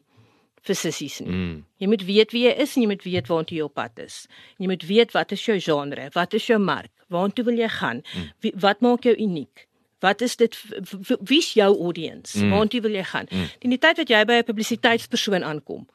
vir 0.67 0.75
sissies 0.75 1.19
nie. 1.19 1.29
Mm. 1.31 1.55
Jy 1.79 1.87
moet 1.87 2.03
weet 2.07 2.31
wie 2.35 2.43
jy 2.47 2.53
is 2.65 2.75
en 2.75 2.83
jy 2.83 2.89
moet 2.91 3.03
weet 3.03 3.27
waartoe 3.31 3.57
jy 3.57 3.65
op 3.65 3.73
pad 3.73 3.99
is. 4.03 4.27
Jy 4.57 4.67
moet 4.71 4.85
weet 4.89 5.13
wat 5.15 5.31
is 5.35 5.45
jou 5.45 5.57
genre, 5.59 6.09
wat 6.15 6.33
is 6.33 6.47
jou 6.47 6.59
mark, 6.59 6.91
waartoe 7.07 7.45
wil 7.47 7.59
jy 7.59 7.69
gaan? 7.79 8.03
Mm. 8.13 8.29
Wie, 8.45 8.53
wat 8.65 8.81
maak 8.85 9.07
jou 9.07 9.15
uniek? 9.15 9.65
Wat 9.99 10.21
is 10.21 10.35
dit 10.39 10.55
wie's 11.27 11.53
jou 11.53 11.69
audience? 11.75 12.37
Mm. 12.39 12.51
Waartoe 12.55 12.81
wil 12.81 12.95
jy 12.95 13.03
gaan? 13.03 13.31
Mm. 13.31 13.47
In 13.59 13.75
die 13.75 13.81
tyd 13.81 13.97
wat 13.97 14.09
jy 14.09 14.25
by 14.25 14.41
'n 14.41 14.47
publisiteitspersoon 14.47 15.43
aankom, 15.43 15.87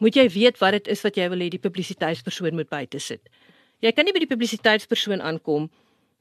moet 0.00 0.16
jy 0.16 0.28
weet 0.28 0.58
wat 0.58 0.72
dit 0.72 0.88
is 0.88 1.02
wat 1.04 1.16
jy 1.16 1.28
wil 1.28 1.38
hê 1.38 1.48
die 1.48 1.60
publisiteitspersoon 1.60 2.54
moet 2.54 2.68
buite 2.68 2.98
sit. 2.98 3.20
Jy 3.80 3.92
kan 3.92 4.04
nie 4.04 4.12
by 4.12 4.20
die 4.24 4.28
publisiteitspersoon 4.28 5.20
aankom 5.20 5.70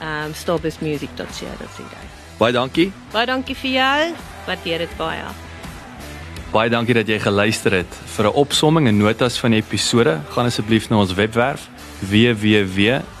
Ehm 0.00 0.24
um, 0.30 0.34
starburstmusic.co.za. 0.34 1.98
Baie 2.38 2.52
dankie. 2.52 2.92
Baie 3.12 3.26
dankie 3.26 3.56
vir 3.56 3.70
jou. 3.70 4.14
Waardeer 4.46 4.78
dit 4.78 4.96
baie. 4.96 5.24
Baie 6.52 6.70
dankie 6.70 6.94
dat 6.94 7.08
jy 7.08 7.18
geluister 7.18 7.72
het. 7.72 7.94
Vir 8.14 8.24
'n 8.30 8.34
opsomming 8.34 8.86
en 8.86 8.96
notas 8.96 9.38
van 9.38 9.50
die 9.50 9.60
episode, 9.60 10.20
gaan 10.30 10.46
asseblief 10.46 10.88
na 10.88 10.98
ons 10.98 11.14
webwerf 11.14 11.68